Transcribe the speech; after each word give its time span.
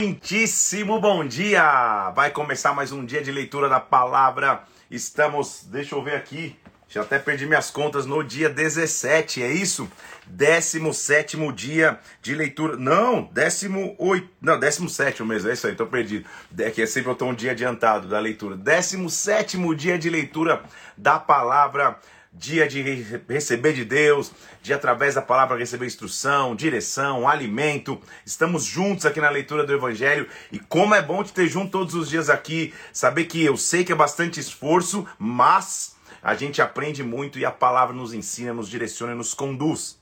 Muitíssimo 0.00 0.98
bom 0.98 1.26
dia! 1.26 2.10
Vai 2.16 2.30
começar 2.30 2.72
mais 2.72 2.90
um 2.90 3.04
dia 3.04 3.20
de 3.20 3.30
leitura 3.30 3.68
da 3.68 3.78
palavra. 3.78 4.64
Estamos, 4.90 5.66
deixa 5.70 5.94
eu 5.94 6.02
ver 6.02 6.14
aqui, 6.14 6.56
já 6.88 7.02
até 7.02 7.18
perdi 7.18 7.44
minhas 7.44 7.70
contas 7.70 8.06
no 8.06 8.24
dia 8.24 8.48
17, 8.48 9.42
é 9.42 9.52
isso? 9.52 9.86
17 10.26 11.36
dia 11.52 12.00
de 12.22 12.34
leitura. 12.34 12.78
Não, 12.78 13.24
18. 13.30 14.26
Não, 14.40 14.58
17 14.58 15.22
mesmo, 15.22 15.50
é 15.50 15.52
isso 15.52 15.66
aí, 15.66 15.74
tô 15.74 15.84
perdido. 15.84 16.26
É 16.58 16.70
que 16.70 16.80
é 16.80 16.86
sempre 16.86 17.10
eu 17.10 17.14
tô 17.14 17.26
um 17.26 17.34
dia 17.34 17.50
adiantado 17.50 18.08
da 18.08 18.18
leitura. 18.18 18.56
17 18.56 19.58
dia 19.74 19.98
de 19.98 20.08
leitura 20.08 20.62
da 20.96 21.18
palavra 21.18 22.00
dia 22.32 22.68
de 22.68 22.80
receber 23.28 23.72
de 23.72 23.84
Deus, 23.84 24.30
de 24.62 24.72
através 24.72 25.14
da 25.14 25.22
palavra 25.22 25.58
receber 25.58 25.86
instrução, 25.86 26.54
direção, 26.54 27.28
alimento. 27.28 28.00
Estamos 28.24 28.64
juntos 28.64 29.04
aqui 29.04 29.20
na 29.20 29.28
leitura 29.28 29.64
do 29.64 29.72
Evangelho 29.72 30.28
e 30.52 30.58
como 30.58 30.94
é 30.94 31.02
bom 31.02 31.22
te 31.24 31.32
ter 31.32 31.48
junto 31.48 31.72
todos 31.72 31.94
os 31.94 32.08
dias 32.08 32.30
aqui, 32.30 32.72
saber 32.92 33.24
que 33.24 33.44
eu 33.44 33.56
sei 33.56 33.84
que 33.84 33.92
é 33.92 33.96
bastante 33.96 34.38
esforço, 34.38 35.06
mas 35.18 35.96
a 36.22 36.34
gente 36.34 36.62
aprende 36.62 37.02
muito 37.02 37.38
e 37.38 37.44
a 37.44 37.50
palavra 37.50 37.94
nos 37.94 38.14
ensina, 38.14 38.52
nos 38.52 38.68
direciona 38.68 39.14
nos 39.14 39.34
conduz. 39.34 39.98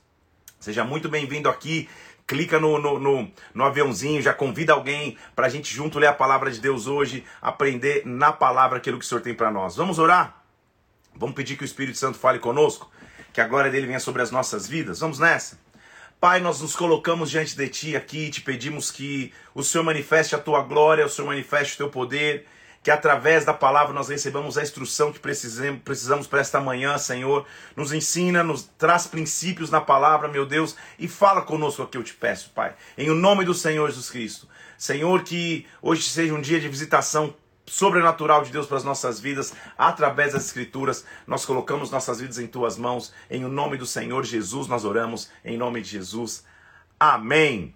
Seja 0.59 0.83
muito 0.83 1.09
bem-vindo 1.09 1.49
aqui. 1.49 1.89
Clica 2.27 2.59
no, 2.59 2.77
no, 2.77 2.99
no, 2.99 3.31
no, 3.55 3.63
aviãozinho, 3.63 4.21
já 4.21 4.31
convida 4.31 4.73
alguém 4.73 5.17
para 5.35 5.47
a 5.47 5.49
gente 5.49 5.73
junto 5.73 5.97
ler 5.97 6.07
a 6.07 6.13
palavra 6.13 6.51
de 6.51 6.61
Deus 6.61 6.85
hoje, 6.85 7.23
aprender 7.41 8.03
na 8.05 8.31
palavra 8.31 8.77
aquilo 8.77 8.99
que 8.99 9.05
o 9.05 9.07
Senhor 9.07 9.21
tem 9.21 9.33
para 9.33 9.49
nós. 9.49 9.75
Vamos 9.75 9.97
orar? 9.97 10.38
Vamos 11.19 11.35
pedir 11.35 11.57
que 11.57 11.63
o 11.63 11.65
Espírito 11.65 11.97
Santo 11.97 12.17
fale 12.17 12.39
conosco, 12.39 12.89
que 13.33 13.41
a 13.41 13.47
glória 13.47 13.69
dele 13.69 13.85
venha 13.85 13.99
sobre 13.99 14.21
as 14.21 14.31
nossas 14.31 14.65
vidas. 14.65 15.01
Vamos 15.01 15.19
nessa. 15.19 15.59
Pai, 16.17 16.39
nós 16.39 16.61
nos 16.61 16.77
colocamos 16.77 17.29
diante 17.29 17.57
de 17.57 17.67
Ti 17.67 17.95
aqui 17.97 18.25
e 18.25 18.29
te 18.29 18.41
pedimos 18.41 18.89
que 18.89 19.33
o 19.53 19.61
Senhor 19.61 19.83
manifeste 19.83 20.33
a 20.33 20.39
Tua 20.39 20.61
glória, 20.61 21.05
o 21.05 21.09
Senhor 21.09 21.27
manifeste 21.27 21.73
o 21.73 21.77
Teu 21.77 21.89
poder, 21.89 22.47
que 22.81 22.89
através 22.89 23.43
da 23.43 23.53
palavra 23.53 23.93
nós 23.93 24.07
recebamos 24.07 24.57
a 24.57 24.63
instrução 24.63 25.11
que 25.11 25.19
precisamos, 25.19 25.81
precisamos 25.83 26.25
para 26.25 26.39
esta 26.39 26.61
manhã, 26.61 26.97
Senhor. 26.97 27.45
Nos 27.75 27.91
ensina, 27.91 28.41
nos 28.41 28.63
traz 28.77 29.05
princípios 29.05 29.69
na 29.69 29.81
palavra, 29.81 30.29
meu 30.29 30.45
Deus, 30.45 30.73
e 30.97 31.05
fala 31.05 31.41
conosco 31.41 31.83
aqui, 31.83 31.97
eu 31.97 32.03
te 32.03 32.13
peço, 32.13 32.51
Pai. 32.51 32.73
Em 32.97 33.09
o 33.09 33.15
nome 33.15 33.43
do 33.43 33.53
Senhor 33.53 33.89
Jesus 33.89 34.09
Cristo. 34.09 34.47
Senhor, 34.77 35.23
que 35.23 35.67
hoje 35.81 36.03
seja 36.03 36.33
um 36.33 36.39
dia 36.39 36.61
de 36.61 36.69
visitação 36.69 37.35
sobrenatural 37.69 38.43
de 38.43 38.51
Deus 38.51 38.65
para 38.65 38.77
as 38.77 38.83
nossas 38.83 39.19
vidas, 39.19 39.53
através 39.77 40.33
das 40.33 40.45
Escrituras. 40.45 41.05
Nós 41.27 41.45
colocamos 41.45 41.91
nossas 41.91 42.19
vidas 42.19 42.39
em 42.39 42.47
tuas 42.47 42.77
mãos. 42.77 43.13
Em 43.29 43.45
o 43.45 43.49
nome 43.49 43.77
do 43.77 43.85
Senhor 43.85 44.25
Jesus, 44.25 44.67
nós 44.67 44.83
oramos. 44.83 45.29
Em 45.45 45.57
nome 45.57 45.81
de 45.81 45.89
Jesus. 45.89 46.43
Amém. 46.99 47.75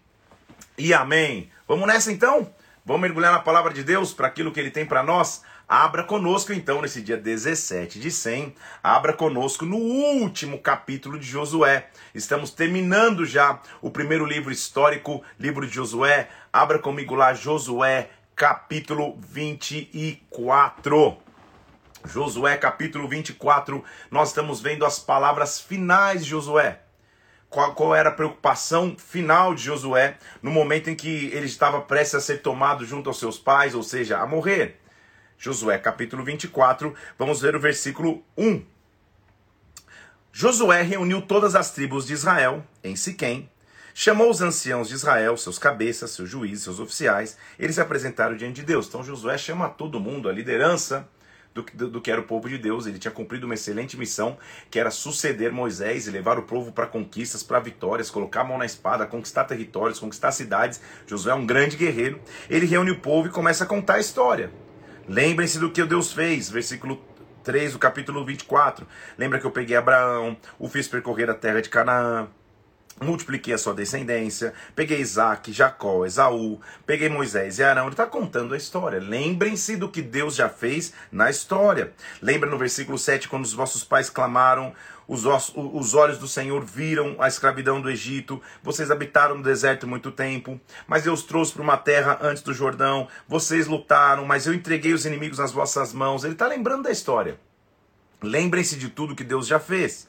E 0.77 0.93
amém. 0.93 1.51
Vamos 1.67 1.87
nessa 1.87 2.11
então? 2.11 2.51
Vamos 2.83 3.03
mergulhar 3.03 3.31
na 3.31 3.39
palavra 3.39 3.71
de 3.71 3.83
Deus 3.83 4.13
para 4.13 4.27
aquilo 4.27 4.51
que 4.51 4.59
ele 4.59 4.71
tem 4.71 4.85
para 4.85 5.03
nós? 5.03 5.43
Abra 5.69 6.03
conosco 6.03 6.51
então 6.51 6.81
nesse 6.81 7.01
dia 7.01 7.15
17 7.15 7.97
de 7.97 8.11
100, 8.11 8.53
abra 8.83 9.13
conosco 9.13 9.65
no 9.65 9.77
último 9.77 10.59
capítulo 10.59 11.17
de 11.17 11.25
Josué. 11.25 11.87
Estamos 12.13 12.51
terminando 12.51 13.25
já 13.25 13.61
o 13.81 13.89
primeiro 13.89 14.25
livro 14.25 14.51
histórico, 14.51 15.23
livro 15.39 15.65
de 15.65 15.73
Josué. 15.73 16.29
Abra 16.51 16.77
comigo 16.77 17.15
lá 17.15 17.33
Josué 17.33 18.09
capítulo 18.35 19.17
24. 19.19 21.17
Josué, 22.05 22.57
capítulo 22.57 23.07
24, 23.07 23.83
nós 24.11 24.29
estamos 24.29 24.59
vendo 24.59 24.85
as 24.85 24.99
palavras 24.99 25.61
finais 25.61 26.25
de 26.25 26.31
Josué. 26.31 26.79
Qual, 27.49 27.73
qual, 27.75 27.95
era 27.95 28.09
a 28.09 28.13
preocupação 28.13 28.95
final 28.97 29.53
de 29.53 29.63
Josué 29.63 30.17
no 30.41 30.51
momento 30.51 30.89
em 30.89 30.95
que 30.95 31.27
ele 31.27 31.45
estava 31.45 31.79
prestes 31.81 32.15
a 32.15 32.21
ser 32.21 32.41
tomado 32.41 32.83
junto 32.85 33.09
aos 33.09 33.19
seus 33.19 33.37
pais, 33.37 33.75
ou 33.75 33.83
seja, 33.83 34.17
a 34.17 34.25
morrer? 34.25 34.81
Josué, 35.37 35.77
capítulo 35.77 36.23
24, 36.23 36.93
vamos 37.17 37.41
ver 37.41 37.55
o 37.55 37.59
versículo 37.59 38.23
1. 38.35 38.65
Josué 40.31 40.81
reuniu 40.81 41.21
todas 41.21 41.55
as 41.55 41.71
tribos 41.71 42.07
de 42.07 42.13
Israel 42.13 42.65
em 42.83 42.95
Siquém 42.95 43.49
Chamou 43.95 44.31
os 44.31 44.41
anciãos 44.41 44.87
de 44.87 44.95
Israel, 44.95 45.37
seus 45.37 45.59
cabeças, 45.59 46.09
seus 46.09 46.27
juízes, 46.27 46.63
seus 46.63 46.79
oficiais. 46.79 47.37
Eles 47.59 47.75
se 47.75 47.81
apresentaram 47.81 48.35
diante 48.35 48.55
de 48.55 48.63
Deus. 48.63 48.87
Então 48.87 49.03
Josué 49.03 49.37
chama 49.37 49.69
todo 49.69 49.99
mundo, 49.99 50.27
a 50.27 50.31
liderança 50.31 51.07
do, 51.53 51.61
do, 51.61 51.89
do, 51.91 52.01
que 52.01 52.09
era 52.09 52.19
o 52.19 52.23
povo 52.23 52.49
de 52.49 52.57
Deus. 52.57 52.87
Ele 52.87 52.97
tinha 52.97 53.11
cumprido 53.11 53.45
uma 53.45 53.53
excelente 53.53 53.95
missão, 53.95 54.35
que 54.71 54.79
era 54.79 54.89
suceder 54.89 55.51
Moisés 55.51 56.07
e 56.07 56.11
levar 56.11 56.39
o 56.39 56.41
povo 56.41 56.71
para 56.71 56.87
conquistas, 56.87 57.43
para 57.43 57.59
vitórias, 57.59 58.09
colocar 58.09 58.41
a 58.41 58.43
mão 58.43 58.57
na 58.57 58.65
espada, 58.65 59.05
conquistar 59.05 59.43
territórios, 59.43 59.99
conquistar 59.99 60.31
cidades. 60.31 60.81
Josué 61.05 61.31
é 61.31 61.35
um 61.35 61.45
grande 61.45 61.77
guerreiro. 61.77 62.19
Ele 62.49 62.65
reúne 62.65 62.89
o 62.89 62.99
povo 62.99 63.27
e 63.27 63.31
começa 63.31 63.63
a 63.63 63.67
contar 63.67 63.95
a 63.95 63.99
história. 63.99 64.51
Lembrem-se 65.07 65.59
do 65.59 65.69
que 65.69 65.83
Deus 65.85 66.11
fez, 66.11 66.49
versículo 66.49 66.99
3 67.43 67.73
do 67.73 67.79
capítulo 67.79 68.25
24. 68.25 68.87
Lembra 69.19 69.39
que 69.39 69.45
eu 69.45 69.51
peguei 69.51 69.75
Abraão, 69.75 70.35
o 70.57 70.67
fiz 70.67 70.87
percorrer 70.87 71.29
a 71.29 71.35
terra 71.35 71.61
de 71.61 71.69
Canaã 71.69 72.27
multipliquei 73.01 73.53
a 73.53 73.57
sua 73.57 73.73
descendência, 73.73 74.53
peguei 74.75 74.99
Isaac, 74.99 75.51
Jacó, 75.51 76.05
Esaú, 76.05 76.59
peguei 76.85 77.09
Moisés 77.09 77.59
e 77.59 77.63
Arão. 77.63 77.83
Ele 77.83 77.93
está 77.93 78.05
contando 78.05 78.53
a 78.53 78.57
história. 78.57 78.99
Lembrem-se 78.99 79.75
do 79.75 79.89
que 79.89 80.01
Deus 80.01 80.35
já 80.35 80.49
fez 80.49 80.93
na 81.11 81.29
história. 81.29 81.93
Lembra 82.21 82.49
no 82.49 82.57
versículo 82.57 82.97
7, 82.97 83.27
quando 83.27 83.45
os 83.45 83.53
vossos 83.53 83.83
pais 83.83 84.09
clamaram, 84.09 84.73
os, 85.07 85.25
os 85.55 85.93
olhos 85.93 86.17
do 86.17 86.27
Senhor 86.27 86.63
viram 86.63 87.15
a 87.19 87.27
escravidão 87.27 87.81
do 87.81 87.89
Egito, 87.89 88.41
vocês 88.61 88.89
habitaram 88.89 89.35
no 89.35 89.43
deserto 89.43 89.85
muito 89.85 90.11
tempo, 90.11 90.59
mas 90.87 91.03
Deus 91.03 91.23
trouxe 91.23 91.51
para 91.51 91.61
uma 91.61 91.77
terra 91.77 92.17
antes 92.21 92.41
do 92.41 92.53
Jordão, 92.53 93.07
vocês 93.27 93.67
lutaram, 93.67 94.25
mas 94.25 94.47
eu 94.47 94.53
entreguei 94.53 94.93
os 94.93 95.05
inimigos 95.05 95.39
nas 95.39 95.51
vossas 95.51 95.93
mãos. 95.93 96.23
Ele 96.23 96.33
está 96.33 96.47
lembrando 96.47 96.83
da 96.83 96.91
história. 96.91 97.37
Lembrem-se 98.21 98.77
de 98.77 98.87
tudo 98.89 99.15
que 99.15 99.23
Deus 99.23 99.45
já 99.45 99.59
fez. 99.59 100.07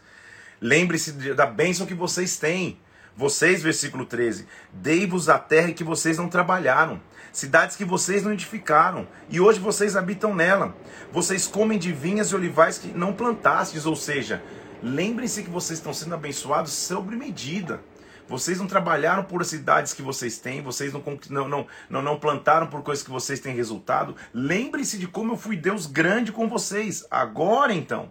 Lembre-se 0.60 1.12
da 1.34 1.47
bênção 1.47 1.87
que 1.87 1.94
vocês 1.94 2.37
têm. 2.37 2.78
Vocês, 3.16 3.62
versículo 3.62 4.04
13, 4.04 4.44
dei-vos 4.72 5.28
a 5.28 5.38
terra 5.38 5.72
que 5.72 5.84
vocês 5.84 6.19
não 6.19 6.28
trabalharam, 6.28 7.00
cidades 7.32 7.76
que 7.76 7.84
vocês 7.84 8.25
não 8.25 8.32
edificaram, 8.32 9.06
e 9.31 9.38
hoje 9.38 9.60
vocês 9.60 9.94
habitam 9.94 10.34
nela. 10.34 10.75
Vocês 11.12 11.47
comem 11.47 11.78
de 11.78 11.93
vinhas 11.93 12.31
e 12.31 12.34
olivais 12.34 12.76
que 12.76 12.88
não 12.88 13.12
plantastes, 13.12 13.87
ou 13.87 13.94
seja, 13.94 14.43
lembrem-se 14.82 15.44
que 15.44 15.50
vocês 15.50 15.78
estão 15.78 15.94
sendo 15.94 16.16
abençoados 16.16 16.72
sobre 16.72 17.14
medida. 17.14 17.81
Vocês 18.26 18.59
não 18.59 18.66
trabalharam 18.66 19.22
por 19.22 19.44
cidades 19.44 19.93
que 19.93 20.03
vocês 20.03 20.38
têm, 20.38 20.60
vocês 20.62 20.93
não, 20.93 21.03
não, 21.31 21.66
não, 21.88 22.03
não, 22.03 22.19
plantaram 22.19 22.66
por 22.66 22.82
coisas 22.82 23.04
que 23.04 23.10
vocês 23.10 23.38
têm 23.38 23.54
resultado. 23.54 24.16
Lembre-se 24.32 24.98
de 24.98 25.06
como 25.06 25.34
eu 25.34 25.37
fui 25.37 25.56
Deus 25.56 25.87
grande 25.87 26.32
com 26.32 26.48
vocês. 26.48 27.06
Agora 27.10 27.72
então, 27.72 28.10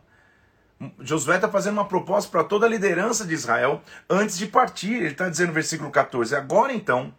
Josué 1.00 1.36
está 1.36 1.50
fazendo 1.50 1.74
uma 1.74 1.88
proposta 1.88 2.30
para 2.30 2.44
toda 2.44 2.66
a 2.66 2.70
liderança 2.70 3.26
de 3.26 3.34
Israel 3.34 3.82
antes 4.10 4.38
de 4.38 4.48
partir. 4.48 4.94
Ele 4.94 5.08
está 5.08 5.30
dizendo 5.30 5.48
no 5.50 5.54
versículo 5.54 5.92
14: 5.92 6.36
Agora 6.36 6.74
então, 6.74 7.14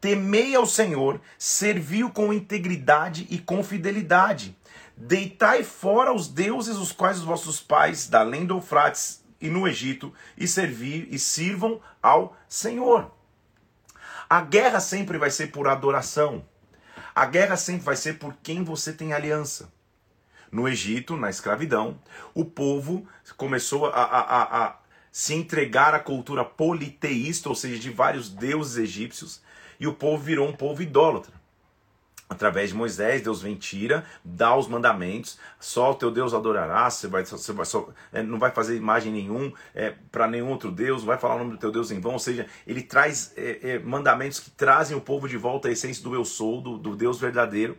temei 0.00 0.54
ao 0.54 0.66
Senhor, 0.66 1.20
serviu 1.38 2.10
com 2.10 2.32
integridade 2.32 3.26
e 3.30 3.38
com 3.38 3.62
fidelidade. 3.64 4.56
Deitai 4.96 5.64
fora 5.64 6.12
os 6.12 6.28
deuses 6.28 6.76
os 6.76 6.92
quais 6.92 7.18
os 7.18 7.24
vossos 7.24 7.60
pais, 7.60 8.08
da 8.08 8.20
além 8.20 8.46
do 8.46 8.54
Eufrates 8.54 9.24
e 9.40 9.48
no 9.48 9.66
Egito, 9.66 10.12
e 10.36 10.46
servir 10.46 11.08
e 11.10 11.18
sirvam 11.18 11.80
ao 12.02 12.36
Senhor. 12.48 13.10
A 14.28 14.40
guerra 14.40 14.80
sempre 14.80 15.18
vai 15.18 15.30
ser 15.30 15.48
por 15.48 15.66
adoração. 15.66 16.44
A 17.14 17.26
guerra 17.26 17.56
sempre 17.56 17.84
vai 17.84 17.96
ser 17.96 18.18
por 18.18 18.34
quem 18.42 18.62
você 18.62 18.92
tem 18.92 19.12
aliança 19.12 19.70
no 20.52 20.68
Egito, 20.68 21.16
na 21.16 21.30
escravidão, 21.30 21.98
o 22.34 22.44
povo 22.44 23.08
começou 23.38 23.86
a, 23.86 23.90
a, 23.90 24.20
a, 24.20 24.66
a 24.66 24.76
se 25.10 25.34
entregar 25.34 25.94
à 25.94 25.98
cultura 25.98 26.44
politeísta, 26.44 27.48
ou 27.48 27.54
seja, 27.54 27.78
de 27.78 27.90
vários 27.90 28.28
deuses 28.28 28.76
egípcios, 28.76 29.42
e 29.80 29.86
o 29.86 29.94
povo 29.94 30.22
virou 30.22 30.46
um 30.46 30.52
povo 30.52 30.82
idólatra. 30.82 31.32
Através 32.28 32.70
de 32.70 32.76
Moisés, 32.76 33.20
Deus 33.20 33.42
vem, 33.42 33.54
tira, 33.54 34.06
dá 34.24 34.56
os 34.56 34.66
mandamentos, 34.66 35.38
só 35.60 35.90
o 35.90 35.94
teu 35.94 36.10
Deus 36.10 36.32
adorará, 36.32 36.88
você, 36.88 37.06
vai, 37.06 37.24
você 37.26 37.52
vai 37.52 37.66
só, 37.66 37.88
é, 38.10 38.22
não 38.22 38.38
vai 38.38 38.50
fazer 38.50 38.74
imagem 38.74 39.12
nenhum 39.12 39.52
é, 39.74 39.94
para 40.10 40.26
nenhum 40.26 40.48
outro 40.48 40.70
Deus, 40.70 41.02
não 41.02 41.08
vai 41.08 41.18
falar 41.18 41.34
o 41.34 41.38
nome 41.38 41.52
do 41.52 41.58
teu 41.58 41.70
Deus 41.70 41.90
em 41.90 42.00
vão, 42.00 42.14
ou 42.14 42.18
seja, 42.18 42.46
ele 42.66 42.82
traz 42.82 43.32
é, 43.36 43.72
é 43.72 43.78
mandamentos 43.78 44.40
que 44.40 44.50
trazem 44.50 44.96
o 44.96 45.00
povo 45.00 45.28
de 45.28 45.36
volta 45.36 45.68
à 45.68 45.72
essência 45.72 46.02
do 46.02 46.14
eu 46.14 46.24
sou, 46.24 46.60
do, 46.62 46.78
do 46.78 46.96
Deus 46.96 47.20
verdadeiro. 47.20 47.76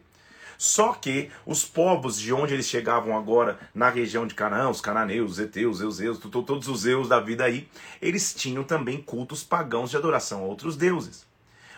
Só 0.66 0.94
que 0.94 1.30
os 1.46 1.66
povos 1.66 2.18
de 2.18 2.32
onde 2.32 2.54
eles 2.54 2.70
chegavam 2.70 3.18
agora, 3.18 3.60
na 3.76 3.90
região 3.90 4.26
de 4.26 4.34
Canaã, 4.34 4.70
os 4.70 4.80
cananeus, 4.80 5.32
os 5.34 5.40
eteus, 5.40 5.76
os 5.76 5.82
euseus, 5.82 6.20
todos 6.20 6.70
os 6.70 6.86
eus 6.86 7.10
da 7.10 7.20
vida 7.20 7.44
aí, 7.44 7.68
eles 8.02 8.34
tinham 8.34 8.64
também 8.64 9.02
cultos 9.02 9.44
pagãos 9.44 9.90
de 9.90 9.98
adoração 9.98 10.40
a 10.40 10.46
outros 10.46 10.78
deuses. 10.78 11.26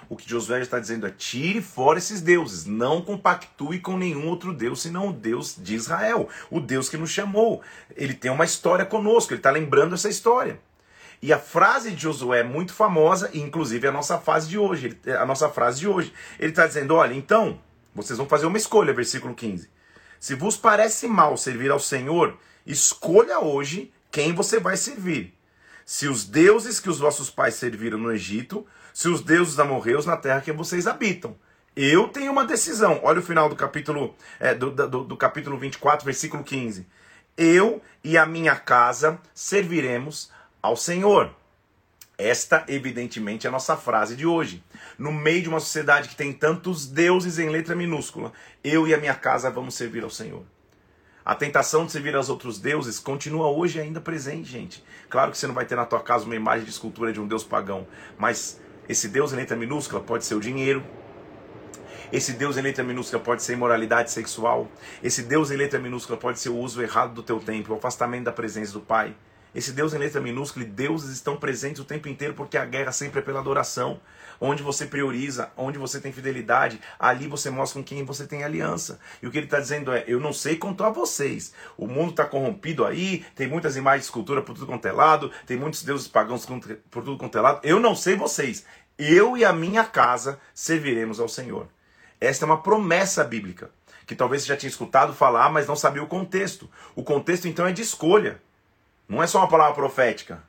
O 0.08 0.16
que 0.16 0.30
Josué 0.30 0.62
está 0.62 0.80
dizendo 0.80 1.08
é: 1.08 1.10
tire 1.10 1.64
fora 1.64 1.98
esses 1.98 2.22
deuses, 2.22 2.68
não 2.68 3.02
compactue 3.02 3.80
com 3.80 3.98
nenhum 3.98 4.28
outro 4.28 4.54
Deus 4.54 4.84
senão 4.84 5.10
o 5.10 5.14
Deus 5.14 5.56
de 5.58 5.74
Israel, 5.74 6.30
o 6.52 6.60
Deus 6.60 6.88
que 6.88 6.96
nos 6.96 7.10
chamou. 7.10 7.64
Ele 7.96 8.14
tem 8.14 8.30
uma 8.30 8.46
história 8.46 8.86
conosco, 8.86 9.34
ele 9.34 9.40
está 9.40 9.50
lembrando 9.50 9.96
essa 9.96 10.10
história. 10.10 10.60
E 11.24 11.34
a 11.34 11.40
frase 11.40 11.90
de 11.90 12.04
Josué 12.04 12.42
é 12.42 12.44
muito 12.44 12.72
famosa, 12.72 13.31
e 13.34 13.40
inclusive 13.40 13.88
a 13.88 13.92
nossa 13.92 14.20
frase 14.20 14.48
de 14.48 14.60
hoje. 14.60 14.96
A 15.20 15.26
nossa 15.26 15.50
frase 15.50 15.80
de 15.80 15.88
hoje. 15.88 16.14
Ele 16.38 16.52
está 16.52 16.68
dizendo: 16.68 16.94
olha, 16.94 17.16
então, 17.16 17.60
vocês 17.95 18.18
vão 18.18 18.27
fazer 18.27 18.45
uma 18.45 18.57
escolha, 18.57 18.94
versículo 18.94 19.33
15. 19.33 19.69
Se 20.19 20.36
vos 20.36 20.57
parece 20.57 21.07
mal 21.07 21.38
servir 21.38 21.71
ao 21.71 21.80
Senhor, 21.80 22.38
escolha 22.65 23.39
hoje 23.39 23.92
quem 24.12 24.33
você 24.33 24.59
vai 24.59 24.75
servir. 24.75 25.33
Se 25.86 26.07
os 26.07 26.25
deuses 26.25 26.80
que 26.80 26.89
os 26.89 27.00
vossos 27.00 27.30
pais 27.30 27.56
serviram 27.56 27.97
no 27.97 28.12
Egito, 28.12 28.65
se 28.94 29.07
os 29.07 29.21
deuses 29.21 29.59
amorreus 29.59 30.06
na 30.06 30.18
terra 30.18 30.42
que 30.42 30.51
vocês 30.51 30.88
habitam. 30.88 31.36
Eu 31.75 32.07
tenho 32.07 32.31
uma 32.31 32.45
decisão. 32.45 33.00
Olha 33.03 33.19
o 33.19 33.24
final 33.24 33.50
do 33.50 33.56
capítulo, 33.56 34.15
é, 34.39 34.53
do, 34.53 34.71
do, 34.71 35.03
do 35.03 35.18
capítulo 35.18 35.57
24, 35.57 36.06
versículo 36.06 36.44
15. 36.44 36.88
Eu 37.38 37.81
e 38.03 38.18
a 38.18 38.25
minha 38.25 38.56
casa 38.56 39.19
serviremos 39.33 40.31
ao 40.62 40.75
Senhor. 40.75 41.31
Esta, 42.18 42.63
evidentemente, 42.68 43.45
é 43.45 43.50
a 43.50 43.51
nossa 43.51 43.75
frase 43.75 44.15
de 44.15 44.25
hoje. 44.25 44.63
No 44.97 45.12
meio 45.12 45.42
de 45.42 45.50
uma 45.50 45.59
sociedade 45.59 46.09
que 46.09 46.15
tem 46.15 46.31
tantos 46.31 46.86
deuses 46.86 47.38
em 47.39 47.50
letra 47.50 47.75
minúscula, 47.75 48.31
eu 48.63 48.88
e 48.88 48.94
a 48.94 48.97
minha 48.97 49.15
casa 49.15 49.51
vamos 49.51 49.75
servir 49.75 50.03
ao 50.03 50.09
Senhor. 50.09 50.44
A 51.24 51.33
tentação 51.33 51.86
de 51.86 51.92
servir 51.92 52.15
aos 52.15 52.30
outros 52.30 52.59
deuses 52.59 53.00
continua 53.00 53.47
hoje 53.47 53.80
ainda 53.80 54.00
presente, 54.00 54.50
gente. 54.50 54.83
Claro 55.09 55.31
que 55.31 55.38
você 55.38 55.47
não 55.47 55.56
vai 55.56 55.65
ter 55.65 55.75
na 55.75 55.86
tua 55.86 56.00
casa 56.00 56.25
uma 56.25 56.36
imagem 56.36 56.65
de 56.65 56.71
escultura 56.71 57.12
de 57.12 57.19
um 57.19 57.27
deus 57.27 57.44
pagão, 57.44 57.88
mas 58.18 58.62
esse 58.88 59.07
deus 59.07 59.33
em 59.33 59.38
letra 59.38 59.57
minúscula 59.57 60.01
pode 60.01 60.24
ser 60.24 60.36
o 60.36 60.39
dinheiro, 60.39 60.83
esse 62.12 62.33
Deus 62.33 62.56
em 62.56 62.62
letra 62.62 62.83
minúscula 62.83 63.21
pode 63.21 63.44
ser 63.44 63.53
imoralidade 63.53 64.12
sexual. 64.12 64.68
Esse 65.03 65.24
Deus 65.24 65.51
em 65.51 65.57
letra 65.57 65.80
minúscula 65.80 66.18
pode 66.18 66.39
ser 66.39 66.50
o 66.50 66.57
uso 66.57 66.81
errado 66.81 67.13
do 67.13 67.24
teu 67.24 67.39
tempo, 67.39 67.74
o 67.74 67.77
afastamento 67.77 68.25
da 68.25 68.31
presença 68.31 68.74
do 68.74 68.80
Pai. 68.80 69.15
Esse 69.56 69.72
Deus 69.72 69.94
em 69.94 69.98
letra 69.98 70.19
minúscula 70.19 70.66
e 70.66 70.68
deuses 70.68 71.12
estão 71.12 71.38
presentes 71.38 71.80
o 71.81 71.86
tempo 71.86 72.10
inteiro 72.10 72.34
porque 72.34 72.57
a 72.57 72.66
guerra 72.66 72.92
sempre 72.92 73.19
é 73.19 73.22
pela 73.22 73.40
adoração. 73.40 74.02
Onde 74.38 74.62
você 74.62 74.86
prioriza, 74.86 75.50
onde 75.56 75.80
você 75.80 76.02
tem 76.02 76.12
fidelidade, 76.12 76.78
ali 77.00 77.25
você 77.25 77.50
mostra 77.50 77.80
com 77.80 77.86
quem 77.86 78.04
você 78.04 78.28
tem 78.28 78.44
aliança. 78.44 79.00
E 79.24 79.28
o 79.28 79.31
que 79.31 79.38
ele 79.38 79.46
está 79.46 79.62
dizendo 79.62 79.94
é: 79.94 80.04
eu 80.07 80.19
não 80.19 80.34
sei 80.34 80.57
quanto 80.57 80.84
a 80.84 80.90
vocês. 80.90 81.54
O 81.78 81.88
mundo 81.88 82.10
está 82.10 82.25
corrompido 82.25 82.84
aí, 82.84 83.25
tem 83.34 83.48
muitas 83.48 83.78
imagens 83.78 84.02
de 84.02 84.07
escultura 84.07 84.42
por 84.42 84.56
tudo 84.56 84.68
quanto 84.68 84.86
é 84.90 84.92
lado, 84.92 85.31
tem 85.48 85.56
muitos 85.56 85.84
deuses 85.84 86.10
pagãos 86.10 86.46
por 86.46 87.04
tudo 87.06 87.18
quanto 87.18 87.38
é 87.38 87.42
lado. 87.42 87.62
Eu 87.63 87.80
não 87.80 87.96
sei 87.96 88.18
vocês. 88.18 88.66
Eu 89.00 89.38
e 89.38 89.46
a 89.46 89.54
minha 89.54 89.86
casa 89.86 90.38
serviremos 90.54 91.18
ao 91.18 91.30
Senhor. 91.30 91.69
Esta 92.19 92.44
é 92.44 92.48
uma 92.48 92.62
promessa 92.62 93.24
bíblica, 93.24 93.69
que 94.06 94.16
talvez 94.16 94.42
você 94.42 94.50
já 94.50 94.57
tinha 94.57 94.69
escutado 94.69 95.13
falar, 95.13 95.50
mas 95.50 95.66
não 95.66 95.78
sabia 95.78 96.04
o 96.04 96.07
contexto. 96.07 96.69
O 96.94 97.04
contexto 97.04 97.48
então 97.48 97.66
é 97.66 97.72
de 97.72 97.81
escolha. 97.81 98.42
Não 99.07 99.22
é 99.22 99.28
só 99.28 99.40
uma 99.40 99.48
palavra 99.48 99.75
profética. 99.75 100.42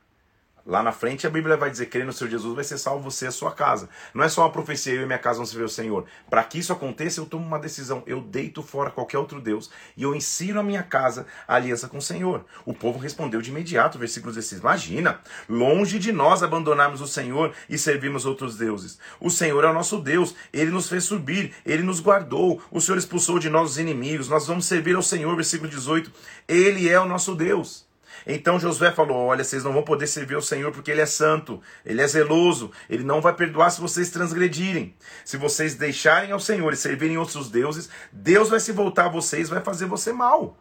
Lá 0.67 0.82
na 0.82 0.91
frente 0.91 1.25
a 1.29 1.31
Bíblia 1.31 1.56
vai 1.56 1.70
dizer: 1.70 1.87
crê 1.87 2.03
no 2.03 2.12
Senhor 2.12 2.29
Jesus, 2.29 2.53
vai 2.53 2.64
ser 2.64 2.76
salvo 2.76 3.08
você 3.08 3.26
e 3.26 3.29
a 3.29 3.31
sua 3.31 3.53
casa. 3.53 3.88
Não 4.12 4.25
é 4.25 4.29
só 4.29 4.43
uma 4.43 4.50
profecia, 4.50 4.94
eu 4.94 5.03
e 5.03 5.06
minha 5.06 5.19
casa 5.19 5.37
vão 5.37 5.47
servir 5.47 5.62
o 5.62 5.69
Senhor. 5.69 6.06
Para 6.29 6.43
que 6.43 6.58
isso 6.58 6.73
aconteça, 6.73 7.20
eu 7.20 7.26
tomo 7.26 7.47
uma 7.47 7.58
decisão. 7.58 8.03
Eu 8.05 8.20
deito 8.20 8.64
fora 8.64 8.91
qualquer 8.91 9.19
outro 9.19 9.41
Deus 9.41 9.70
e 9.97 10.03
eu 10.03 10.12
ensino 10.12 10.58
a 10.58 10.64
minha 10.64 10.82
casa 10.82 11.25
a 11.47 11.55
aliança 11.55 11.87
com 11.87 11.99
o 11.99 12.03
Senhor. 12.03 12.44
O 12.64 12.75
povo 12.75 12.99
respondeu 12.99 13.41
de 13.41 13.50
imediato, 13.50 13.97
versículo 13.97 14.32
16: 14.32 14.61
Imagina, 14.61 15.20
longe 15.49 16.00
de 16.00 16.11
nós 16.11 16.43
abandonarmos 16.43 17.00
o 17.00 17.06
Senhor 17.06 17.53
e 17.70 17.79
servirmos 17.79 18.26
outros 18.26 18.56
deuses. 18.56 18.99
O 19.20 19.31
Senhor 19.31 19.62
é 19.62 19.70
o 19.70 19.75
nosso 19.75 20.00
Deus, 20.00 20.35
ele 20.53 20.73
nos 20.73 20.88
fez 20.88 21.05
subir, 21.05 21.55
ele 21.64 21.85
nos 21.85 22.00
guardou, 22.00 22.61
o 22.73 22.81
Senhor 22.81 22.99
expulsou 22.99 23.38
de 23.38 23.49
nós 23.49 23.70
os 23.70 23.79
inimigos, 23.79 24.29
nós 24.29 24.49
vamos 24.49 24.67
servir 24.67 24.97
ao 24.97 25.03
Senhor, 25.03 25.32
versículo 25.37 25.70
18. 25.70 26.11
Ele 26.49 26.88
é 26.88 26.99
o 26.99 27.06
nosso 27.06 27.37
Deus. 27.37 27.86
Então 28.26 28.58
Josué 28.58 28.90
falou: 28.90 29.17
Olha, 29.17 29.44
vocês 29.44 29.62
não 29.62 29.73
vão 29.73 29.84
poder 29.84 30.08
servir 30.08 30.34
ao 30.34 30.43
Senhor 30.43 30.73
porque 30.73 30.90
Ele 30.90 31.00
é 31.00 31.06
santo, 31.06 31.62
Ele 31.84 32.02
é 32.02 32.08
zeloso, 32.08 32.73
Ele 32.90 33.05
não 33.05 33.20
vai 33.20 33.32
perdoar 33.32 33.70
se 33.70 33.81
vocês 33.81 34.11
transgredirem. 34.11 34.94
Se 35.25 35.37
vocês 35.37 35.76
deixarem 35.76 36.32
ao 36.32 36.40
Senhor 36.40 36.73
e 36.73 36.76
servirem 36.76 37.17
outros 37.17 37.49
deuses, 37.49 37.88
Deus 38.11 38.49
vai 38.49 38.58
se 38.58 38.73
voltar 38.73 39.06
a 39.06 39.11
vocês, 39.11 39.49
vai 39.49 39.61
fazer 39.61 39.87
você 39.87 40.12
mal. 40.12 40.58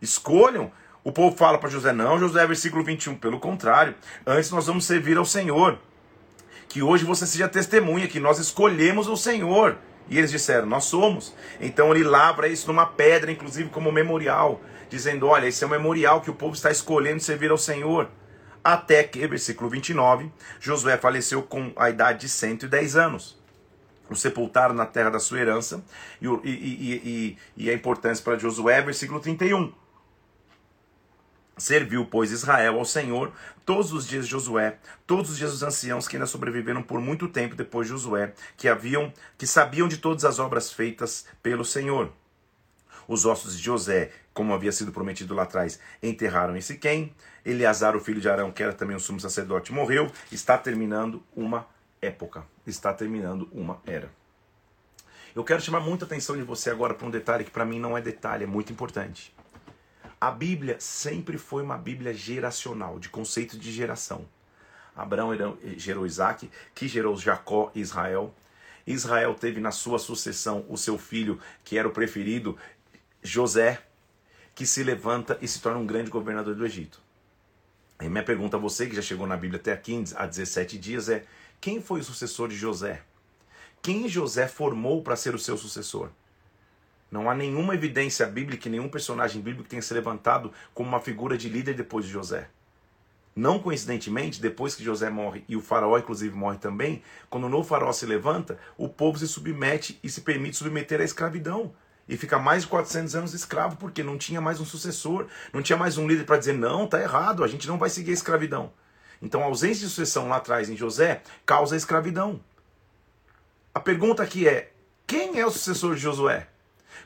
Escolham. 0.00 0.72
O 1.04 1.12
povo 1.12 1.36
fala 1.36 1.58
para 1.58 1.68
José: 1.68 1.92
Não, 1.92 2.18
José, 2.18 2.46
versículo 2.46 2.82
21. 2.82 3.16
Pelo 3.16 3.38
contrário, 3.38 3.94
antes 4.26 4.50
nós 4.50 4.66
vamos 4.66 4.86
servir 4.86 5.18
ao 5.18 5.24
Senhor. 5.26 5.78
Que 6.68 6.82
hoje 6.82 7.04
você 7.04 7.26
seja 7.26 7.46
testemunha 7.46 8.08
que 8.08 8.18
nós 8.18 8.38
escolhemos 8.38 9.06
o 9.06 9.16
Senhor. 9.16 9.76
E 10.08 10.16
eles 10.16 10.30
disseram: 10.30 10.66
Nós 10.66 10.84
somos. 10.84 11.34
Então 11.60 11.94
ele 11.94 12.04
lavra 12.04 12.48
isso 12.48 12.66
numa 12.66 12.86
pedra, 12.86 13.30
inclusive 13.30 13.68
como 13.68 13.92
memorial 13.92 14.60
dizendo: 14.88 15.26
Olha, 15.26 15.46
esse 15.46 15.62
é 15.62 15.66
o 15.66 15.70
memorial 15.70 16.20
que 16.20 16.30
o 16.30 16.34
povo 16.34 16.54
está 16.54 16.70
escolhendo 16.70 17.20
servir 17.20 17.50
ao 17.50 17.58
Senhor. 17.58 18.08
Até 18.62 19.04
que, 19.04 19.24
versículo 19.26 19.70
29, 19.70 20.30
Josué 20.58 20.96
faleceu 20.96 21.42
com 21.42 21.72
a 21.76 21.88
idade 21.88 22.22
de 22.22 22.28
110 22.28 22.96
anos. 22.96 23.38
O 24.10 24.16
sepultaram 24.16 24.74
na 24.74 24.86
terra 24.86 25.10
da 25.10 25.20
sua 25.20 25.38
herança. 25.38 25.84
E, 26.20 26.26
e, 26.26 26.46
e, 26.46 27.38
e 27.56 27.70
a 27.70 27.72
importância 27.72 28.24
para 28.24 28.38
Josué, 28.38 28.82
versículo 28.82 29.20
31. 29.20 29.72
Serviu, 31.56 32.04
pois, 32.04 32.32
Israel 32.32 32.78
ao 32.78 32.84
Senhor 32.84 33.32
todos 33.64 33.92
os 33.92 34.06
dias 34.06 34.26
de 34.26 34.30
Josué, 34.30 34.78
todos 35.06 35.30
os 35.30 35.38
dias 35.38 35.50
dos 35.50 35.62
anciãos 35.62 36.06
que 36.06 36.16
ainda 36.16 36.26
sobreviveram 36.26 36.82
por 36.82 37.00
muito 37.00 37.28
tempo 37.28 37.56
depois 37.56 37.88
de 37.88 37.92
Josué, 37.92 38.32
que 38.56 38.68
haviam, 38.68 39.12
que 39.36 39.46
sabiam 39.46 39.88
de 39.88 39.98
todas 39.98 40.24
as 40.24 40.38
obras 40.38 40.72
feitas 40.72 41.26
pelo 41.42 41.64
Senhor. 41.64 42.12
Os 43.08 43.24
ossos 43.24 43.56
de 43.56 43.62
José, 43.62 44.10
como 44.34 44.52
havia 44.52 44.72
sido 44.72 44.92
prometido 44.92 45.34
lá 45.34 45.44
atrás, 45.44 45.78
enterraram 46.02 46.56
em 46.56 46.60
Siquém. 46.60 47.14
Eleazar, 47.44 47.94
o 47.96 48.00
filho 48.00 48.20
de 48.20 48.28
Arão, 48.28 48.50
que 48.50 48.62
era 48.62 48.72
também 48.72 48.96
um 48.96 49.00
sumo 49.00 49.20
sacerdote, 49.20 49.72
morreu. 49.72 50.10
Está 50.32 50.58
terminando 50.58 51.22
uma 51.34 51.66
época. 52.02 52.44
Está 52.66 52.92
terminando 52.92 53.48
uma 53.52 53.80
era. 53.86 54.10
Eu 55.34 55.44
quero 55.44 55.60
chamar 55.60 55.80
muita 55.80 56.06
atenção 56.06 56.34
de 56.36 56.42
você 56.42 56.70
agora 56.70 56.94
para 56.94 57.06
um 57.06 57.10
detalhe 57.10 57.44
que 57.44 57.50
para 57.50 57.64
mim 57.64 57.78
não 57.78 57.96
é 57.96 58.00
detalhe, 58.00 58.44
é 58.44 58.46
muito 58.46 58.72
importante. 58.72 59.34
A 60.18 60.30
Bíblia 60.30 60.76
sempre 60.80 61.36
foi 61.36 61.62
uma 61.62 61.76
Bíblia 61.76 62.14
geracional, 62.14 62.98
de 62.98 63.10
conceito 63.10 63.58
de 63.58 63.70
geração. 63.70 64.26
Abraão 64.96 65.36
gerou 65.76 66.06
Isaac, 66.06 66.50
que 66.74 66.88
gerou 66.88 67.18
Jacó 67.18 67.70
e 67.74 67.80
Israel. 67.80 68.34
Israel 68.86 69.34
teve 69.34 69.60
na 69.60 69.70
sua 69.70 69.98
sucessão 69.98 70.64
o 70.70 70.78
seu 70.78 70.96
filho, 70.96 71.38
que 71.62 71.76
era 71.76 71.86
o 71.86 71.90
preferido, 71.92 72.56
José, 73.28 73.82
que 74.54 74.66
se 74.66 74.82
levanta 74.82 75.38
e 75.40 75.48
se 75.48 75.60
torna 75.60 75.78
um 75.78 75.86
grande 75.86 76.10
governador 76.10 76.54
do 76.54 76.64
Egito. 76.64 77.00
E 78.00 78.08
minha 78.08 78.24
pergunta 78.24 78.56
a 78.56 78.60
você, 78.60 78.86
que 78.86 78.96
já 78.96 79.02
chegou 79.02 79.26
na 79.26 79.36
Bíblia 79.36 79.60
até 79.60 79.72
aqui, 79.72 80.02
há 80.14 80.26
17 80.26 80.78
dias, 80.78 81.08
é: 81.08 81.24
quem 81.60 81.80
foi 81.80 82.00
o 82.00 82.04
sucessor 82.04 82.48
de 82.48 82.56
José? 82.56 83.02
Quem 83.82 84.08
José 84.08 84.48
formou 84.48 85.02
para 85.02 85.16
ser 85.16 85.34
o 85.34 85.38
seu 85.38 85.56
sucessor? 85.56 86.10
Não 87.10 87.30
há 87.30 87.34
nenhuma 87.34 87.74
evidência 87.74 88.26
bíblica, 88.26 88.68
nenhum 88.68 88.88
personagem 88.88 89.40
bíblico 89.40 89.68
tenha 89.68 89.80
se 89.80 89.94
levantado 89.94 90.52
como 90.74 90.88
uma 90.88 91.00
figura 91.00 91.38
de 91.38 91.48
líder 91.48 91.74
depois 91.74 92.04
de 92.04 92.10
José. 92.10 92.48
Não 93.34 93.58
coincidentemente, 93.58 94.40
depois 94.40 94.74
que 94.74 94.82
José 94.82 95.08
morre 95.10 95.44
e 95.46 95.56
o 95.56 95.60
faraó 95.60 95.98
inclusive 95.98 96.34
morre 96.34 96.58
também, 96.58 97.02
quando 97.30 97.44
o 97.44 97.48
novo 97.48 97.68
faraó 97.68 97.92
se 97.92 98.06
levanta, 98.06 98.58
o 98.76 98.88
povo 98.88 99.18
se 99.18 99.28
submete 99.28 100.00
e 100.02 100.08
se 100.08 100.22
permite 100.22 100.56
submeter 100.56 101.00
à 101.00 101.04
escravidão 101.04 101.72
e 102.08 102.16
fica 102.16 102.38
mais 102.38 102.62
de 102.62 102.68
400 102.68 103.14
anos 103.16 103.34
escravo 103.34 103.76
porque 103.76 104.02
não 104.02 104.16
tinha 104.16 104.40
mais 104.40 104.60
um 104.60 104.64
sucessor, 104.64 105.26
não 105.52 105.62
tinha 105.62 105.76
mais 105.76 105.98
um 105.98 106.06
líder 106.06 106.24
para 106.24 106.38
dizer 106.38 106.54
não, 106.54 106.86
tá 106.86 107.00
errado, 107.00 107.42
a 107.42 107.48
gente 107.48 107.66
não 107.66 107.78
vai 107.78 107.90
seguir 107.90 108.10
a 108.10 108.14
escravidão. 108.14 108.72
Então 109.20 109.42
a 109.42 109.46
ausência 109.46 109.86
de 109.86 109.88
sucessão 109.88 110.28
lá 110.28 110.36
atrás 110.36 110.68
em 110.68 110.76
José 110.76 111.22
causa 111.44 111.74
a 111.74 111.78
escravidão. 111.78 112.40
A 113.74 113.80
pergunta 113.80 114.22
aqui 114.22 114.46
é: 114.48 114.72
quem 115.06 115.38
é 115.38 115.46
o 115.46 115.50
sucessor 115.50 115.94
de 115.94 116.00
Josué? 116.00 116.48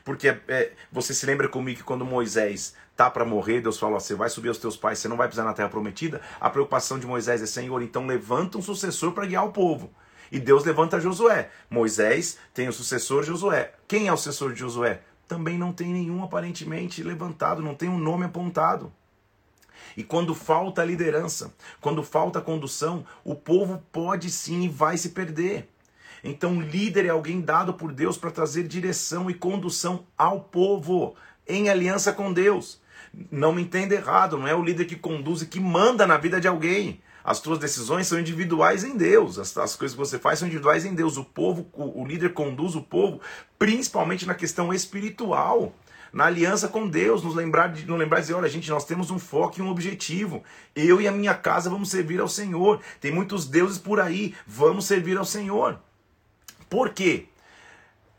Porque 0.03 0.27
é, 0.47 0.71
você 0.91 1.13
se 1.13 1.25
lembra 1.25 1.47
comigo 1.47 1.79
que 1.79 1.83
quando 1.83 2.05
Moisés 2.05 2.73
tá 2.95 3.09
para 3.09 3.25
morrer, 3.25 3.61
Deus 3.61 3.79
falou: 3.79 3.99
você 3.99 4.15
vai 4.15 4.29
subir 4.29 4.49
aos 4.49 4.57
teus 4.57 4.77
pais, 4.77 4.99
você 4.99 5.07
não 5.07 5.17
vai 5.17 5.27
pisar 5.27 5.45
na 5.45 5.53
terra 5.53 5.69
prometida. 5.69 6.21
A 6.39 6.49
preocupação 6.49 6.97
de 6.99 7.05
Moisés 7.05 7.41
é: 7.41 7.45
Senhor, 7.45 7.81
então 7.81 8.07
levanta 8.07 8.57
um 8.57 8.61
sucessor 8.61 9.11
para 9.11 9.25
guiar 9.25 9.45
o 9.45 9.51
povo. 9.51 9.93
E 10.31 10.39
Deus 10.39 10.63
levanta 10.63 10.99
Josué. 10.99 11.49
Moisés 11.69 12.37
tem 12.53 12.67
o 12.67 12.73
sucessor 12.73 13.23
Josué. 13.23 13.73
Quem 13.87 14.07
é 14.07 14.13
o 14.13 14.17
sucessor 14.17 14.53
de 14.53 14.59
Josué? 14.59 15.01
Também 15.27 15.57
não 15.57 15.73
tem 15.73 15.93
nenhum 15.93 16.23
aparentemente 16.23 17.03
levantado, 17.03 17.61
não 17.61 17.75
tem 17.75 17.89
um 17.89 17.97
nome 17.97 18.25
apontado. 18.25 18.91
E 19.95 20.03
quando 20.03 20.33
falta 20.33 20.83
liderança, 20.83 21.53
quando 21.81 22.03
falta 22.03 22.39
condução, 22.39 23.05
o 23.23 23.35
povo 23.35 23.83
pode 23.91 24.29
sim 24.29 24.63
e 24.63 24.69
vai 24.69 24.97
se 24.97 25.09
perder. 25.09 25.67
Então, 26.23 26.61
líder 26.61 27.05
é 27.05 27.09
alguém 27.09 27.41
dado 27.41 27.73
por 27.73 27.91
Deus 27.91 28.17
para 28.17 28.31
trazer 28.31 28.67
direção 28.67 29.29
e 29.29 29.33
condução 29.33 30.05
ao 30.17 30.39
povo, 30.39 31.15
em 31.47 31.69
aliança 31.69 32.13
com 32.13 32.31
Deus. 32.31 32.79
Não 33.31 33.51
me 33.51 33.63
entenda 33.63 33.95
errado, 33.95 34.37
não 34.37 34.47
é 34.47 34.55
o 34.55 34.63
líder 34.63 34.85
que 34.85 34.95
conduz 34.95 35.41
e 35.41 35.47
que 35.47 35.59
manda 35.59 36.05
na 36.05 36.17
vida 36.17 36.39
de 36.39 36.47
alguém. 36.47 37.01
As 37.23 37.39
tuas 37.39 37.59
decisões 37.59 38.07
são 38.07 38.19
individuais 38.19 38.83
em 38.83 38.97
Deus. 38.97 39.37
As, 39.37 39.55
as 39.57 39.75
coisas 39.75 39.95
que 39.95 40.03
você 40.03 40.17
faz 40.17 40.39
são 40.39 40.47
individuais 40.47 40.85
em 40.85 40.95
Deus. 40.95 41.17
O 41.17 41.23
povo, 41.23 41.67
o, 41.73 42.01
o 42.01 42.05
líder 42.05 42.33
conduz 42.33 42.75
o 42.75 42.81
povo, 42.81 43.21
principalmente 43.59 44.25
na 44.25 44.33
questão 44.33 44.73
espiritual. 44.73 45.73
na 46.13 46.25
aliança 46.25 46.67
com 46.67 46.87
Deus, 46.87 47.23
nos 47.23 47.35
lembrar 47.35 47.71
de 47.71 47.85
nos 47.85 47.97
lembrar 47.97 48.17
de 48.19 48.23
dizer, 48.23 48.33
olha, 48.33 48.49
gente, 48.49 48.69
nós 48.69 48.85
temos 48.85 49.09
um 49.11 49.19
foco 49.19 49.59
e 49.59 49.61
um 49.61 49.69
objetivo. 49.69 50.43
Eu 50.75 50.99
e 50.99 51.07
a 51.07 51.11
minha 51.11 51.33
casa 51.33 51.69
vamos 51.69 51.89
servir 51.89 52.19
ao 52.19 52.27
Senhor. 52.27 52.81
Tem 52.99 53.11
muitos 53.11 53.47
deuses 53.47 53.77
por 53.77 53.99
aí, 53.99 54.35
vamos 54.45 54.85
servir 54.85 55.17
ao 55.17 55.25
Senhor. 55.25 55.79
Por 56.69 56.89
quê? 56.89 57.27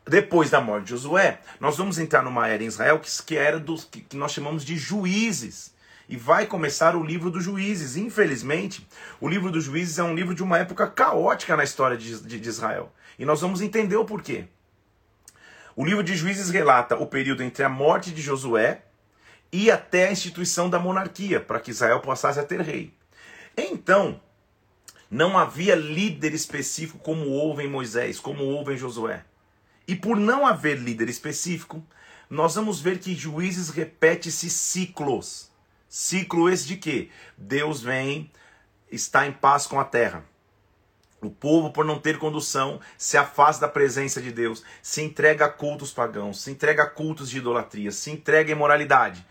Depois 0.05 0.49
da 0.49 0.59
morte 0.59 0.85
de 0.85 0.89
Josué, 0.91 1.39
nós 1.59 1.77
vamos 1.77 1.97
entrar 1.97 2.23
numa 2.23 2.47
era 2.47 2.63
em 2.63 2.67
Israel 2.67 2.99
que, 2.99 3.09
que 3.23 3.37
era 3.37 3.59
dos 3.59 3.85
que, 3.85 4.01
que 4.01 4.17
nós 4.17 4.31
chamamos 4.31 4.65
de 4.65 4.75
juízes. 4.75 5.72
E 6.13 6.15
vai 6.15 6.45
começar 6.45 6.95
o 6.95 7.03
livro 7.03 7.31
dos 7.31 7.43
juízes. 7.43 7.97
Infelizmente, 7.97 8.87
o 9.19 9.27
livro 9.27 9.49
dos 9.49 9.63
juízes 9.63 9.97
é 9.97 10.03
um 10.03 10.13
livro 10.13 10.35
de 10.35 10.43
uma 10.43 10.59
época 10.59 10.85
caótica 10.85 11.57
na 11.57 11.63
história 11.63 11.97
de, 11.97 12.19
de, 12.19 12.39
de 12.39 12.49
Israel. 12.49 12.93
E 13.17 13.25
nós 13.25 13.41
vamos 13.41 13.61
entender 13.61 13.95
o 13.95 14.05
porquê. 14.05 14.45
O 15.75 15.83
livro 15.83 16.03
de 16.03 16.15
Juízes 16.15 16.51
relata 16.51 16.95
o 16.95 17.07
período 17.07 17.41
entre 17.41 17.63
a 17.63 17.67
morte 17.67 18.11
de 18.11 18.21
Josué 18.21 18.83
e 19.51 19.71
até 19.71 20.07
a 20.07 20.11
instituição 20.11 20.69
da 20.69 20.77
monarquia, 20.77 21.39
para 21.39 21.59
que 21.59 21.71
Israel 21.71 21.99
passasse 21.99 22.39
a 22.39 22.43
ter 22.43 22.61
rei. 22.61 22.93
Então, 23.57 24.21
não 25.09 25.35
havia 25.35 25.73
líder 25.73 26.35
específico 26.35 26.99
como 26.99 27.27
houve 27.31 27.63
em 27.63 27.67
Moisés, 27.67 28.19
como 28.19 28.43
houve 28.43 28.75
em 28.75 28.77
Josué. 28.77 29.25
E 29.87 29.95
por 29.95 30.15
não 30.15 30.45
haver 30.45 30.77
líder 30.77 31.09
específico, 31.09 31.83
nós 32.29 32.53
vamos 32.53 32.79
ver 32.79 32.99
que 32.99 33.15
Juízes 33.15 33.71
repete-se 33.71 34.47
ciclos. 34.47 35.51
Ciclo 35.95 36.49
esse 36.49 36.65
de 36.65 36.75
quê? 36.75 37.09
Deus 37.37 37.83
vem, 37.83 38.31
está 38.91 39.27
em 39.27 39.31
paz 39.31 39.67
com 39.67 39.79
a 39.79 39.85
terra. 39.85 40.25
O 41.21 41.29
povo, 41.29 41.69
por 41.69 41.85
não 41.85 41.99
ter 41.99 42.17
condução, 42.17 42.79
se 42.97 43.15
afasta 43.15 43.67
da 43.67 43.71
presença 43.71 44.19
de 44.19 44.31
Deus, 44.31 44.63
se 44.81 45.03
entrega 45.03 45.45
a 45.45 45.49
cultos 45.49 45.91
pagãos, 45.91 46.41
se 46.41 46.49
entrega 46.49 46.81
a 46.81 46.89
cultos 46.89 47.29
de 47.29 47.37
idolatria, 47.37 47.91
se 47.91 48.09
entrega 48.09 48.51
à 48.51 48.55
imoralidade. 48.55 49.23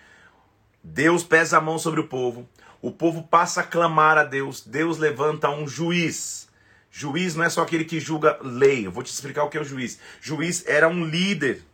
Deus 0.85 1.25
pesa 1.25 1.59
a 1.59 1.61
mão 1.61 1.81
sobre 1.81 1.99
o 1.99 2.07
povo, 2.07 2.49
o 2.81 2.93
povo 2.93 3.25
passa 3.25 3.63
a 3.63 3.65
clamar 3.65 4.17
a 4.17 4.23
Deus, 4.23 4.61
Deus 4.65 4.99
levanta 4.99 5.51
um 5.51 5.67
juiz. 5.67 6.49
Juiz 6.93 7.35
não 7.35 7.43
é 7.43 7.51
só 7.51 7.63
aquele 7.63 7.85
que 7.85 7.99
julga 7.99 8.39
lei, 8.41 8.87
eu 8.87 8.93
vou 8.93 9.03
te 9.03 9.13
explicar 9.13 9.43
o 9.43 9.49
que 9.49 9.59
é 9.59 9.61
o 9.61 9.65
juiz. 9.65 9.99
Juiz 10.21 10.65
era 10.65 10.87
um 10.87 11.05
líder, 11.05 11.65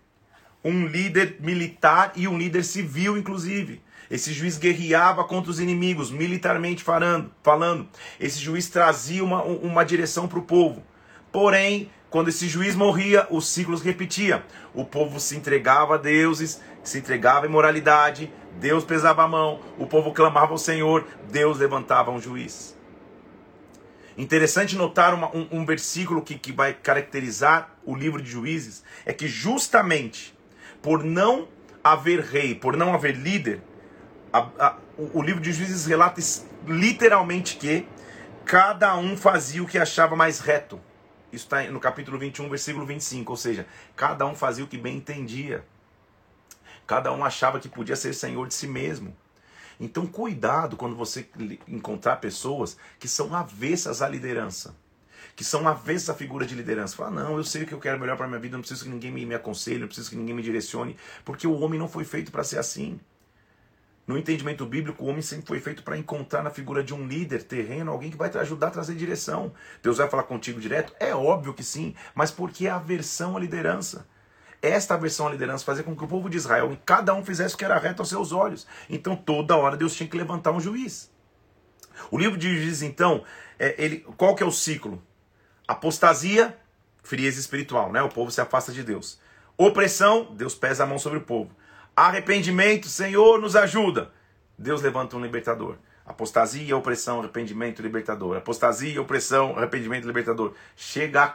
um 0.64 0.86
líder 0.86 1.36
militar 1.40 2.12
e 2.16 2.26
um 2.26 2.38
líder 2.38 2.64
civil, 2.64 3.18
inclusive. 3.18 3.82
Esse 4.10 4.32
juiz 4.32 4.56
guerreava 4.56 5.24
contra 5.24 5.50
os 5.50 5.60
inimigos, 5.60 6.10
militarmente 6.10 6.82
falando. 6.82 7.30
falando. 7.42 7.88
Esse 8.18 8.38
juiz 8.38 8.68
trazia 8.68 9.22
uma, 9.22 9.42
uma 9.42 9.84
direção 9.84 10.26
para 10.26 10.38
o 10.38 10.42
povo. 10.42 10.82
Porém, 11.30 11.90
quando 12.10 12.28
esse 12.28 12.48
juiz 12.48 12.74
morria, 12.74 13.26
os 13.30 13.46
ciclos 13.46 13.82
repetia. 13.82 14.42
O 14.72 14.84
povo 14.84 15.20
se 15.20 15.36
entregava 15.36 15.96
a 15.96 15.98
deuses, 15.98 16.60
se 16.82 16.98
entregava 16.98 17.44
à 17.44 17.48
imoralidade, 17.48 18.32
Deus 18.58 18.82
pesava 18.82 19.24
a 19.24 19.28
mão, 19.28 19.60
o 19.78 19.86
povo 19.86 20.12
clamava 20.12 20.52
ao 20.52 20.58
Senhor, 20.58 21.06
Deus 21.30 21.58
levantava 21.58 22.10
um 22.10 22.20
juiz. 22.20 22.76
Interessante 24.16 24.74
notar 24.74 25.14
uma, 25.14 25.28
um, 25.36 25.46
um, 25.52 25.64
versículo 25.64 26.22
que, 26.22 26.36
que 26.36 26.50
vai 26.50 26.72
caracterizar 26.72 27.76
o 27.84 27.94
livro 27.94 28.20
de 28.20 28.28
juízes, 28.28 28.82
é 29.06 29.12
que 29.12 29.28
justamente 29.28 30.36
por 30.82 31.04
não 31.04 31.46
haver 31.84 32.20
rei, 32.20 32.54
por 32.54 32.76
não 32.76 32.92
haver 32.92 33.14
líder, 33.14 33.62
a, 34.32 34.48
a, 34.58 34.76
o, 34.96 35.22
livro 35.22 35.40
de 35.40 35.52
Juízes 35.52 35.86
relata 35.86 36.20
literalmente 36.66 37.56
que 37.56 37.86
cada 38.44 38.96
um 38.96 39.16
fazia 39.16 39.62
o 39.62 39.66
que 39.66 39.78
achava 39.78 40.14
mais 40.16 40.40
reto. 40.40 40.80
Isso 41.32 41.44
está 41.44 41.62
no 41.64 41.80
capítulo 41.80 42.18
21, 42.18 42.48
versículo 42.48 42.86
25. 42.86 43.32
Ou 43.32 43.36
seja, 43.36 43.66
cada 43.94 44.26
um 44.26 44.34
fazia 44.34 44.64
o 44.64 44.68
que 44.68 44.78
bem 44.78 44.96
entendia. 44.96 45.64
Cada 46.86 47.12
um 47.12 47.24
achava 47.24 47.60
que 47.60 47.68
podia 47.68 47.96
ser 47.96 48.14
senhor 48.14 48.48
de 48.48 48.54
si 48.54 48.66
mesmo. 48.66 49.14
Então, 49.78 50.06
cuidado 50.06 50.76
quando 50.76 50.96
você 50.96 51.28
encontrar 51.68 52.16
pessoas 52.16 52.76
que 52.98 53.06
são 53.06 53.34
avessas 53.34 54.02
à 54.02 54.08
liderança. 54.08 54.74
Que 55.36 55.44
são 55.44 55.68
avessas 55.68 56.10
à 56.10 56.14
figura 56.14 56.46
de 56.46 56.54
liderança. 56.54 56.96
Fala, 56.96 57.10
não, 57.10 57.36
eu 57.36 57.44
sei 57.44 57.62
o 57.62 57.66
que 57.66 57.74
eu 57.74 57.78
quero 57.78 58.00
melhor 58.00 58.16
para 58.16 58.26
minha 58.26 58.40
vida, 58.40 58.56
não 58.56 58.62
preciso 58.62 58.84
que 58.84 58.90
ninguém 58.90 59.12
me, 59.12 59.24
me 59.24 59.34
aconselhe, 59.34 59.78
não 59.78 59.86
preciso 59.86 60.10
que 60.10 60.16
ninguém 60.16 60.34
me 60.34 60.42
direcione, 60.42 60.96
porque 61.24 61.46
o 61.46 61.60
homem 61.60 61.78
não 61.78 61.88
foi 61.88 62.04
feito 62.04 62.32
para 62.32 62.42
ser 62.42 62.58
assim. 62.58 62.98
No 64.08 64.16
entendimento 64.16 64.64
bíblico, 64.64 65.04
o 65.04 65.08
homem 65.08 65.20
sempre 65.20 65.46
foi 65.46 65.60
feito 65.60 65.82
para 65.82 65.98
encontrar 65.98 66.42
na 66.42 66.48
figura 66.48 66.82
de 66.82 66.94
um 66.94 67.06
líder 67.06 67.42
terreno, 67.42 67.92
alguém 67.92 68.10
que 68.10 68.16
vai 68.16 68.30
te 68.30 68.38
ajudar 68.38 68.68
a 68.68 68.70
trazer 68.70 68.94
direção. 68.94 69.52
Deus 69.82 69.98
vai 69.98 70.08
falar 70.08 70.22
contigo 70.22 70.58
direto? 70.58 70.94
É 70.98 71.14
óbvio 71.14 71.52
que 71.52 71.62
sim, 71.62 71.94
mas 72.14 72.30
por 72.30 72.50
que 72.50 72.66
a 72.66 72.76
aversão 72.76 73.36
à 73.36 73.40
liderança? 73.40 74.08
Esta 74.62 74.94
aversão 74.94 75.28
à 75.28 75.30
liderança 75.30 75.62
fazia 75.62 75.84
com 75.84 75.94
que 75.94 76.02
o 76.02 76.08
povo 76.08 76.30
de 76.30 76.38
Israel, 76.38 76.74
cada 76.86 77.12
um 77.12 77.22
fizesse 77.22 77.54
o 77.54 77.58
que 77.58 77.66
era 77.66 77.78
reto 77.78 78.00
aos 78.00 78.08
seus 78.08 78.32
olhos. 78.32 78.66
Então, 78.88 79.14
toda 79.14 79.58
hora 79.58 79.76
Deus 79.76 79.94
tinha 79.94 80.08
que 80.08 80.16
levantar 80.16 80.52
um 80.52 80.60
juiz. 80.60 81.12
O 82.10 82.16
livro 82.16 82.38
de 82.38 82.48
Juízes, 82.48 82.80
então, 82.80 83.22
é, 83.58 83.74
ele, 83.76 84.06
qual 84.16 84.34
que 84.34 84.42
é 84.42 84.46
o 84.46 84.50
ciclo? 84.50 85.02
Apostasia, 85.66 86.56
frieza 87.02 87.38
espiritual, 87.38 87.92
né? 87.92 88.00
O 88.00 88.08
povo 88.08 88.30
se 88.30 88.40
afasta 88.40 88.72
de 88.72 88.82
Deus. 88.82 89.20
Opressão, 89.54 90.34
Deus 90.34 90.54
pesa 90.54 90.84
a 90.84 90.86
mão 90.86 90.98
sobre 90.98 91.18
o 91.18 91.22
povo. 91.22 91.54
Arrependimento, 91.98 92.86
Senhor, 92.86 93.40
nos 93.40 93.56
ajuda. 93.56 94.12
Deus 94.56 94.80
levanta 94.80 95.16
um 95.16 95.20
libertador. 95.20 95.78
Apostasia, 96.06 96.76
opressão, 96.76 97.18
arrependimento, 97.18 97.82
libertador. 97.82 98.36
Apostasia, 98.36 99.02
opressão, 99.02 99.56
arrependimento, 99.56 100.06
libertador. 100.06 100.54
Chega 100.76 101.24
a 101.24 101.34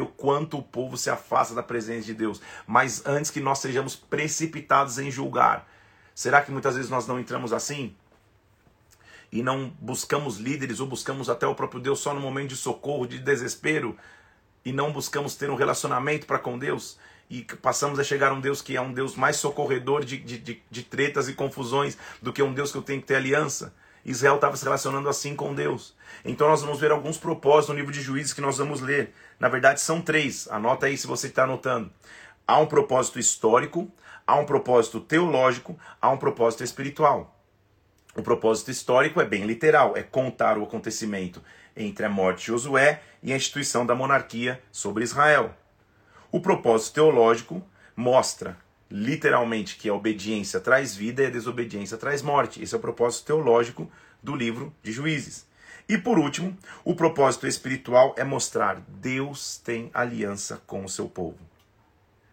o 0.00 0.06
quanto 0.06 0.58
o 0.58 0.62
povo 0.64 0.96
se 0.96 1.08
afasta 1.08 1.54
da 1.54 1.62
presença 1.62 2.06
de 2.06 2.14
Deus. 2.14 2.42
Mas 2.66 3.06
antes 3.06 3.30
que 3.30 3.38
nós 3.38 3.60
sejamos 3.60 3.94
precipitados 3.94 4.98
em 4.98 5.12
julgar, 5.12 5.70
será 6.12 6.42
que 6.42 6.50
muitas 6.50 6.74
vezes 6.74 6.90
nós 6.90 7.06
não 7.06 7.20
entramos 7.20 7.52
assim? 7.52 7.94
E 9.30 9.44
não 9.44 9.72
buscamos 9.78 10.38
líderes 10.38 10.80
ou 10.80 10.88
buscamos 10.88 11.30
até 11.30 11.46
o 11.46 11.54
próprio 11.54 11.80
Deus 11.80 12.00
só 12.00 12.12
no 12.12 12.20
momento 12.20 12.48
de 12.48 12.56
socorro, 12.56 13.06
de 13.06 13.20
desespero? 13.20 13.96
E 14.64 14.72
não 14.72 14.92
buscamos 14.92 15.36
ter 15.36 15.48
um 15.48 15.54
relacionamento 15.54 16.26
para 16.26 16.40
com 16.40 16.58
Deus? 16.58 16.98
E 17.30 17.42
passamos 17.42 17.98
a 17.98 18.04
chegar 18.04 18.30
a 18.30 18.34
um 18.34 18.40
Deus 18.40 18.62
que 18.62 18.76
é 18.76 18.80
um 18.80 18.92
Deus 18.92 19.16
mais 19.16 19.36
socorredor 19.36 20.04
de, 20.04 20.16
de, 20.16 20.38
de, 20.38 20.62
de 20.70 20.82
tretas 20.82 21.28
e 21.28 21.34
confusões 21.34 21.96
do 22.22 22.32
que 22.32 22.42
um 22.42 22.52
Deus 22.52 22.72
que 22.72 22.78
eu 22.78 22.82
tenho 22.82 23.00
que 23.00 23.06
ter 23.06 23.16
aliança. 23.16 23.74
Israel 24.04 24.36
estava 24.36 24.56
se 24.56 24.64
relacionando 24.64 25.08
assim 25.08 25.36
com 25.36 25.54
Deus. 25.54 25.94
Então 26.24 26.48
nós 26.48 26.62
vamos 26.62 26.80
ver 26.80 26.90
alguns 26.90 27.18
propósitos 27.18 27.68
no 27.68 27.74
livro 27.74 27.92
de 27.92 28.00
Juízes 28.00 28.32
que 28.32 28.40
nós 28.40 28.56
vamos 28.56 28.80
ler. 28.80 29.12
Na 29.38 29.48
verdade, 29.48 29.80
são 29.80 30.00
três. 30.00 30.48
Anota 30.50 30.86
aí 30.86 30.96
se 30.96 31.06
você 31.06 31.26
está 31.26 31.44
anotando. 31.44 31.90
Há 32.46 32.58
um 32.58 32.66
propósito 32.66 33.18
histórico, 33.18 33.90
há 34.26 34.36
um 34.36 34.46
propósito 34.46 35.00
teológico, 35.00 35.78
há 36.00 36.08
um 36.08 36.16
propósito 36.16 36.64
espiritual. 36.64 37.34
O 38.16 38.22
propósito 38.22 38.70
histórico 38.70 39.20
é 39.20 39.24
bem 39.24 39.44
literal, 39.44 39.96
é 39.96 40.02
contar 40.02 40.56
o 40.56 40.64
acontecimento 40.64 41.42
entre 41.76 42.06
a 42.06 42.08
morte 42.08 42.40
de 42.40 42.46
Josué 42.46 43.02
e 43.22 43.32
a 43.32 43.36
instituição 43.36 43.84
da 43.84 43.94
monarquia 43.94 44.60
sobre 44.72 45.04
Israel. 45.04 45.54
O 46.30 46.40
propósito 46.40 46.94
teológico 46.94 47.62
mostra 47.96 48.58
literalmente 48.90 49.76
que 49.76 49.88
a 49.88 49.94
obediência 49.94 50.60
traz 50.60 50.94
vida 50.94 51.22
e 51.22 51.26
a 51.26 51.30
desobediência 51.30 51.96
traz 51.96 52.20
morte. 52.20 52.62
Esse 52.62 52.74
é 52.74 52.78
o 52.78 52.80
propósito 52.80 53.26
teológico 53.26 53.90
do 54.22 54.36
livro 54.36 54.74
de 54.82 54.92
Juízes. 54.92 55.46
E 55.88 55.96
por 55.96 56.18
último, 56.18 56.54
o 56.84 56.94
propósito 56.94 57.46
espiritual 57.46 58.14
é 58.18 58.24
mostrar 58.24 58.78
Deus 58.86 59.56
tem 59.56 59.90
aliança 59.94 60.60
com 60.66 60.84
o 60.84 60.88
seu 60.88 61.08
povo. 61.08 61.38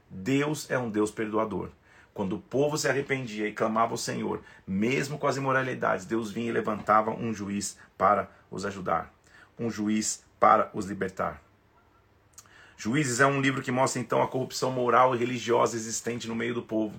Deus 0.09 0.69
é 0.69 0.77
um 0.77 0.89
Deus 0.89 1.09
perdoador. 1.09 1.69
Quando 2.13 2.35
o 2.35 2.41
povo 2.41 2.77
se 2.77 2.89
arrependia 2.89 3.47
e 3.47 3.53
clamava 3.53 3.93
ao 3.93 3.97
Senhor, 3.97 4.41
mesmo 4.67 5.17
com 5.17 5.27
as 5.27 5.37
imoralidades, 5.37 6.05
Deus 6.05 6.31
vinha 6.31 6.49
e 6.49 6.53
levantava 6.53 7.11
um 7.11 7.33
juiz 7.33 7.77
para 7.97 8.29
os 8.51 8.65
ajudar, 8.65 9.13
um 9.57 9.69
juiz 9.69 10.21
para 10.37 10.69
os 10.73 10.85
libertar. 10.85 11.44
Juízes 12.85 13.19
é 13.19 13.25
um 13.25 13.41
livro 13.41 13.63
que 13.63 13.71
mostra 13.71 13.99
então 13.99 14.21
a 14.21 14.27
corrupção 14.27 14.69
moral 14.69 15.15
e 15.15 15.17
religiosa 15.17 15.75
existente 15.75 16.27
no 16.27 16.35
meio 16.35 16.53
do 16.53 16.61
povo, 16.61 16.93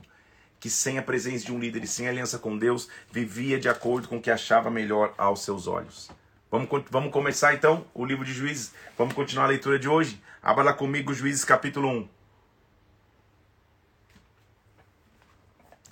que 0.58 0.68
sem 0.68 0.98
a 0.98 1.02
presença 1.02 1.44
de 1.44 1.52
um 1.52 1.60
líder 1.60 1.84
e 1.84 1.86
sem 1.86 2.08
aliança 2.08 2.40
com 2.40 2.58
Deus, 2.58 2.88
vivia 3.08 3.56
de 3.56 3.68
acordo 3.68 4.08
com 4.08 4.16
o 4.16 4.20
que 4.20 4.28
achava 4.28 4.68
melhor 4.68 5.14
aos 5.16 5.44
seus 5.44 5.68
olhos. 5.68 6.10
Vamos, 6.50 6.68
vamos 6.90 7.12
começar 7.12 7.54
então 7.54 7.86
o 7.94 8.04
livro 8.04 8.24
de 8.24 8.32
Juízes. 8.32 8.74
Vamos 8.98 9.14
continuar 9.14 9.44
a 9.44 9.50
leitura 9.50 9.78
de 9.78 9.88
hoje. 9.88 10.20
Abra 10.42 10.64
lá 10.64 10.72
comigo 10.72 11.14
Juízes 11.14 11.44
capítulo 11.44 11.88
1. 11.88 12.08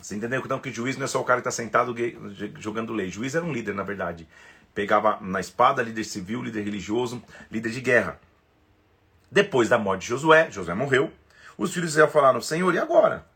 Você 0.03 0.17
entendeu 0.17 0.43
então 0.45 0.59
que 0.59 0.73
juiz 0.73 0.97
não 0.97 1.05
é 1.05 1.07
só 1.07 1.21
o 1.21 1.25
cara 1.25 1.41
que 1.41 1.49
está 1.49 1.63
sentado 1.63 1.95
jogando 2.59 2.93
lei. 2.93 3.11
Juiz 3.11 3.37
era 3.37 3.45
um 3.45 3.53
líder, 3.53 3.77
na 3.77 3.85
verdade. 3.85 4.27
Pegava 4.75 5.21
na 5.21 5.39
espada 5.39 5.85
líder 5.85 6.03
civil, 6.03 6.43
líder 6.43 6.65
religioso, 6.65 7.23
líder 7.49 7.71
de 7.71 7.81
guerra. 7.81 8.21
Depois 9.35 9.69
da 9.69 9.77
morte 9.77 10.03
de 10.03 10.07
Josué, 10.11 10.49
Josué 10.49 10.75
morreu, 10.75 11.13
os 11.59 11.75
filhos 11.75 11.91
de 11.91 11.95
Israel 11.95 12.09
falaram: 12.09 12.41
Senhor, 12.41 12.73
e 12.73 12.79
agora? 12.79 13.27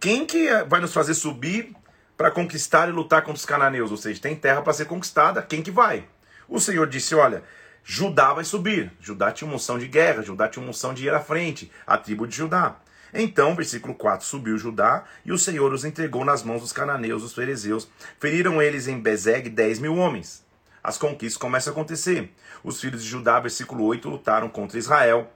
Quem 0.00 0.26
que 0.26 0.50
vai 0.64 0.80
nos 0.80 0.92
fazer 0.92 1.14
subir 1.14 1.72
para 2.16 2.32
conquistar 2.32 2.88
e 2.88 2.90
lutar 2.90 3.22
contra 3.22 3.38
os 3.38 3.46
cananeus? 3.46 3.92
Ou 3.92 3.96
seja, 3.96 4.20
tem 4.20 4.34
terra 4.34 4.60
para 4.60 4.72
ser 4.72 4.86
conquistada, 4.86 5.40
quem 5.40 5.62
que 5.62 5.70
vai? 5.70 6.04
O 6.48 6.58
Senhor 6.58 6.88
disse: 6.88 7.14
Olha, 7.14 7.44
Judá 7.84 8.32
vai 8.34 8.42
subir. 8.42 8.90
Judá 8.98 9.30
tinha 9.30 9.46
uma 9.46 9.54
unção 9.54 9.78
de 9.78 9.86
guerra, 9.86 10.20
Judá 10.20 10.48
tinha 10.48 10.60
uma 10.60 10.70
unção 10.70 10.92
de 10.92 11.04
ir 11.04 11.14
à 11.14 11.20
frente, 11.20 11.70
a 11.86 11.96
tribo 11.96 12.26
de 12.26 12.34
Judá. 12.34 12.74
Então, 13.14 13.54
versículo 13.54 13.94
4, 13.94 14.26
subiu 14.26 14.58
Judá 14.58 15.04
e 15.24 15.30
o 15.30 15.38
Senhor 15.38 15.72
os 15.72 15.84
entregou 15.84 16.24
nas 16.24 16.42
mãos 16.42 16.62
dos 16.62 16.72
cananeus, 16.72 17.22
dos 17.22 17.32
fariseus. 17.32 17.88
Feriram 18.18 18.60
eles 18.60 18.88
em 18.88 18.98
Bezeg 18.98 19.48
dez 19.48 19.78
mil 19.78 19.94
homens. 19.94 20.44
As 20.82 20.98
conquistas 20.98 21.36
começam 21.36 21.72
a 21.72 21.74
acontecer. 21.74 22.32
Os 22.62 22.80
filhos 22.80 23.02
de 23.02 23.08
Judá, 23.08 23.38
versículo 23.40 23.84
8, 23.84 24.08
lutaram 24.08 24.48
contra 24.48 24.78
Israel. 24.78 25.32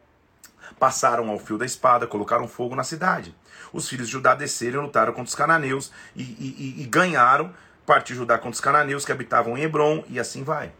Passaram 0.80 1.28
ao 1.28 1.38
fio 1.38 1.58
da 1.58 1.66
espada, 1.66 2.06
colocaram 2.06 2.48
fogo 2.48 2.74
na 2.74 2.82
cidade. 2.82 3.36
Os 3.70 3.86
filhos 3.86 4.06
de 4.06 4.12
Judá 4.14 4.34
desceram 4.34 4.80
e 4.80 4.86
lutaram 4.86 5.12
contra 5.12 5.28
os 5.28 5.34
cananeus 5.34 5.92
e, 6.16 6.22
e, 6.22 6.76
e, 6.78 6.82
e 6.82 6.86
ganharam. 6.86 7.52
Partiu 7.84 8.16
Judá 8.16 8.38
contra 8.38 8.52
os 8.52 8.60
cananeus 8.60 9.04
que 9.04 9.12
habitavam 9.12 9.58
em 9.58 9.62
Hebron 9.62 10.02
e 10.08 10.18
assim 10.18 10.42
vai. 10.42 10.72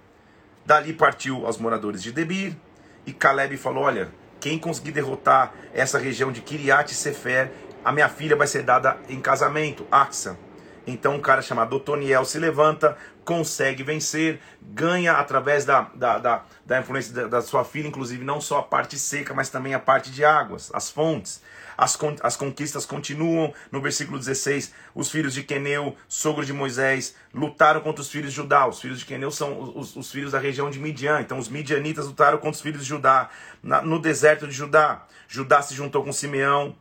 Dali 0.65 0.95
partiu 0.95 1.45
aos 1.45 1.59
moradores 1.59 2.03
de 2.03 2.13
Debir 2.13 2.57
e 3.05 3.13
Caleb 3.13 3.59
falou: 3.59 3.85
Olha, 3.85 4.11
quem 4.41 4.59
conseguir 4.59 4.93
derrotar 4.93 5.53
essa 5.75 5.99
região 5.99 6.33
de 6.33 6.41
Kiriat 6.41 6.95
Sefer, 6.95 7.53
a 7.85 7.93
minha 7.93 8.09
filha 8.09 8.35
vai 8.35 8.47
ser 8.47 8.63
dada 8.63 8.97
em 9.07 9.21
casamento, 9.21 9.87
Axa. 9.93 10.39
Então 10.87 11.17
um 11.17 11.21
cara 11.21 11.43
chamado 11.43 11.77
Otoniel 11.77 12.25
se 12.25 12.39
levanta, 12.39 12.97
consegue 13.25 13.83
vencer, 13.83 14.41
ganha 14.61 15.13
através 15.13 15.65
da, 15.65 15.83
da, 15.95 16.19
da, 16.19 16.45
da 16.65 16.81
influência 16.81 17.15
da, 17.15 17.27
da, 17.27 17.43
sua 17.43 17.65
filha, 17.65 17.89
inclusive 17.89 18.25
não 18.25 18.41
só 18.41 18.59
a 18.59 18.63
parte 18.63 18.99
seca, 18.99 19.35
mas 19.35 19.51
também 19.51 19.75
a 19.75 19.79
parte 19.79 20.11
de 20.11 20.25
águas, 20.25 20.71
as 20.75 20.91
fontes. 20.91 21.43
As, 21.77 21.99
as 22.23 22.37
conquistas 22.37 22.85
continuam. 22.85 23.55
No 23.73 23.81
versículo 23.81 24.19
16, 24.19 24.75
os 24.95 25.11
filhos 25.11 25.33
de 25.33 25.43
Queneu, 25.43 25.97
sogro 26.07 26.45
de 26.45 26.53
Moisés, 26.53 27.15
lutaram 27.33 27.81
contra 27.81 28.03
os 28.03 28.11
filhos 28.11 28.31
de 28.31 28.37
Judá. 28.37 28.67
Os 28.67 28.81
filhos 28.81 28.99
de 28.99 29.07
Queneu 29.07 29.31
são 29.31 29.79
os, 29.79 29.97
os 29.97 30.11
filhos 30.13 30.33
da 30.33 30.39
região 30.39 30.71
de 30.71 30.79
Midian. 30.79 31.23
Então 31.23 31.39
os 31.39 31.49
midianitas 31.49 32.07
lutaram 32.07 32.37
contra 32.37 32.57
os 32.57 32.61
filhos 32.61 32.83
de 32.83 32.89
Judá. 32.89 33.31
Na, 33.63 33.81
no 33.81 33.99
deserto 33.99 34.47
de 34.47 34.53
Judá, 34.53 35.07
Judá 35.27 35.63
se 35.63 35.75
juntou 35.75 36.05
com 36.05 36.13
Simeão. 36.13 36.77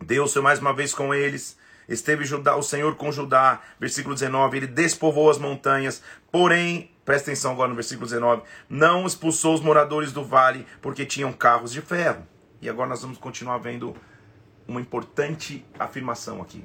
Deus 0.00 0.32
foi 0.32 0.42
mais 0.42 0.60
uma 0.60 0.72
vez 0.72 0.94
com 0.94 1.12
eles. 1.12 1.58
Esteve 1.90 2.24
Judá, 2.24 2.54
o 2.54 2.62
Senhor 2.62 2.94
com 2.94 3.10
Judá, 3.10 3.60
versículo 3.80 4.14
19, 4.14 4.56
ele 4.56 4.66
despovou 4.68 5.28
as 5.28 5.38
montanhas, 5.38 6.00
porém, 6.30 6.90
presta 7.04 7.30
atenção 7.30 7.50
agora 7.50 7.68
no 7.68 7.74
versículo 7.74 8.06
19, 8.06 8.42
não 8.68 9.04
expulsou 9.04 9.54
os 9.54 9.60
moradores 9.60 10.12
do 10.12 10.24
vale, 10.24 10.64
porque 10.80 11.04
tinham 11.04 11.32
carros 11.32 11.72
de 11.72 11.82
ferro. 11.82 12.24
E 12.62 12.68
agora 12.68 12.88
nós 12.88 13.02
vamos 13.02 13.18
continuar 13.18 13.58
vendo 13.58 13.96
uma 14.68 14.80
importante 14.80 15.64
afirmação 15.78 16.40
aqui. 16.40 16.64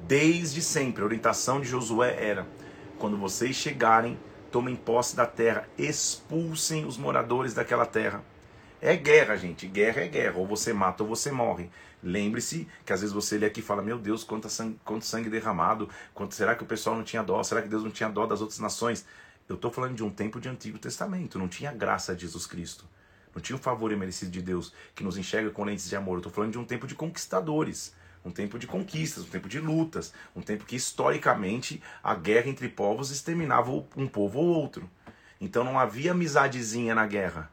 Desde 0.00 0.62
sempre, 0.62 1.02
a 1.02 1.04
orientação 1.04 1.60
de 1.60 1.68
Josué 1.68 2.16
era: 2.18 2.46
quando 2.98 3.16
vocês 3.16 3.56
chegarem, 3.56 4.18
tomem 4.50 4.74
posse 4.74 5.14
da 5.14 5.26
terra, 5.26 5.68
expulsem 5.76 6.86
os 6.86 6.96
moradores 6.96 7.52
daquela 7.52 7.84
terra. 7.84 8.22
É 8.80 8.94
guerra, 8.94 9.36
gente. 9.36 9.66
Guerra 9.66 10.02
é 10.02 10.08
guerra. 10.08 10.38
Ou 10.38 10.46
você 10.46 10.72
mata 10.72 11.02
ou 11.02 11.08
você 11.08 11.32
morre. 11.32 11.70
Lembre-se 12.02 12.68
que 12.84 12.92
às 12.92 13.00
vezes 13.00 13.14
você 13.14 13.38
lê 13.38 13.46
aqui 13.46 13.60
e 13.60 13.62
fala: 13.62 13.82
Meu 13.82 13.98
Deus, 13.98 14.22
quanto 14.22 14.48
sangue, 14.48 14.78
quanto 14.84 15.04
sangue 15.04 15.30
derramado. 15.30 15.88
Quanto, 16.14 16.34
será 16.34 16.54
que 16.54 16.62
o 16.62 16.66
pessoal 16.66 16.96
não 16.96 17.04
tinha 17.04 17.22
dó? 17.22 17.42
Será 17.42 17.62
que 17.62 17.68
Deus 17.68 17.82
não 17.82 17.90
tinha 17.90 18.08
dó 18.08 18.26
das 18.26 18.40
outras 18.40 18.58
nações? 18.58 19.04
Eu 19.48 19.56
estou 19.56 19.70
falando 19.70 19.94
de 19.94 20.04
um 20.04 20.10
tempo 20.10 20.40
de 20.40 20.48
Antigo 20.48 20.78
Testamento. 20.78 21.38
Não 21.38 21.48
tinha 21.48 21.72
graça 21.72 22.14
de 22.14 22.22
Jesus 22.22 22.46
Cristo. 22.46 22.84
Não 23.34 23.40
tinha 23.40 23.56
o 23.56 23.60
favor 23.60 23.92
imerecido 23.92 24.30
de 24.30 24.40
Deus 24.40 24.72
que 24.94 25.04
nos 25.04 25.18
enxerga 25.18 25.50
com 25.50 25.64
lentes 25.64 25.88
de 25.88 25.94
amor. 25.94 26.14
Eu 26.14 26.18
estou 26.18 26.32
falando 26.32 26.52
de 26.52 26.58
um 26.58 26.64
tempo 26.64 26.86
de 26.86 26.94
conquistadores, 26.94 27.94
um 28.24 28.30
tempo 28.30 28.58
de 28.58 28.66
conquistas, 28.66 29.24
um 29.24 29.28
tempo 29.28 29.48
de 29.48 29.60
lutas, 29.60 30.12
um 30.34 30.40
tempo 30.40 30.64
que 30.64 30.74
historicamente 30.74 31.82
a 32.02 32.14
guerra 32.14 32.48
entre 32.48 32.68
povos 32.68 33.10
exterminava 33.10 33.70
um 33.96 34.08
povo 34.08 34.38
ou 34.38 34.46
outro. 34.46 34.90
Então 35.40 35.62
não 35.62 35.78
havia 35.78 36.12
amizadezinha 36.12 36.94
na 36.94 37.06
guerra. 37.06 37.50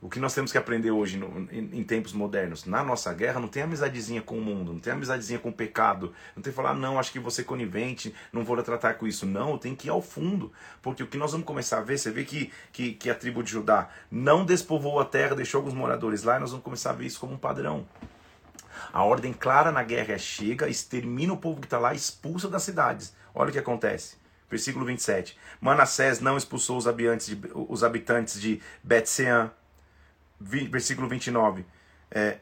O 0.00 0.10
que 0.10 0.20
nós 0.20 0.34
temos 0.34 0.52
que 0.52 0.58
aprender 0.58 0.90
hoje 0.90 1.16
no, 1.16 1.48
em, 1.50 1.78
em, 1.78 1.82
tempos 1.82 2.12
modernos? 2.12 2.66
Na 2.66 2.84
nossa 2.84 3.12
guerra 3.14 3.40
não 3.40 3.48
tem 3.48 3.62
amizadezinha 3.62 4.20
com 4.20 4.36
o 4.36 4.42
mundo, 4.42 4.74
não 4.74 4.78
tem 4.78 4.92
amizadezinha 4.92 5.38
com 5.38 5.48
o 5.48 5.52
pecado, 5.52 6.12
não 6.34 6.42
tem 6.42 6.52
que 6.52 6.56
falar, 6.56 6.74
não, 6.74 6.98
acho 6.98 7.10
que 7.10 7.18
você 7.18 7.42
conivente, 7.42 8.14
não 8.30 8.44
vou 8.44 8.62
tratar 8.62 8.94
com 8.94 9.06
isso. 9.06 9.24
Não, 9.24 9.56
tem 9.56 9.74
que 9.74 9.88
ir 9.88 9.90
ao 9.90 10.02
fundo. 10.02 10.52
Porque 10.82 11.02
o 11.02 11.06
que 11.06 11.16
nós 11.16 11.32
vamos 11.32 11.46
começar 11.46 11.78
a 11.78 11.80
ver, 11.80 11.98
você 11.98 12.10
vê 12.10 12.24
que, 12.24 12.52
que, 12.72 12.92
que 12.92 13.08
a 13.08 13.14
tribo 13.14 13.42
de 13.42 13.50
Judá 13.50 13.88
não 14.10 14.44
despovoou 14.44 15.00
a 15.00 15.04
terra, 15.04 15.34
deixou 15.34 15.60
alguns 15.60 15.74
moradores 15.74 16.22
lá, 16.22 16.36
e 16.36 16.40
nós 16.40 16.50
vamos 16.50 16.64
começar 16.64 16.90
a 16.90 16.94
ver 16.94 17.06
isso 17.06 17.18
como 17.18 17.32
um 17.32 17.38
padrão. 17.38 17.86
A 18.92 19.02
ordem 19.02 19.32
clara 19.32 19.72
na 19.72 19.82
guerra 19.82 20.12
é 20.12 20.18
chega, 20.18 20.68
extermina 20.68 21.32
o 21.32 21.38
povo 21.38 21.60
que 21.60 21.66
está 21.66 21.78
lá, 21.78 21.94
expulsa 21.94 22.48
das 22.48 22.62
cidades. 22.62 23.14
Olha 23.34 23.48
o 23.48 23.52
que 23.52 23.58
acontece. 23.58 24.16
Versículo 24.48 24.84
27. 24.84 25.36
Manassés 25.60 26.20
não 26.20 26.36
expulsou 26.36 26.76
os 26.76 26.86
habitantes 26.86 27.26
de, 27.26 27.40
os 27.54 27.82
habitantes 27.82 28.40
de 28.40 28.60
Betsean, 28.82 29.50
versículo 30.40 31.08
29. 31.08 31.64
É, 32.10 32.38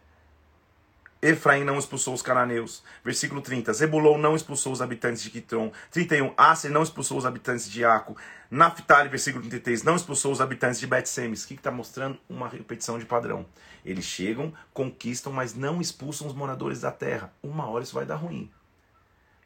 Efraim 1.24 1.64
não 1.64 1.78
expulsou 1.78 2.12
os 2.12 2.20
cananeus. 2.20 2.82
Versículo 3.02 3.40
30. 3.40 3.72
Zebulon 3.72 4.18
não 4.18 4.36
expulsou 4.36 4.72
os 4.72 4.82
habitantes 4.82 5.22
de 5.22 5.30
Quitron. 5.30 5.72
31. 5.90 6.34
Aser 6.36 6.70
não 6.70 6.82
expulsou 6.82 7.16
os 7.16 7.24
habitantes 7.24 7.70
de 7.70 7.82
Aco. 7.82 8.14
Naphtali, 8.50 9.08
versículo 9.08 9.42
33, 9.42 9.82
não 9.82 9.96
expulsou 9.96 10.30
os 10.30 10.42
habitantes 10.42 10.78
de 10.78 10.86
Bet-Semes. 10.86 11.44
O 11.44 11.48
que 11.48 11.54
está 11.54 11.70
mostrando? 11.70 12.18
Uma 12.28 12.46
repetição 12.46 12.98
de 12.98 13.06
padrão. 13.06 13.46
Eles 13.84 14.04
chegam, 14.04 14.52
conquistam, 14.74 15.32
mas 15.32 15.54
não 15.54 15.80
expulsam 15.80 16.26
os 16.26 16.34
moradores 16.34 16.82
da 16.82 16.92
terra. 16.92 17.32
Uma 17.42 17.66
hora 17.70 17.82
isso 17.82 17.94
vai 17.94 18.04
dar 18.04 18.16
ruim. 18.16 18.50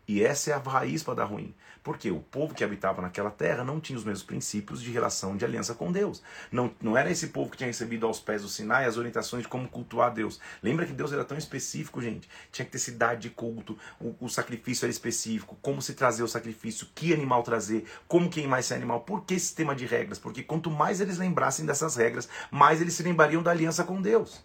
E 0.09 0.25
essa 0.25 0.51
é 0.51 0.55
a 0.55 0.59
raiz 0.59 1.03
para 1.03 1.17
dar 1.17 1.25
ruim. 1.27 1.55
Porque 1.85 2.11
o 2.11 2.21
povo 2.21 2.55
que 2.55 2.65
habitava 2.65 3.03
naquela 3.03 3.31
terra 3.31 3.63
não 3.63 3.79
tinha 3.79 3.99
os 3.99 4.05
mesmos 4.05 4.23
princípios 4.23 4.81
de 4.81 4.91
relação 4.91 5.37
de 5.37 5.45
aliança 5.45 5.75
com 5.75 5.93
Deus. 5.93 6.23
Não, 6.51 6.73
não 6.81 6.97
era 6.97 7.11
esse 7.11 7.27
povo 7.27 7.51
que 7.51 7.59
tinha 7.59 7.67
recebido 7.67 8.07
aos 8.07 8.19
pés 8.19 8.41
do 8.41 8.49
Sinai 8.49 8.87
as 8.87 8.97
orientações 8.97 9.43
de 9.43 9.49
como 9.49 9.69
cultuar 9.69 10.13
Deus. 10.13 10.41
Lembra 10.63 10.87
que 10.87 10.95
Deus 10.95 11.13
era 11.13 11.25
tão 11.25 11.37
específico, 11.37 12.01
gente? 12.01 12.27
Tinha 12.51 12.65
que 12.65 12.73
ter 12.73 12.79
cidade 12.79 13.21
de 13.21 13.31
culto, 13.31 13.79
o, 14.01 14.15
o 14.19 14.29
sacrifício 14.31 14.87
era 14.87 14.91
específico, 14.91 15.59
como 15.61 15.83
se 15.83 15.93
trazer 15.93 16.23
o 16.23 16.29
sacrifício, 16.29 16.89
que 16.95 17.13
animal 17.13 17.43
trazer, 17.43 17.85
como 18.07 18.31
queimar 18.31 18.61
esse 18.61 18.73
animal. 18.73 19.01
Por 19.01 19.25
que 19.25 19.35
esse 19.35 19.47
sistema 19.47 19.75
de 19.75 19.85
regras? 19.85 20.19
Porque 20.19 20.43
quanto 20.43 20.71
mais 20.71 21.03
eles 21.03 21.19
lembrassem 21.19 21.67
dessas 21.67 21.97
regras, 21.97 22.29
mais 22.51 22.81
eles 22.81 22.95
se 22.95 23.03
lembrariam 23.03 23.43
da 23.43 23.51
aliança 23.51 23.85
com 23.85 24.01
Deus. 24.01 24.43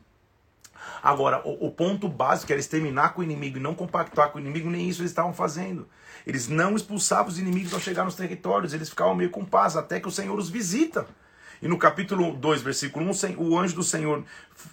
Agora, 1.01 1.41
o, 1.45 1.67
o, 1.67 1.71
ponto 1.71 2.07
básico 2.07 2.51
era 2.51 2.59
exterminar 2.59 3.09
com 3.13 3.21
o 3.21 3.23
inimigo 3.23 3.57
e 3.57 3.61
não 3.61 3.75
compactuar 3.75 4.29
com 4.29 4.37
o 4.37 4.41
inimigo, 4.41 4.69
nem 4.69 4.87
isso 4.87 5.01
eles 5.01 5.11
estavam 5.11 5.33
fazendo. 5.33 5.87
Eles 6.25 6.47
não 6.47 6.75
expulsavam 6.75 7.27
os 7.27 7.37
inimigos 7.37 7.73
ao 7.73 7.79
chegar 7.79 8.05
nos 8.05 8.15
territórios, 8.15 8.73
eles 8.73 8.89
ficavam 8.89 9.15
meio 9.15 9.29
com 9.29 9.43
paz, 9.43 9.75
até 9.75 9.99
que 9.99 10.07
o 10.07 10.11
Senhor 10.11 10.37
os 10.37 10.49
visita. 10.49 11.05
E 11.61 11.67
no 11.67 11.77
capítulo 11.77 12.33
2, 12.33 12.61
versículo 12.61 13.05
1, 13.05 13.35
o 13.37 13.57
anjo 13.57 13.75
do 13.75 13.83
Senhor 13.83 14.23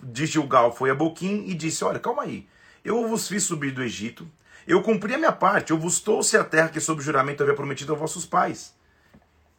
de 0.02 0.26
Gilgal 0.26 0.74
foi 0.74 0.90
a 0.90 0.94
Boquim 0.94 1.44
e 1.46 1.54
disse: 1.54 1.84
Olha, 1.84 1.98
calma 1.98 2.22
aí, 2.22 2.46
eu 2.84 3.06
vos 3.08 3.28
fiz 3.28 3.44
subir 3.44 3.72
do 3.72 3.82
Egito, 3.82 4.28
eu 4.66 4.82
cumpri 4.82 5.14
a 5.14 5.18
minha 5.18 5.32
parte, 5.32 5.70
eu 5.70 5.78
vos 5.78 6.00
trouxe 6.00 6.36
a 6.36 6.44
terra 6.44 6.68
que 6.68 6.80
sob 6.80 7.02
juramento 7.02 7.42
havia 7.42 7.54
prometido 7.54 7.92
aos 7.92 8.00
vossos 8.00 8.26
pais. 8.26 8.74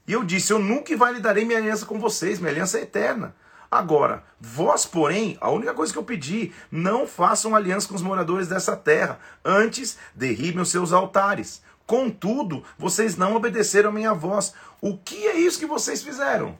E 0.07 0.13
eu 0.13 0.23
disse: 0.23 0.51
Eu 0.51 0.59
nunca 0.59 0.93
invalidarei 0.93 1.45
minha 1.45 1.59
aliança 1.59 1.85
com 1.85 1.99
vocês, 1.99 2.39
minha 2.39 2.51
aliança 2.51 2.79
é 2.79 2.83
eterna. 2.83 3.35
Agora, 3.71 4.21
vós, 4.37 4.85
porém, 4.85 5.37
a 5.39 5.49
única 5.49 5.73
coisa 5.73 5.93
que 5.93 5.97
eu 5.97 6.03
pedi, 6.03 6.51
não 6.69 7.07
façam 7.07 7.55
aliança 7.55 7.87
com 7.87 7.95
os 7.95 8.01
moradores 8.01 8.49
dessa 8.49 8.75
terra, 8.75 9.17
antes 9.45 9.97
derribem 10.13 10.61
os 10.61 10.69
seus 10.69 10.91
altares. 10.91 11.63
Contudo, 11.85 12.65
vocês 12.77 13.15
não 13.15 13.33
obedeceram 13.33 13.89
a 13.89 13.93
minha 13.93 14.13
voz. 14.13 14.53
O 14.81 14.97
que 14.97 15.25
é 15.25 15.39
isso 15.39 15.57
que 15.57 15.65
vocês 15.65 16.03
fizeram? 16.03 16.57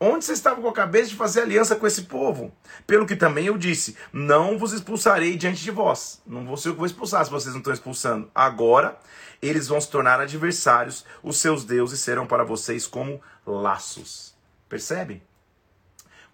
Onde 0.00 0.24
vocês 0.24 0.38
estavam 0.38 0.62
com 0.62 0.68
a 0.68 0.72
cabeça 0.72 1.10
de 1.10 1.16
fazer 1.16 1.42
aliança 1.42 1.76
com 1.76 1.86
esse 1.86 2.02
povo? 2.02 2.50
Pelo 2.86 3.04
que 3.04 3.16
também 3.16 3.46
eu 3.46 3.58
disse: 3.58 3.96
Não 4.10 4.56
vos 4.56 4.72
expulsarei 4.72 5.36
diante 5.36 5.62
de 5.62 5.70
vós. 5.70 6.22
Não 6.26 6.46
vou 6.46 6.56
ser 6.56 6.68
eu 6.68 6.72
que 6.72 6.78
vou 6.78 6.86
expulsar 6.86 7.24
se 7.26 7.30
vocês 7.30 7.52
não 7.52 7.60
estão 7.60 7.74
expulsando. 7.74 8.30
Agora, 8.34 8.98
eles 9.42 9.68
vão 9.68 9.80
se 9.80 9.90
tornar 9.90 10.20
adversários, 10.20 11.04
os 11.22 11.38
seus 11.38 11.64
deuses 11.64 12.00
serão 12.00 12.26
para 12.26 12.44
vocês 12.44 12.86
como 12.86 13.20
laços. 13.44 14.34
Percebe? 14.68 15.22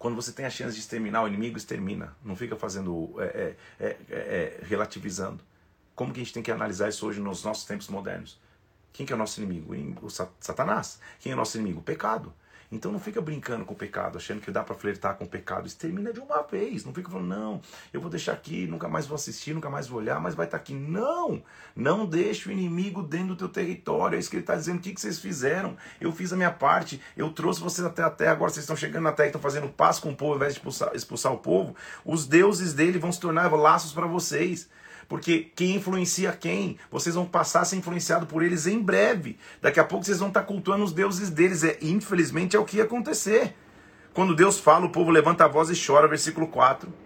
Quando 0.05 0.17
você 0.17 0.31
tem 0.31 0.45
a 0.45 0.51
chance 0.51 0.75
de 0.75 0.81
exterminar 0.81 1.23
o 1.23 1.27
inimigo, 1.27 1.57
extermina. 1.57 2.15
Não 2.23 2.35
fica 2.35 2.55
fazendo, 2.55 3.15
é, 3.17 3.55
é, 3.79 3.85
é, 3.87 3.97
é, 4.11 4.59
relativizando. 4.61 5.43
Como 5.95 6.13
que 6.13 6.19
a 6.19 6.23
gente 6.23 6.31
tem 6.31 6.43
que 6.43 6.51
analisar 6.51 6.89
isso 6.89 7.07
hoje 7.07 7.19
nos 7.19 7.43
nossos 7.43 7.65
tempos 7.65 7.87
modernos? 7.87 8.39
Quem 8.93 9.03
que 9.03 9.11
é 9.11 9.15
o 9.15 9.17
nosso 9.17 9.41
inimigo? 9.41 9.73
O 10.05 10.09
Satanás. 10.11 10.99
Quem 11.19 11.31
é 11.31 11.33
o 11.33 11.37
nosso 11.39 11.57
inimigo? 11.57 11.79
O 11.79 11.81
pecado. 11.81 12.31
Então 12.75 12.91
não 12.91 12.99
fica 12.99 13.21
brincando 13.21 13.63
com 13.63 13.73
o 13.73 13.77
pecado, 13.77 14.17
achando 14.17 14.41
que 14.41 14.51
dá 14.51 14.63
para 14.63 14.75
flertar 14.75 15.15
com 15.15 15.23
o 15.23 15.27
pecado. 15.27 15.65
Extermina 15.65 16.11
de 16.11 16.19
uma 16.19 16.41
vez. 16.41 16.83
Não 16.83 16.93
fica 16.93 17.09
falando, 17.09 17.27
não, 17.27 17.61
eu 17.93 18.01
vou 18.01 18.09
deixar 18.09 18.33
aqui, 18.33 18.67
nunca 18.67 18.87
mais 18.87 19.07
vou 19.07 19.15
assistir, 19.15 19.53
nunca 19.53 19.69
mais 19.69 19.87
vou 19.87 19.99
olhar, 19.99 20.19
mas 20.19 20.35
vai 20.35 20.45
estar 20.45 20.57
tá 20.57 20.61
aqui. 20.61 20.73
Não! 20.73 21.41
Não 21.75 22.05
deixe 22.05 22.49
o 22.49 22.51
inimigo 22.51 23.01
dentro 23.01 23.29
do 23.29 23.35
teu 23.35 23.49
território. 23.49 24.17
É 24.17 24.19
isso 24.19 24.29
que 24.29 24.35
ele 24.35 24.43
está 24.43 24.55
dizendo. 24.55 24.77
O 24.77 24.81
que, 24.81 24.93
que 24.93 24.99
vocês 24.99 25.19
fizeram? 25.19 25.77
Eu 25.99 26.11
fiz 26.11 26.33
a 26.33 26.35
minha 26.35 26.51
parte, 26.51 27.01
eu 27.15 27.29
trouxe 27.31 27.61
vocês 27.61 27.85
até 27.85 28.03
a 28.03 28.09
terra, 28.09 28.33
agora 28.33 28.51
vocês 28.51 28.63
estão 28.63 28.75
chegando 28.75 29.03
na 29.03 29.11
terra 29.13 29.27
e 29.27 29.29
estão 29.29 29.41
fazendo 29.41 29.69
paz 29.69 29.97
com 29.97 30.11
o 30.11 30.15
povo 30.15 30.33
ao 30.33 30.37
invés 30.37 30.53
de 30.53 30.59
expulsar, 30.59 30.91
expulsar 30.93 31.33
o 31.33 31.37
povo. 31.37 31.75
Os 32.03 32.27
deuses 32.27 32.73
dele 32.73 32.99
vão 32.99 33.11
se 33.11 33.19
tornar 33.19 33.51
laços 33.53 33.93
para 33.93 34.05
vocês. 34.05 34.69
Porque 35.07 35.51
quem 35.55 35.75
influencia 35.75 36.31
quem? 36.31 36.77
Vocês 36.91 37.15
vão 37.15 37.25
passar 37.25 37.61
a 37.61 37.65
ser 37.65 37.77
influenciado 37.77 38.25
por 38.25 38.43
eles 38.43 38.65
em 38.67 38.79
breve. 38.79 39.37
Daqui 39.61 39.79
a 39.79 39.83
pouco 39.83 40.05
vocês 40.05 40.19
vão 40.19 40.29
estar 40.29 40.43
cultuando 40.43 40.83
os 40.83 40.91
deuses 40.91 41.29
deles. 41.29 41.63
É, 41.63 41.77
infelizmente 41.81 42.55
é 42.55 42.59
o 42.59 42.65
que 42.65 42.77
ia 42.77 42.83
acontecer. 42.83 43.55
Quando 44.13 44.35
Deus 44.35 44.59
fala, 44.59 44.85
o 44.85 44.91
povo 44.91 45.11
levanta 45.11 45.45
a 45.45 45.47
voz 45.47 45.69
e 45.69 45.85
chora, 45.85 46.07
versículo 46.07 46.47
4. 46.47 47.04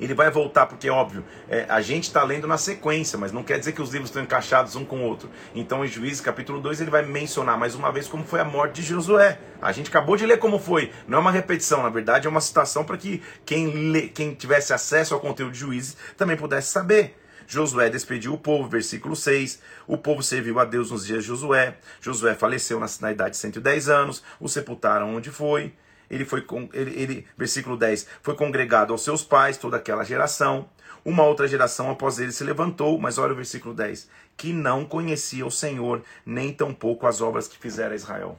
Ele 0.00 0.14
vai 0.14 0.30
voltar, 0.30 0.66
porque, 0.66 0.88
óbvio, 0.88 1.24
é, 1.48 1.66
a 1.68 1.80
gente 1.80 2.04
está 2.04 2.22
lendo 2.22 2.46
na 2.46 2.56
sequência, 2.56 3.18
mas 3.18 3.32
não 3.32 3.42
quer 3.42 3.58
dizer 3.58 3.72
que 3.72 3.82
os 3.82 3.90
livros 3.90 4.10
estão 4.10 4.22
encaixados 4.22 4.76
um 4.76 4.84
com 4.84 5.00
o 5.00 5.04
outro. 5.04 5.28
Então, 5.54 5.84
em 5.84 5.88
Juízes 5.88 6.20
capítulo 6.20 6.60
2, 6.60 6.80
ele 6.80 6.90
vai 6.90 7.04
mencionar 7.04 7.58
mais 7.58 7.74
uma 7.74 7.90
vez 7.90 8.06
como 8.06 8.24
foi 8.24 8.40
a 8.40 8.44
morte 8.44 8.76
de 8.76 8.82
Josué. 8.82 9.38
A 9.60 9.72
gente 9.72 9.88
acabou 9.88 10.16
de 10.16 10.26
ler 10.26 10.38
como 10.38 10.58
foi. 10.58 10.92
Não 11.06 11.18
é 11.18 11.20
uma 11.20 11.30
repetição, 11.30 11.82
na 11.82 11.88
verdade, 11.88 12.26
é 12.26 12.30
uma 12.30 12.40
citação 12.40 12.84
para 12.84 12.96
que 12.96 13.22
quem, 13.44 13.90
lê, 13.90 14.02
quem 14.02 14.34
tivesse 14.34 14.72
acesso 14.72 15.14
ao 15.14 15.20
conteúdo 15.20 15.52
de 15.52 15.58
Juízes 15.58 15.96
também 16.16 16.36
pudesse 16.36 16.68
saber. 16.68 17.16
Josué 17.46 17.88
despediu 17.88 18.34
o 18.34 18.38
povo, 18.38 18.68
versículo 18.68 19.16
6. 19.16 19.60
O 19.86 19.96
povo 19.96 20.22
serviu 20.22 20.60
a 20.60 20.66
Deus 20.66 20.90
nos 20.90 21.06
dias 21.06 21.22
de 21.22 21.28
Josué. 21.28 21.78
Josué 21.98 22.34
faleceu 22.34 22.78
na, 22.78 22.86
na 23.00 23.10
idade 23.10 23.30
de 23.30 23.36
110 23.38 23.88
anos. 23.88 24.22
O 24.38 24.48
sepultaram 24.48 25.16
onde 25.16 25.30
foi 25.30 25.72
ele 26.10 26.24
foi, 26.24 26.44
ele, 26.72 26.90
ele, 27.00 27.26
versículo 27.36 27.76
10, 27.76 28.06
foi 28.22 28.34
congregado 28.34 28.92
aos 28.92 29.02
seus 29.02 29.22
pais, 29.22 29.58
toda 29.58 29.76
aquela 29.76 30.04
geração. 30.04 30.68
Uma 31.04 31.24
outra 31.24 31.46
geração 31.46 31.90
após 31.90 32.18
ele 32.18 32.32
se 32.32 32.44
levantou, 32.44 32.98
mas 32.98 33.18
olha 33.18 33.32
o 33.32 33.36
versículo 33.36 33.74
10, 33.74 34.08
que 34.36 34.52
não 34.52 34.84
conhecia 34.84 35.46
o 35.46 35.50
Senhor, 35.50 36.02
nem 36.24 36.52
tampouco 36.52 37.06
as 37.06 37.20
obras 37.20 37.46
que 37.46 37.58
fizera 37.58 37.94
Israel. 37.94 38.38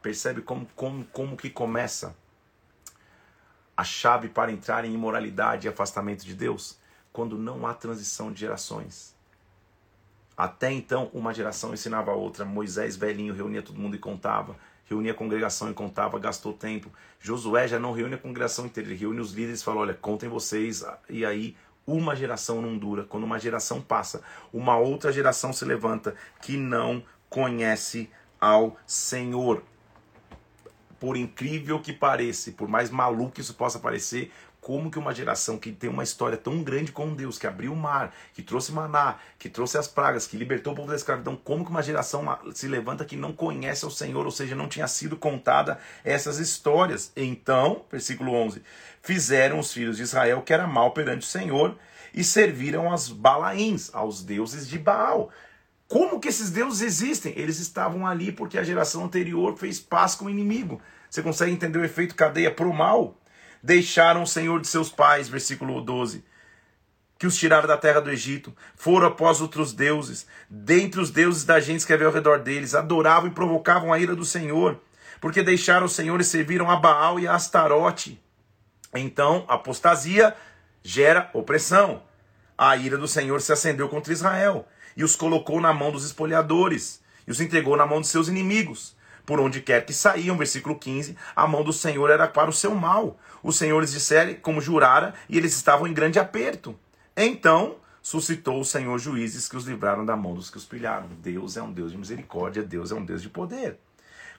Percebe 0.00 0.40
como, 0.40 0.66
como, 0.74 1.04
como 1.06 1.36
que 1.36 1.50
começa 1.50 2.16
a 3.76 3.84
chave 3.84 4.28
para 4.28 4.52
entrar 4.52 4.84
em 4.84 4.94
imoralidade 4.94 5.66
e 5.66 5.70
afastamento 5.70 6.24
de 6.24 6.34
Deus? 6.34 6.78
Quando 7.12 7.36
não 7.36 7.66
há 7.66 7.74
transição 7.74 8.32
de 8.32 8.40
gerações. 8.40 9.16
Até 10.36 10.70
então, 10.70 11.10
uma 11.12 11.34
geração 11.34 11.74
ensinava 11.74 12.12
a 12.12 12.14
outra. 12.14 12.44
Moisés, 12.44 12.96
velhinho, 12.96 13.34
reunia 13.34 13.62
todo 13.62 13.78
mundo 13.78 13.96
e 13.96 13.98
contava 13.98 14.56
reunia 14.90 15.12
a 15.12 15.14
congregação 15.14 15.70
e 15.70 15.74
contava, 15.74 16.18
gastou 16.18 16.52
tempo. 16.52 16.90
Josué 17.20 17.68
já 17.68 17.78
não 17.78 17.92
reúne 17.92 18.14
a 18.14 18.18
congregação 18.18 18.66
inteira, 18.66 18.90
ele 18.90 18.98
reúne 18.98 19.20
os 19.20 19.32
líderes 19.32 19.60
e 19.60 19.64
fala: 19.64 19.80
olha, 19.80 19.94
contem 19.94 20.28
vocês. 20.28 20.84
E 21.08 21.24
aí, 21.24 21.56
uma 21.86 22.16
geração 22.16 22.60
não 22.60 22.76
dura. 22.76 23.04
Quando 23.04 23.24
uma 23.24 23.38
geração 23.38 23.80
passa, 23.80 24.22
uma 24.52 24.76
outra 24.76 25.12
geração 25.12 25.52
se 25.52 25.64
levanta 25.64 26.16
que 26.42 26.56
não 26.56 27.02
conhece 27.28 28.10
ao 28.40 28.76
Senhor. 28.84 29.62
Por 30.98 31.16
incrível 31.16 31.80
que 31.80 31.92
pareça, 31.92 32.52
por 32.52 32.68
mais 32.68 32.90
maluco 32.90 33.32
que 33.32 33.40
isso 33.40 33.54
possa 33.54 33.78
parecer, 33.78 34.30
como 34.60 34.90
que 34.90 34.98
uma 34.98 35.14
geração 35.14 35.58
que 35.58 35.72
tem 35.72 35.88
uma 35.88 36.02
história 36.02 36.36
tão 36.36 36.62
grande 36.62 36.92
com 36.92 37.14
Deus, 37.14 37.38
que 37.38 37.46
abriu 37.46 37.72
o 37.72 37.76
mar, 37.76 38.14
que 38.34 38.42
trouxe 38.42 38.72
maná, 38.72 39.16
que 39.38 39.48
trouxe 39.48 39.78
as 39.78 39.88
pragas, 39.88 40.26
que 40.26 40.36
libertou 40.36 40.72
o 40.72 40.76
povo 40.76 40.88
da 40.88 40.96
escravidão, 40.96 41.34
como 41.34 41.64
que 41.64 41.70
uma 41.70 41.82
geração 41.82 42.24
se 42.54 42.68
levanta 42.68 43.04
que 43.04 43.16
não 43.16 43.32
conhece 43.32 43.86
o 43.86 43.90
Senhor, 43.90 44.24
ou 44.24 44.30
seja, 44.30 44.54
não 44.54 44.68
tinha 44.68 44.86
sido 44.86 45.16
contada 45.16 45.78
essas 46.04 46.38
histórias. 46.38 47.10
Então, 47.16 47.84
versículo 47.90 48.32
11, 48.34 48.62
fizeram 49.02 49.58
os 49.58 49.72
filhos 49.72 49.96
de 49.96 50.02
Israel 50.02 50.42
que 50.42 50.52
era 50.52 50.66
mal 50.66 50.92
perante 50.92 51.26
o 51.26 51.30
Senhor 51.30 51.76
e 52.12 52.22
serviram 52.22 52.90
aos 52.90 53.08
Balaíns, 53.08 53.90
aos 53.94 54.22
deuses 54.22 54.68
de 54.68 54.78
Baal. 54.78 55.30
Como 55.88 56.20
que 56.20 56.28
esses 56.28 56.50
deuses 56.50 56.82
existem? 56.82 57.32
Eles 57.36 57.58
estavam 57.58 58.06
ali 58.06 58.30
porque 58.30 58.58
a 58.58 58.62
geração 58.62 59.04
anterior 59.04 59.56
fez 59.56 59.80
paz 59.80 60.14
com 60.14 60.26
o 60.26 60.30
inimigo. 60.30 60.80
Você 61.08 61.22
consegue 61.22 61.50
entender 61.50 61.78
o 61.78 61.84
efeito 61.84 62.14
cadeia 62.14 62.50
pro 62.52 62.72
mal? 62.72 63.19
Deixaram 63.62 64.22
o 64.22 64.26
Senhor 64.26 64.60
de 64.60 64.68
seus 64.68 64.90
pais, 64.90 65.28
versículo 65.28 65.80
12, 65.80 66.24
que 67.18 67.26
os 67.26 67.36
tiraram 67.36 67.68
da 67.68 67.76
terra 67.76 68.00
do 68.00 68.10
Egito, 68.10 68.56
foram 68.74 69.08
após 69.08 69.40
outros 69.40 69.72
deuses, 69.72 70.26
dentre 70.48 71.00
os 71.00 71.10
deuses 71.10 71.44
da 71.44 71.60
gente 71.60 71.86
que 71.86 71.92
havia 71.92 72.06
ao 72.06 72.12
redor 72.12 72.38
deles, 72.38 72.74
adoravam 72.74 73.28
e 73.28 73.34
provocavam 73.34 73.92
a 73.92 73.98
ira 73.98 74.16
do 74.16 74.24
Senhor, 74.24 74.80
porque 75.20 75.42
deixaram 75.42 75.86
o 75.86 75.88
Senhor 75.88 76.18
e 76.20 76.24
serviram 76.24 76.70
a 76.70 76.76
Baal 76.76 77.20
e 77.20 77.26
a 77.26 77.34
Astarote. 77.34 78.18
Então, 78.94 79.44
apostasia 79.48 80.34
gera 80.82 81.30
opressão. 81.34 82.02
A 82.56 82.76
ira 82.76 82.96
do 82.96 83.06
Senhor 83.06 83.40
se 83.40 83.52
acendeu 83.52 83.88
contra 83.88 84.12
Israel 84.12 84.66
e 84.96 85.04
os 85.04 85.14
colocou 85.14 85.60
na 85.60 85.72
mão 85.72 85.92
dos 85.92 86.04
espoliadores 86.04 87.00
e 87.26 87.30
os 87.30 87.40
entregou 87.40 87.76
na 87.76 87.86
mão 87.86 88.00
de 88.00 88.06
seus 88.06 88.28
inimigos 88.28 88.96
por 89.30 89.38
onde 89.38 89.60
quer 89.60 89.86
que 89.86 89.92
saíam, 89.92 90.36
versículo 90.36 90.76
15, 90.76 91.16
a 91.36 91.46
mão 91.46 91.62
do 91.62 91.72
Senhor 91.72 92.10
era 92.10 92.26
para 92.26 92.50
o 92.50 92.52
seu 92.52 92.74
mal. 92.74 93.16
O 93.44 93.52
Senhor 93.52 93.78
lhes 93.78 93.92
dissera 93.92 94.34
como 94.34 94.60
jurara, 94.60 95.14
e 95.28 95.38
eles 95.38 95.54
estavam 95.54 95.86
em 95.86 95.94
grande 95.94 96.18
aperto. 96.18 96.76
Então 97.16 97.76
suscitou 98.02 98.60
o 98.60 98.64
Senhor 98.64 98.98
juízes 98.98 99.48
que 99.48 99.56
os 99.56 99.66
livraram 99.66 100.04
da 100.04 100.16
mão 100.16 100.34
dos 100.34 100.50
que 100.50 100.56
os 100.56 100.64
pilharam. 100.64 101.06
Deus 101.22 101.56
é 101.56 101.62
um 101.62 101.72
Deus 101.72 101.92
de 101.92 101.98
misericórdia, 101.98 102.60
Deus 102.60 102.90
é 102.90 102.96
um 102.96 103.04
Deus 103.04 103.22
de 103.22 103.28
poder. 103.28 103.78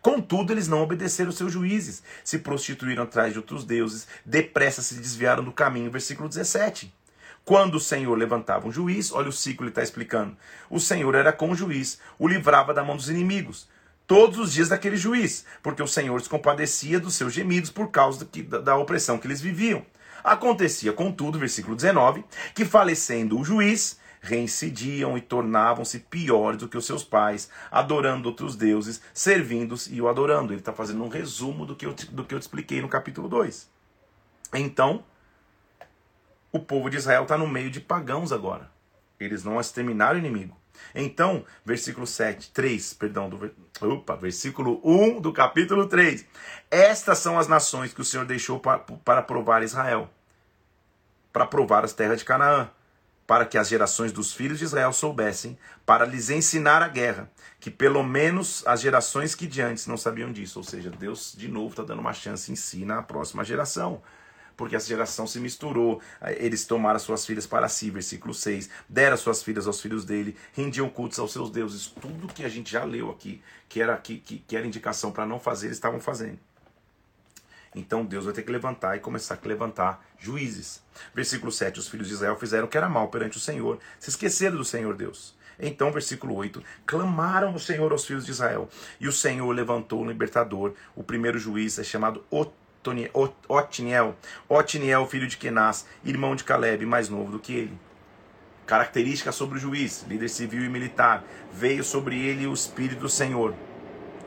Contudo, 0.02 0.52
eles 0.52 0.68
não 0.68 0.82
obedeceram 0.82 1.30
os 1.30 1.38
seus 1.38 1.54
juízes, 1.54 2.04
se 2.22 2.40
prostituíram 2.40 3.04
atrás 3.04 3.32
de 3.32 3.40
outros 3.40 3.64
deuses, 3.64 4.10
depressa 4.26 4.82
se 4.82 4.96
desviaram 4.96 5.42
do 5.42 5.54
caminho. 5.54 5.90
Versículo 5.90 6.28
17. 6.28 6.94
Quando 7.46 7.76
o 7.76 7.80
Senhor 7.80 8.18
levantava 8.18 8.68
um 8.68 8.74
juiz, 8.74 9.10
olha 9.14 9.30
o 9.30 9.32
ciclo 9.32 9.64
ele 9.64 9.72
está 9.72 9.84
explicando. 9.84 10.36
O 10.70 10.82
Senhor 10.82 11.16
era 11.16 11.32
com 11.32 11.50
o 11.50 11.56
juiz, 11.56 11.98
o 12.20 12.28
livrava 12.28 12.74
da 12.74 12.84
mão 12.84 12.98
dos 12.98 13.10
inimigos 13.10 13.70
todos 14.08 14.38
os 14.38 14.54
dias 14.54 14.70
daquele 14.70 14.98
juiz, 14.98 15.46
porque 15.64 15.82
o 15.82 15.88
Senhor 15.88 16.22
se 16.22 16.30
compadecia 16.30 17.00
dos 17.00 17.16
seus 17.16 17.34
gemidos 17.34 17.70
por 17.70 17.90
causa 17.90 18.26
que, 18.26 18.44
da, 18.44 18.60
da 18.60 18.76
opressão 18.76 19.18
que 19.18 19.28
eles 19.28 19.42
viviam. 19.42 19.86
Acontecia, 20.24 20.94
contudo, 20.94 21.40
versículo 21.40 21.76
19, 21.76 22.24
que 22.54 22.66
falecendo 22.66 23.40
o 23.40 23.44
juiz, 23.44 24.00
reincidiam 24.22 25.18
e 25.18 25.22
tornavam-se 25.22 26.00
piores 26.00 26.60
do 26.60 26.70
que 26.70 26.78
os 26.78 26.86
seus 26.86 27.04
pais, 27.04 27.50
adorando 27.72 28.30
outros 28.30 28.56
deuses, 28.56 29.02
servindo-os 29.14 29.88
e 29.92 30.00
o 30.00 30.08
adorando. 30.08 30.54
Ele 30.54 30.60
está 30.60 30.72
fazendo 30.72 31.04
um 31.04 31.10
resumo 31.10 31.66
do 31.66 31.76
que, 31.76 31.86
eu, 31.86 31.94
do 32.12 32.24
que 32.24 32.36
eu 32.36 32.40
te 32.40 32.44
expliquei 32.44 32.82
no 32.82 32.88
capítulo 32.88 33.28
2. 33.28 33.68
Então, 34.54 35.04
o 36.52 36.60
povo 36.60 36.90
de 36.90 36.98
Israel 36.98 37.24
está 37.24 37.38
no 37.38 37.48
meio 37.48 37.72
de 37.72 37.80
pagãos 37.80 38.32
agora. 38.32 38.70
Eles 39.20 39.44
não 39.44 39.60
exterminaram 39.60 40.16
o 40.16 40.20
inimigo. 40.20 40.61
Então, 40.94 41.46
versículo 41.66 42.06
7, 42.06 42.52
3, 42.52 42.94
perdão, 42.94 43.30
do, 43.30 43.52
opa, 43.82 44.16
versículo 44.16 44.82
1 44.84 45.22
do 45.22 45.32
capítulo 45.32 45.88
3. 45.88 46.26
Estas 46.70 47.20
são 47.20 47.40
as 47.40 47.48
nações 47.48 47.94
que 47.94 48.02
o 48.02 48.06
Senhor 48.06 48.26
deixou 48.26 48.60
para, 48.60 48.80
para 48.80 49.22
provar 49.22 49.64
Israel, 49.64 50.10
para 51.32 51.46
provar 51.46 51.84
as 51.84 51.94
terras 51.94 52.20
de 52.20 52.26
Canaã, 52.26 52.70
para 53.26 53.46
que 53.46 53.58
as 53.58 53.70
gerações 53.70 54.12
dos 54.12 54.34
filhos 54.34 54.60
de 54.60 54.66
Israel 54.66 54.92
soubessem, 54.92 55.58
para 55.86 56.06
lhes 56.06 56.30
ensinar 56.30 56.82
a 56.82 56.88
guerra, 56.90 57.32
que 57.60 57.72
pelo 57.72 58.04
menos 58.04 58.66
as 58.68 58.82
gerações 58.82 59.34
que 59.34 59.48
de 59.48 59.62
antes 59.62 59.88
não 59.88 59.96
sabiam 59.96 60.32
disso. 60.32 60.60
Ou 60.60 60.64
seja, 60.66 60.90
Deus 60.90 61.34
de 61.38 61.48
novo 61.48 61.70
está 61.70 61.84
dando 61.84 62.00
uma 62.00 62.14
chance, 62.14 62.52
ensina 62.52 62.98
a 62.98 63.04
próxima 63.04 63.46
geração 63.46 64.02
porque 64.56 64.76
essa 64.76 64.88
geração 64.88 65.26
se 65.26 65.40
misturou. 65.40 66.02
Eles 66.38 66.66
tomaram 66.66 67.00
suas 67.00 67.26
filhas 67.26 67.46
para 67.46 67.68
si, 67.68 67.90
versículo 67.90 68.34
6. 68.34 68.70
Deram 68.88 69.18
suas 69.18 69.44
filhas 69.44 69.68
aos 69.68 69.82
filhos 69.82 70.06
dele, 70.06 70.36
rendiam 70.54 70.90
cultos 70.90 71.20
aos 71.20 71.32
seus 71.32 71.50
deuses. 71.50 71.88
Tudo 71.88 72.34
que 72.34 72.44
a 72.44 72.50
gente 72.50 72.72
já 72.72 72.84
leu 72.84 73.10
aqui, 73.10 73.42
que 73.68 73.82
era, 73.82 73.96
que, 73.98 74.18
que, 74.18 74.40
que 74.40 74.56
era 74.56 74.66
indicação 74.66 75.12
para 75.12 75.26
não 75.26 75.40
fazer, 75.40 75.68
eles 75.68 75.78
estavam 75.78 76.00
fazendo. 76.00 76.40
Então 77.74 78.06
Deus 78.06 78.26
vai 78.26 78.34
ter 78.34 78.44
que 78.44 78.52
levantar 78.52 78.98
e 78.98 79.00
começar 79.00 79.40
a 79.42 79.48
levantar 79.48 80.06
juízes. 80.20 80.84
Versículo 81.14 81.52
7: 81.52 81.80
Os 81.80 81.88
filhos 81.88 82.08
de 82.08 82.14
Israel 82.14 82.36
fizeram 82.36 82.66
o 82.66 82.68
que 82.68 82.78
era 82.78 82.90
mal 82.90 83.08
perante 83.08 83.38
o 83.38 83.40
Senhor, 83.40 83.80
se 84.00 84.10
esqueceram 84.10 84.58
do 84.58 84.66
Senhor 84.66 84.96
Deus. 84.96 85.36
Então, 85.60 85.92
versículo 85.92 86.36
8: 86.36 86.62
clamaram 86.86 87.54
o 87.54 87.60
Senhor 87.60 87.92
aos 87.92 88.06
filhos 88.06 88.26
de 88.26 88.32
Israel, 88.32 88.68
e 89.00 89.08
o 89.08 89.12
Senhor 89.12 89.50
levantou 89.52 90.02
o 90.02 90.08
libertador. 90.08 90.74
O 90.96 91.04
primeiro 91.04 91.38
juiz 91.38 91.78
é 91.78 91.84
chamado 91.84 92.26
Ot 92.30 92.52
Otniel, 93.48 94.16
Otniel, 94.50 95.08
filho 95.08 95.28
de 95.28 95.38
Kenaz, 95.38 95.86
irmão 96.04 96.36
de 96.36 96.44
Caleb, 96.44 96.86
mais 96.86 97.10
novo 97.10 97.32
do 97.32 97.40
que 97.40 97.54
ele. 97.54 97.80
Característica 98.66 99.32
sobre 99.32 99.58
o 99.58 99.62
juiz, 99.62 100.06
líder 100.08 100.30
civil 100.30 100.64
e 100.64 100.70
militar. 100.70 101.24
Veio 101.52 101.84
sobre 101.84 102.20
ele 102.20 102.48
o 102.48 102.54
Espírito 102.54 103.02
do 103.02 103.10
Senhor. 103.10 103.54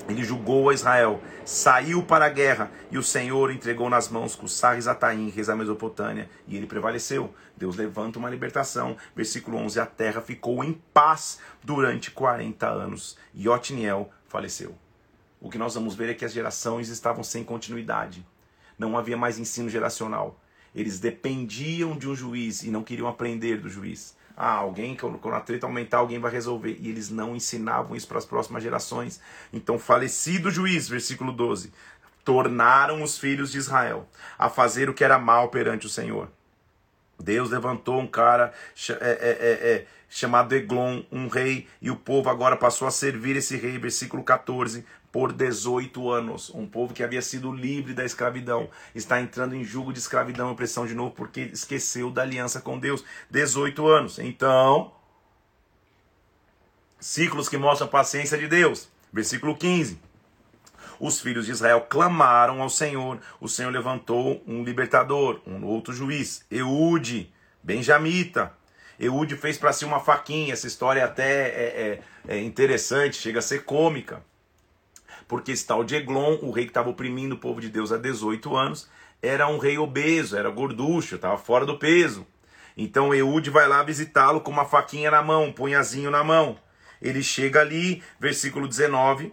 Ele 0.06 0.22
julgou 0.22 0.68
a 0.68 0.74
Israel, 0.74 1.20
saiu 1.46 2.02
para 2.02 2.26
a 2.26 2.28
guerra, 2.28 2.70
e 2.90 2.98
o 2.98 3.02
Senhor 3.02 3.50
entregou 3.50 3.88
nas 3.88 4.08
mãos 4.08 4.36
Cussar 4.36 4.76
Ataim, 4.86 5.30
reis 5.30 5.46
da 5.46 5.56
Mesopotâmia, 5.56 6.28
e 6.46 6.56
ele 6.56 6.66
prevaleceu. 6.66 7.34
Deus 7.56 7.74
levanta 7.76 8.18
uma 8.18 8.28
libertação. 8.28 8.98
Versículo 9.16 9.56
11: 9.56 9.80
A 9.80 9.86
terra 9.86 10.20
ficou 10.20 10.62
em 10.62 10.74
paz 10.92 11.38
durante 11.62 12.10
40 12.10 12.68
anos, 12.68 13.16
e 13.32 13.48
Otniel 13.48 14.10
faleceu. 14.28 14.76
O 15.40 15.50
que 15.50 15.58
nós 15.58 15.74
vamos 15.74 15.94
ver 15.94 16.10
é 16.10 16.14
que 16.14 16.24
as 16.24 16.32
gerações 16.32 16.88
estavam 16.90 17.24
sem 17.24 17.42
continuidade. 17.42 18.26
Não 18.78 18.96
havia 18.96 19.16
mais 19.16 19.38
ensino 19.38 19.68
geracional. 19.68 20.40
Eles 20.74 20.98
dependiam 20.98 21.96
de 21.96 22.08
um 22.08 22.14
juiz 22.14 22.62
e 22.62 22.70
não 22.70 22.82
queriam 22.82 23.08
aprender 23.08 23.58
do 23.58 23.68
juiz. 23.68 24.16
Ah, 24.36 24.54
alguém, 24.54 24.96
quando 24.96 25.34
a 25.34 25.40
treta 25.40 25.66
aumentar, 25.66 25.98
alguém 25.98 26.18
vai 26.18 26.32
resolver. 26.32 26.76
E 26.80 26.88
eles 26.88 27.08
não 27.10 27.36
ensinavam 27.36 27.96
isso 27.96 28.08
para 28.08 28.18
as 28.18 28.24
próximas 28.24 28.62
gerações. 28.62 29.20
Então, 29.52 29.78
falecido 29.78 30.50
juiz, 30.50 30.88
versículo 30.88 31.30
12, 31.30 31.72
tornaram 32.24 33.02
os 33.02 33.16
filhos 33.16 33.52
de 33.52 33.58
Israel 33.58 34.08
a 34.36 34.48
fazer 34.48 34.88
o 34.88 34.94
que 34.94 35.04
era 35.04 35.18
mal 35.18 35.48
perante 35.50 35.86
o 35.86 35.90
Senhor. 35.90 36.28
Deus 37.18 37.50
levantou 37.50 37.98
um 37.98 38.06
cara 38.06 38.52
é, 38.88 38.92
é, 38.92 38.98
é, 39.00 39.72
é, 39.72 39.86
chamado 40.08 40.54
Eglon, 40.54 41.02
um 41.10 41.28
rei, 41.28 41.68
e 41.80 41.90
o 41.90 41.96
povo 41.96 42.28
agora 42.28 42.56
passou 42.56 42.86
a 42.86 42.90
servir 42.90 43.36
esse 43.36 43.56
rei, 43.56 43.78
versículo 43.78 44.22
14, 44.22 44.84
por 45.12 45.32
18 45.32 46.10
anos. 46.10 46.50
Um 46.50 46.66
povo 46.66 46.92
que 46.92 47.02
havia 47.02 47.22
sido 47.22 47.52
livre 47.52 47.94
da 47.94 48.04
escravidão 48.04 48.68
está 48.94 49.20
entrando 49.20 49.54
em 49.54 49.64
jugo 49.64 49.92
de 49.92 49.98
escravidão 49.98 50.48
e 50.48 50.52
opressão 50.52 50.86
de 50.86 50.94
novo 50.94 51.12
porque 51.12 51.40
esqueceu 51.52 52.10
da 52.10 52.22
aliança 52.22 52.60
com 52.60 52.78
Deus. 52.78 53.04
18 53.30 53.86
anos. 53.86 54.18
Então, 54.18 54.92
ciclos 56.98 57.48
que 57.48 57.56
mostram 57.56 57.86
a 57.86 57.90
paciência 57.90 58.36
de 58.36 58.48
Deus. 58.48 58.88
Versículo 59.12 59.56
15 59.56 60.13
os 60.98 61.20
filhos 61.20 61.46
de 61.46 61.52
Israel 61.52 61.86
clamaram 61.88 62.62
ao 62.62 62.70
Senhor. 62.70 63.18
O 63.40 63.48
Senhor 63.48 63.70
levantou 63.70 64.42
um 64.46 64.62
libertador, 64.62 65.40
um 65.46 65.64
outro 65.64 65.92
juiz, 65.92 66.44
Eude, 66.50 67.32
benjamita. 67.62 68.52
Eude 68.98 69.36
fez 69.36 69.58
para 69.58 69.72
si 69.72 69.84
uma 69.84 70.00
faquinha. 70.00 70.52
Essa 70.52 70.66
história 70.66 71.04
até 71.04 71.48
é, 71.48 72.00
é, 72.28 72.36
é 72.36 72.40
interessante, 72.40 73.16
chega 73.16 73.38
a 73.38 73.42
ser 73.42 73.64
cômica. 73.64 74.22
Porque 75.26 75.52
esse 75.52 75.66
tal 75.66 75.82
de 75.82 75.96
Eglon, 75.96 76.38
o 76.42 76.50
rei 76.50 76.64
que 76.64 76.70
estava 76.70 76.90
oprimindo 76.90 77.34
o 77.34 77.38
povo 77.38 77.60
de 77.60 77.68
Deus 77.68 77.92
há 77.92 77.96
18 77.96 78.54
anos, 78.56 78.88
era 79.22 79.48
um 79.48 79.58
rei 79.58 79.78
obeso, 79.78 80.36
era 80.36 80.50
gorducho, 80.50 81.16
estava 81.16 81.38
fora 81.38 81.64
do 81.64 81.78
peso. 81.78 82.26
Então 82.76 83.14
Eude 83.14 83.50
vai 83.50 83.66
lá 83.66 83.82
visitá-lo 83.82 84.40
com 84.40 84.50
uma 84.50 84.64
faquinha 84.64 85.10
na 85.10 85.22
mão, 85.22 85.44
um 85.44 85.52
punhazinho 85.52 86.10
na 86.10 86.22
mão. 86.22 86.58
Ele 87.00 87.22
chega 87.22 87.60
ali, 87.60 88.02
versículo 88.18 88.66
19, 88.68 89.32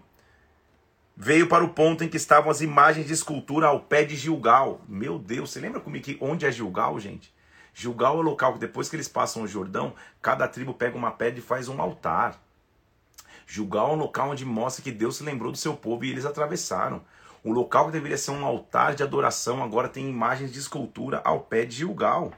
veio 1.24 1.48
para 1.48 1.64
o 1.64 1.70
ponto 1.70 2.04
em 2.04 2.08
que 2.08 2.18
estavam 2.18 2.50
as 2.50 2.62
imagens 2.62 3.06
de 3.06 3.14
escultura 3.14 3.68
ao 3.68 3.82
pé 3.82 4.04
de 4.04 4.16
Gilgal. 4.16 4.82
Meu 4.88 5.20
Deus, 5.20 5.52
você 5.52 5.60
lembra 5.60 5.80
comigo 5.80 6.04
que 6.04 6.18
onde 6.20 6.48
é 6.48 6.52
Gilgal, 6.52 7.00
gente? 7.00 7.32
Gilgal 7.76 8.18
é 8.18 8.20
o 8.22 8.24
local 8.24 8.54
que 8.54 8.60
depois 8.60 8.90
que 8.90 8.96
eles 8.96 9.08
passam 9.08 9.44
o 9.44 9.48
Jordão, 9.48 9.94
cada 10.20 10.48
tribo 10.48 10.74
pega 10.74 10.98
uma 10.98 11.12
pedra 11.12 11.38
e 11.38 11.44
faz 11.44 11.70
um 11.70 11.80
altar. 11.80 12.42
Gilgal 13.46 13.92
é 13.92 13.94
um 13.94 13.98
local 13.98 14.32
onde 14.32 14.44
mostra 14.44 14.84
que 14.84 14.92
Deus 14.92 15.18
se 15.18 15.24
lembrou 15.24 15.52
do 15.52 15.60
seu 15.60 15.76
povo 15.76 16.04
e 16.04 16.10
eles 16.10 16.26
atravessaram. 16.26 17.04
O 17.44 17.52
local 17.52 17.86
que 17.86 17.92
deveria 17.92 18.18
ser 18.18 18.32
um 18.32 18.44
altar 18.44 18.96
de 18.96 19.04
adoração 19.04 19.62
agora 19.62 19.88
tem 19.88 20.10
imagens 20.10 20.52
de 20.52 20.58
escultura 20.58 21.22
ao 21.24 21.42
pé 21.42 21.66
de 21.66 21.76
Gilgal. 21.76 22.34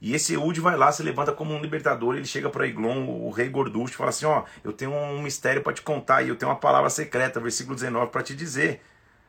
E 0.00 0.14
esse 0.14 0.32
Eude 0.32 0.60
vai 0.60 0.76
lá, 0.76 0.90
se 0.90 1.02
levanta 1.02 1.30
como 1.30 1.52
um 1.52 1.60
libertador, 1.60 2.16
ele 2.16 2.24
chega 2.24 2.48
para 2.48 2.66
Eglon, 2.66 3.06
o 3.06 3.30
rei 3.30 3.50
gorducho, 3.50 3.92
e 3.92 3.96
fala 3.96 4.10
assim: 4.10 4.24
Ó, 4.24 4.44
eu 4.64 4.72
tenho 4.72 4.92
um 4.92 5.20
mistério 5.20 5.62
para 5.62 5.74
te 5.74 5.82
contar 5.82 6.22
e 6.22 6.28
eu 6.28 6.36
tenho 6.36 6.50
uma 6.50 6.58
palavra 6.58 6.88
secreta, 6.88 7.38
versículo 7.38 7.74
19, 7.74 8.10
para 8.10 8.22
te 8.22 8.34
dizer. 8.34 8.82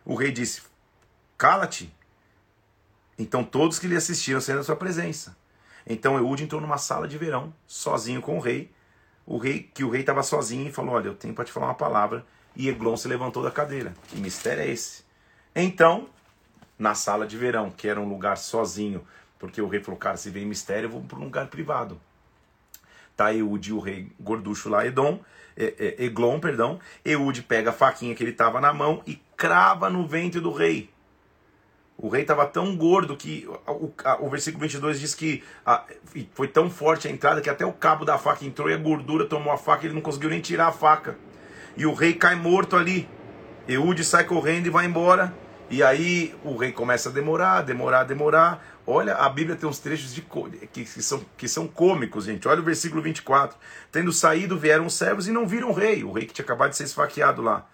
O 0.06 0.16
rei 0.16 0.32
disse: 0.32 0.62
Cala-te. 1.38 1.94
Então 3.20 3.44
todos 3.44 3.80
que 3.80 3.88
lhe 3.88 3.96
assistiram 3.96 4.40
saíram 4.40 4.62
da 4.62 4.66
sua 4.66 4.76
presença. 4.76 5.36
Então 5.86 6.18
Eude 6.18 6.44
entrou 6.44 6.62
numa 6.62 6.78
sala 6.78 7.08
de 7.08 7.18
verão, 7.18 7.54
sozinho 7.68 8.22
com 8.22 8.38
o 8.38 8.40
rei. 8.40 8.72
O 9.26 9.38
rei, 9.38 9.70
que 9.74 9.84
o 9.84 9.90
rei 9.90 10.02
estava 10.02 10.24
sozinho 10.24 10.68
e 10.68 10.72
falou: 10.72 10.96
Olha, 10.96 11.08
eu 11.08 11.16
tenho 11.16 11.34
para 11.34 11.44
te 11.44 11.52
falar 11.52 11.68
uma 11.68 11.76
palavra. 11.76 12.26
E 12.56 12.70
Eglon 12.70 12.96
se 12.96 13.08
levantou 13.08 13.44
da 13.44 13.52
cadeira. 13.52 13.94
Que 14.08 14.18
mistério 14.18 14.64
é 14.64 14.68
esse? 14.68 15.04
Então, 15.56 16.10
na 16.78 16.96
sala 16.96 17.26
de 17.28 17.38
verão, 17.38 17.70
que 17.70 17.88
era 17.88 18.00
um 18.00 18.10
lugar 18.10 18.38
sozinho, 18.38 19.06
porque 19.42 19.60
o 19.60 19.68
rei 19.68 19.82
falou, 19.82 20.00
cara, 20.00 20.18
se 20.18 20.30
vem 20.30 20.46
mistério, 20.46 20.86
eu 20.86 20.92
vou 20.92 21.02
para 21.02 21.18
um 21.18 21.24
lugar 21.24 21.48
privado. 21.48 22.00
Tá 23.18 23.34
Eude, 23.34 23.74
o 23.74 23.80
rei 23.80 24.12
gorducho 24.20 24.70
lá, 24.70 24.86
Edom, 24.86 25.20
é, 25.58 25.74
é, 25.80 26.06
Eglon, 26.06 26.40
perdão. 26.40 26.80
Eude 27.04 27.42
pega 27.42 27.72
a 27.72 27.74
faquinha 27.74 28.14
que 28.14 28.24
ele 28.24 28.34
tava 28.34 28.62
na 28.62 28.72
mão 28.72 29.02
e 29.06 29.20
crava 29.36 29.90
no 29.90 30.06
ventre 30.06 30.40
do 30.40 30.54
rei. 30.54 30.92
O 31.98 32.08
rei 32.08 32.22
estava 32.22 32.46
tão 32.46 32.78
gordo 32.78 33.18
que 33.18 33.50
o, 33.68 33.92
o 34.20 34.30
versículo 34.30 34.62
22 34.62 35.00
diz 35.00 35.16
que 35.16 35.44
a, 35.66 35.86
foi 36.36 36.48
tão 36.48 36.70
forte 36.70 37.08
a 37.08 37.12
entrada 37.12 37.42
que 37.42 37.50
até 37.50 37.66
o 37.66 37.74
cabo 37.74 38.06
da 38.06 38.20
faca 38.20 38.46
entrou 38.46 38.70
e 38.70 38.76
a 38.76 38.78
gordura 38.78 39.26
tomou 39.26 39.52
a 39.52 39.58
faca 39.58 39.84
e 39.84 39.88
ele 39.88 39.96
não 39.96 40.02
conseguiu 40.02 40.30
nem 40.30 40.40
tirar 40.40 40.68
a 40.68 40.72
faca. 40.72 41.18
E 41.76 41.84
o 41.84 41.96
rei 41.96 42.14
cai 42.14 42.36
morto 42.36 42.76
ali. 42.76 43.10
Eude 43.68 44.04
sai 44.04 44.24
correndo 44.24 44.68
e 44.68 44.70
vai 44.70 44.86
embora. 44.86 45.34
E 45.72 45.82
aí 45.82 46.36
o 46.44 46.58
rei 46.58 46.74
começa 46.74 47.08
a 47.08 47.12
demorar, 47.14 47.62
demorar, 47.62 48.04
demorar. 48.04 48.62
Olha, 48.86 49.16
a 49.16 49.30
Bíblia 49.30 49.56
tem 49.56 49.70
uns 49.70 49.80
trechos 49.80 50.14
de, 50.14 50.22
que, 50.22 50.86
que, 50.86 50.86
são, 50.86 51.24
que 51.38 51.48
são 51.48 51.68
cômicos, 51.68 52.26
gente. 52.26 52.48
Olha 52.48 52.62
o 52.62 52.64
versículo 52.64 53.02
24. 53.02 53.58
Tendo 53.92 54.12
saído, 54.12 54.58
vieram 54.58 54.86
os 54.86 54.96
servos 54.96 55.28
e 55.28 55.32
não 55.32 55.48
viram 55.48 55.70
o 55.70 55.74
rei, 55.74 56.04
o 56.04 56.12
rei 56.12 56.26
que 56.26 56.34
tinha 56.34 56.44
acabado 56.44 56.72
de 56.72 56.78
ser 56.78 56.86
esfaqueado 56.86 57.42
lá. 57.42 57.68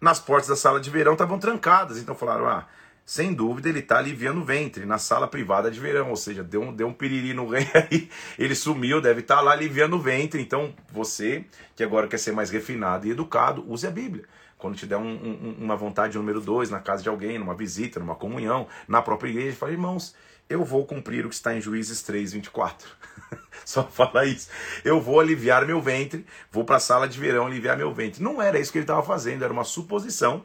Nas 0.00 0.18
portas 0.18 0.48
da 0.48 0.56
sala 0.56 0.80
de 0.80 0.90
verão 0.90 1.12
estavam 1.12 1.38
trancadas, 1.38 1.98
então 1.98 2.14
falaram: 2.14 2.48
ah, 2.48 2.66
sem 3.06 3.32
dúvida 3.32 3.68
ele 3.68 3.78
está 3.78 3.98
aliviando 3.98 4.40
o 4.40 4.44
ventre 4.44 4.84
na 4.84 4.98
sala 4.98 5.28
privada 5.28 5.70
de 5.70 5.78
verão, 5.78 6.10
ou 6.10 6.16
seja, 6.16 6.42
deu 6.42 6.62
um, 6.62 6.74
deu 6.74 6.88
um 6.88 6.92
piriri 6.92 7.32
no 7.32 7.48
rei 7.48 7.68
aí, 7.74 8.10
ele 8.36 8.54
sumiu, 8.56 9.00
deve 9.00 9.20
estar 9.20 9.36
tá 9.36 9.40
lá 9.40 9.52
aliviando 9.52 9.96
o 9.96 10.00
ventre. 10.00 10.42
Então 10.42 10.74
você, 10.90 11.44
que 11.76 11.84
agora 11.84 12.08
quer 12.08 12.18
ser 12.18 12.32
mais 12.32 12.50
refinado 12.50 13.06
e 13.06 13.10
educado, 13.12 13.64
use 13.70 13.86
a 13.86 13.90
Bíblia 13.90 14.24
quando 14.62 14.76
te 14.76 14.86
der 14.86 14.96
um, 14.96 15.08
um, 15.08 15.56
uma 15.58 15.74
vontade 15.74 16.16
número 16.16 16.40
dois 16.40 16.70
na 16.70 16.78
casa 16.78 17.02
de 17.02 17.08
alguém, 17.08 17.36
numa 17.36 17.52
visita, 17.52 17.98
numa 17.98 18.14
comunhão, 18.14 18.68
na 18.86 19.02
própria 19.02 19.28
igreja, 19.28 19.56
fala, 19.56 19.72
irmãos, 19.72 20.14
eu 20.52 20.64
vou 20.64 20.86
cumprir 20.86 21.24
o 21.24 21.28
que 21.28 21.34
está 21.34 21.54
em 21.54 21.60
Juízes 21.60 22.02
3, 22.02 22.32
24. 22.32 22.88
Só 23.64 23.84
fala 23.84 24.24
isso. 24.24 24.48
Eu 24.84 25.00
vou 25.00 25.20
aliviar 25.20 25.66
meu 25.66 25.80
ventre, 25.80 26.26
vou 26.50 26.64
para 26.64 26.76
a 26.76 26.80
sala 26.80 27.08
de 27.08 27.18
verão 27.18 27.46
aliviar 27.46 27.76
meu 27.76 27.92
ventre. 27.92 28.22
Não 28.22 28.40
era 28.40 28.58
isso 28.58 28.70
que 28.70 28.78
ele 28.78 28.84
estava 28.84 29.02
fazendo, 29.02 29.44
era 29.44 29.52
uma 29.52 29.64
suposição 29.64 30.44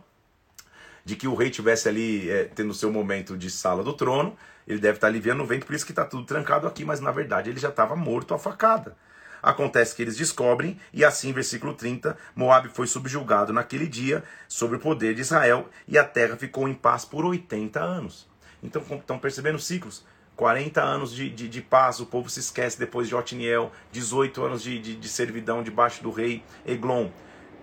de 1.04 1.16
que 1.16 1.28
o 1.28 1.36
rei 1.36 1.50
tivesse 1.50 1.88
ali 1.88 2.30
é, 2.30 2.44
tendo 2.44 2.74
seu 2.74 2.92
momento 2.92 3.38
de 3.38 3.50
sala 3.50 3.82
do 3.82 3.94
trono, 3.94 4.36
ele 4.68 4.80
deve 4.80 4.98
estar 4.98 5.08
tá 5.08 5.12
aliviando 5.12 5.42
o 5.42 5.46
ventre, 5.46 5.66
por 5.66 5.74
isso 5.74 5.86
que 5.86 5.94
está 5.94 6.04
tudo 6.04 6.26
trancado 6.26 6.68
aqui, 6.68 6.84
mas 6.84 7.00
na 7.00 7.12
verdade 7.12 7.50
ele 7.50 7.60
já 7.60 7.70
estava 7.70 7.96
morto 7.96 8.34
a 8.34 8.38
facada. 8.38 8.94
Acontece 9.42 9.96
que 9.96 10.02
eles 10.02 10.18
descobrem, 10.18 10.78
e 10.92 11.06
assim, 11.06 11.32
versículo 11.32 11.74
30, 11.74 12.18
Moab 12.36 12.68
foi 12.68 12.88
subjugado 12.88 13.54
naquele 13.54 13.88
dia 13.88 14.22
sobre 14.50 14.76
o 14.76 14.80
poder 14.82 15.16
de 15.16 15.22
Israel, 15.22 15.70
e 15.88 15.98
a 15.98 16.04
terra 16.04 16.36
ficou 16.36 16.68
em 16.68 16.74
paz 16.74 17.06
por 17.06 17.24
80 17.24 17.80
anos. 17.80 18.27
Então, 18.62 18.82
estão 18.82 19.20
percebendo 19.20 19.60
ciclos? 19.60 20.06
40 20.36 20.82
anos 20.82 21.12
de, 21.12 21.30
de, 21.30 21.50
de, 21.50 21.62
paz, 21.62 22.00
o 22.00 22.06
povo 22.06 22.30
se 22.30 22.40
esquece 22.40 22.78
depois 22.78 23.08
de 23.08 23.16
Otiniel, 23.16 23.72
18 23.92 24.44
anos 24.44 24.62
de, 24.62 24.78
de, 24.78 24.96
de 24.96 25.10
servidão 25.10 25.64
debaixo 25.64 26.04
do 26.04 26.12
rei 26.12 26.44
Eglon. 26.66 27.10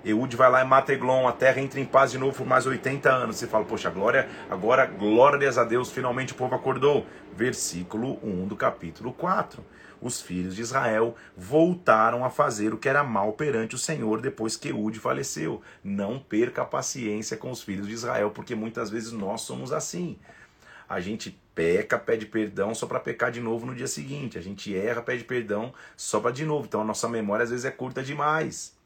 Eude 0.04 0.36
vai 0.36 0.50
lá 0.50 0.60
e 0.60 0.66
mata 0.66 0.92
Eglon, 0.92 1.26
a 1.26 1.32
terra 1.32 1.60
entra 1.60 1.80
em 1.80 1.84
paz 1.84 2.10
de 2.10 2.18
novo 2.18 2.36
por 2.36 2.46
mais 2.46 2.66
80 2.66 3.10
anos. 3.10 3.36
Você 3.36 3.46
fala, 3.46 3.64
poxa, 3.64 3.88
glória, 3.90 4.28
agora 4.50 4.84
glórias 4.86 5.56
a 5.56 5.64
Deus, 5.64 5.90
finalmente 5.90 6.32
o 6.32 6.36
povo 6.36 6.54
acordou. 6.54 7.06
Versículo 7.36 8.18
1 8.22 8.48
do 8.48 8.56
capítulo 8.56 9.12
4 9.12 9.64
os 10.04 10.20
filhos 10.20 10.54
de 10.54 10.60
Israel 10.60 11.16
voltaram 11.34 12.24
a 12.24 12.30
fazer 12.30 12.74
o 12.74 12.76
que 12.76 12.90
era 12.90 13.02
mal 13.02 13.32
perante 13.32 13.74
o 13.74 13.78
Senhor 13.78 14.20
depois 14.20 14.54
que 14.54 14.68
Eude 14.68 15.00
faleceu. 15.00 15.62
Não 15.82 16.18
perca 16.18 16.60
a 16.60 16.66
paciência 16.66 17.38
com 17.38 17.50
os 17.50 17.62
filhos 17.62 17.88
de 17.88 17.94
Israel, 17.94 18.30
porque 18.30 18.54
muitas 18.54 18.90
vezes 18.90 19.12
nós 19.12 19.40
somos 19.40 19.72
assim. 19.72 20.18
A 20.94 21.00
gente 21.00 21.36
peca, 21.56 21.98
pede 21.98 22.24
perdão 22.24 22.72
só 22.72 22.86
para 22.86 23.00
pecar 23.00 23.32
de 23.32 23.40
novo 23.40 23.66
no 23.66 23.74
dia 23.74 23.88
seguinte. 23.88 24.38
A 24.38 24.40
gente 24.40 24.72
erra, 24.76 25.02
pede 25.02 25.24
perdão 25.24 25.74
só 25.96 26.20
para 26.20 26.30
de 26.30 26.44
novo. 26.44 26.66
Então 26.66 26.82
a 26.82 26.84
nossa 26.84 27.08
memória 27.08 27.42
às 27.42 27.50
vezes 27.50 27.64
é 27.64 27.70
curta 27.72 28.00
demais. 28.00 28.76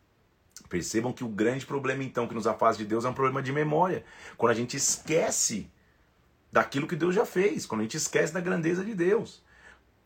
Percebam 0.71 1.12
que 1.12 1.23
o 1.23 1.29
grande 1.29 1.66
problema 1.66 2.03
então 2.03 2.27
que 2.27 2.35
nos 2.35 2.47
afasta 2.47 2.83
de 2.83 2.88
Deus 2.88 3.05
é 3.05 3.11
um 3.11 3.12
problema 3.12 3.42
de 3.42 3.53
memória. 3.53 4.05
Quando 4.38 4.53
a 4.53 4.55
gente 4.55 4.75
esquece 4.75 5.71
daquilo 6.51 6.87
que 6.87 6.97
Deus 6.97 7.14
já 7.14 7.27
fez, 7.27 7.66
quando 7.66 7.83
a 7.83 7.85
gente 7.85 7.99
esquece 7.99 8.33
da 8.33 8.40
grandeza 8.40 8.83
de 8.83 8.94
Deus 8.94 9.42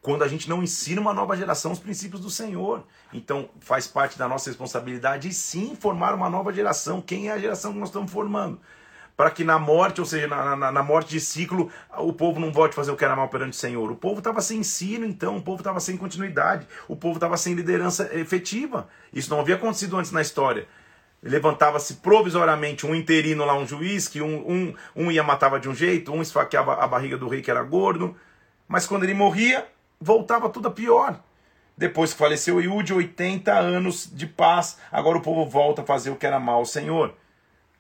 quando 0.01 0.25
a 0.25 0.29
gente 0.29 0.51
não 0.51 0.65
ensina 0.65 1.01
uma 1.01 1.15
nova 1.15 1.37
geração 1.37 1.71
os 1.71 1.79
princípios 1.79 2.21
do 2.21 2.29
Senhor. 2.29 2.85
Então, 3.13 3.49
faz 3.61 3.87
parte 3.87 4.19
da 4.19 4.27
nossa 4.27 4.51
responsabilidade 4.51 5.33
sim 5.33 5.77
formar 5.77 6.13
uma 6.13 6.29
nova 6.29 6.53
geração. 6.53 7.01
Quem 7.01 7.29
é 7.29 7.33
a 7.33 7.39
geração 7.39 7.73
que 7.73 7.79
nós 7.79 7.91
estamos 7.91 8.11
formando? 8.11 8.61
Para 9.23 9.31
que 9.31 9.45
na 9.45 9.57
morte, 9.57 10.01
ou 10.01 10.05
seja, 10.05 10.27
na, 10.27 10.57
na, 10.57 10.73
na, 10.73 10.83
morte 10.83 11.11
de 11.11 11.21
ciclo, 11.21 11.71
o 11.97 12.13
povo 12.13 12.41
não 12.41 12.53
volte 12.53 12.73
a 12.73 12.75
fazer 12.75 12.91
o 12.91 12.97
que 12.97 13.05
era 13.05 13.15
mal 13.15 13.29
perante 13.29 13.53
o 13.53 13.57
Senhor. 13.57 13.89
O 13.89 13.95
povo 13.95 14.19
estava 14.19 14.41
sem 14.41 14.59
ensino, 14.59 15.07
então, 15.07 15.37
o 15.37 15.41
povo 15.41 15.59
estava 15.59 15.79
sem 15.79 15.97
continuidade, 15.97 16.67
o 16.89 16.97
povo 16.97 17.19
estava 17.19 17.37
sem 17.37 17.55
liderança 17.55 18.11
efetiva. 18.19 18.89
Isso 19.13 19.31
não 19.31 19.39
havia 19.39 19.55
acontecido 19.55 19.97
antes 19.97 20.11
na 20.11 20.21
história. 20.21 20.67
Levantava-se 21.23 21.95
provisoriamente 21.99 22.85
um 22.85 22.97
interino 22.97 23.45
lá, 23.45 23.57
um 23.57 23.65
juiz, 23.65 24.09
que 24.09 24.21
um, 24.21 24.39
um, 24.51 24.75
um 24.97 25.09
ia 25.09 25.23
matava 25.23 25.61
de 25.61 25.69
um 25.69 25.75
jeito, 25.77 26.13
um 26.13 26.21
esfaqueava 26.21 26.83
a 26.83 26.89
barriga 26.89 27.17
do 27.17 27.29
rei 27.29 27.43
que 27.43 27.51
era 27.53 27.63
gordo, 27.63 28.17
mas 28.67 28.89
quando 28.89 29.05
ele 29.05 29.15
morria, 29.15 29.65
voltava 30.01 30.49
tudo 30.49 30.67
a 30.67 30.73
pior. 30.73 31.21
Depois 31.77 32.13
que 32.13 32.19
faleceu 32.19 32.61
Iude, 32.61 32.93
80 32.93 33.53
anos 33.57 34.11
de 34.13 34.27
paz, 34.27 34.79
agora 34.91 35.17
o 35.17 35.23
povo 35.23 35.49
volta 35.49 35.83
a 35.83 35.85
fazer 35.85 36.11
o 36.11 36.17
que 36.17 36.27
era 36.27 36.41
mal 36.41 36.57
ao 36.57 36.67
Senhor. 36.67 37.15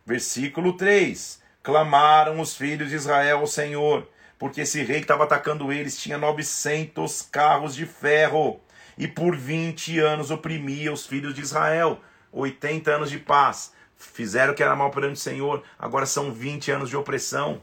Versículo 0.04 0.76
3: 0.76 1.40
Clamaram 1.62 2.40
os 2.40 2.56
filhos 2.56 2.90
de 2.90 2.96
Israel 2.96 3.38
ao 3.38 3.46
Senhor, 3.46 4.08
porque 4.38 4.62
esse 4.62 4.82
rei 4.82 4.96
que 4.96 5.04
estava 5.04 5.24
atacando 5.24 5.72
eles 5.72 5.96
tinha 5.96 6.18
900 6.18 7.22
carros 7.22 7.74
de 7.74 7.86
ferro, 7.86 8.60
e 8.98 9.06
por 9.06 9.36
20 9.36 9.98
anos 9.98 10.30
oprimia 10.30 10.92
os 10.92 11.06
filhos 11.06 11.34
de 11.34 11.40
Israel. 11.40 12.00
80 12.32 12.90
anos 12.90 13.10
de 13.10 13.18
paz. 13.18 13.72
Fizeram 13.96 14.52
o 14.52 14.56
que 14.56 14.62
era 14.62 14.74
mal 14.74 14.90
perante 14.90 15.14
o 15.14 15.22
Senhor, 15.22 15.62
agora 15.78 16.06
são 16.06 16.32
20 16.32 16.70
anos 16.72 16.88
de 16.88 16.96
opressão 16.96 17.62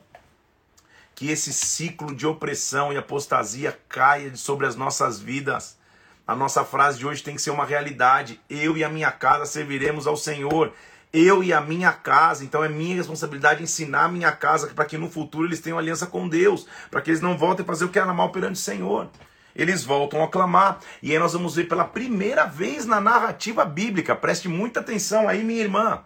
que 1.19 1.30
esse 1.30 1.52
ciclo 1.52 2.15
de 2.15 2.25
opressão 2.25 2.93
e 2.93 2.97
apostasia 2.97 3.78
caia 3.89 4.34
sobre 4.38 4.65
as 4.65 4.78
nossas 4.78 5.19
vidas. 5.19 5.78
A 6.25 6.34
nossa 6.34 6.63
frase 6.63 6.97
de 6.97 7.06
hoje 7.06 7.21
tem 7.21 7.36
que 7.36 7.41
ser 7.41 7.49
uma 7.49 7.65
realidade. 7.65 8.39
Eu 8.49 8.78
e 8.78 8.86
a 8.86 8.89
minha 8.89 9.12
casa 9.12 9.45
serviremos 9.45 10.08
ao 10.08 10.15
Senhor. 10.15 10.71
Eu 11.12 11.43
e 11.43 11.52
a 11.52 11.60
minha 11.60 11.91
casa, 11.91 12.45
então 12.45 12.63
é 12.63 12.69
minha 12.69 12.95
responsabilidade 12.95 13.63
ensinar 13.63 14.06
a 14.06 14.12
minha 14.12 14.32
casa 14.32 14.67
para 14.67 14.86
que 14.86 14.98
no 14.98 15.10
futuro 15.10 15.48
eles 15.48 15.60
tenham 15.60 15.80
aliança 15.80 16.06
com 16.06 16.30
Deus, 16.30 16.67
para 16.91 17.02
que 17.02 17.10
eles 17.10 17.22
não 17.22 17.36
voltem 17.36 17.63
a 17.63 17.67
fazer 17.67 17.86
o 17.86 17.89
que 17.89 17.98
era 17.98 18.13
mal 18.13 18.32
perante 18.32 18.54
o 18.54 18.63
Senhor. 18.63 19.10
Eles 19.56 19.84
voltam 19.84 20.24
a 20.24 20.28
clamar, 20.28 20.80
e 21.02 21.12
aí 21.12 21.17
nós 21.17 21.34
vamos 21.34 21.56
ver 21.56 21.67
pela 21.67 21.84
primeira 21.84 22.45
vez 22.45 22.86
na 22.86 23.02
narrativa 23.02 23.65
bíblica, 23.65 24.15
preste 24.15 24.48
muita 24.48 24.82
atenção 24.82 25.28
aí, 25.28 25.43
minha 25.43 25.62
irmã. 25.62 26.04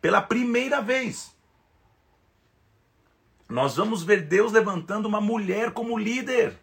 Pela 0.00 0.22
primeira 0.22 0.80
vez, 0.80 1.32
nós 3.48 3.76
vamos 3.76 4.04
ver 4.04 4.22
Deus 4.22 4.52
levantando 4.52 5.06
uma 5.06 5.20
mulher 5.20 5.72
como 5.72 5.98
líder. 5.98 6.56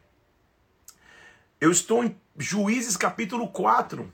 Eu 1.59 1.69
estou 1.69 2.03
em 2.03 2.15
Juízes 2.37 2.95
capítulo 2.95 3.49
4. 3.49 4.11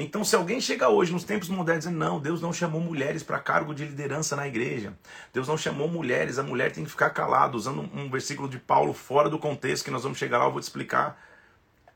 Então, 0.00 0.22
se 0.22 0.36
alguém 0.36 0.60
chega 0.60 0.88
hoje 0.88 1.12
nos 1.12 1.24
tempos 1.24 1.48
modernos 1.48 1.84
dizendo, 1.84 1.98
não, 1.98 2.20
Deus 2.20 2.40
não 2.40 2.52
chamou 2.52 2.80
mulheres 2.80 3.24
para 3.24 3.40
cargo 3.40 3.74
de 3.74 3.84
liderança 3.84 4.36
na 4.36 4.46
igreja, 4.46 4.96
Deus 5.34 5.48
não 5.48 5.58
chamou 5.58 5.88
mulheres, 5.88 6.38
a 6.38 6.42
mulher 6.44 6.70
tem 6.70 6.84
que 6.84 6.90
ficar 6.90 7.10
calada, 7.10 7.56
usando 7.56 7.80
um 7.92 8.08
versículo 8.08 8.48
de 8.48 8.60
Paulo 8.60 8.92
fora 8.92 9.28
do 9.28 9.40
contexto, 9.40 9.84
que 9.84 9.90
nós 9.90 10.04
vamos 10.04 10.16
chegar 10.16 10.38
lá, 10.38 10.44
eu 10.44 10.52
vou 10.52 10.60
te 10.60 10.64
explicar. 10.64 11.20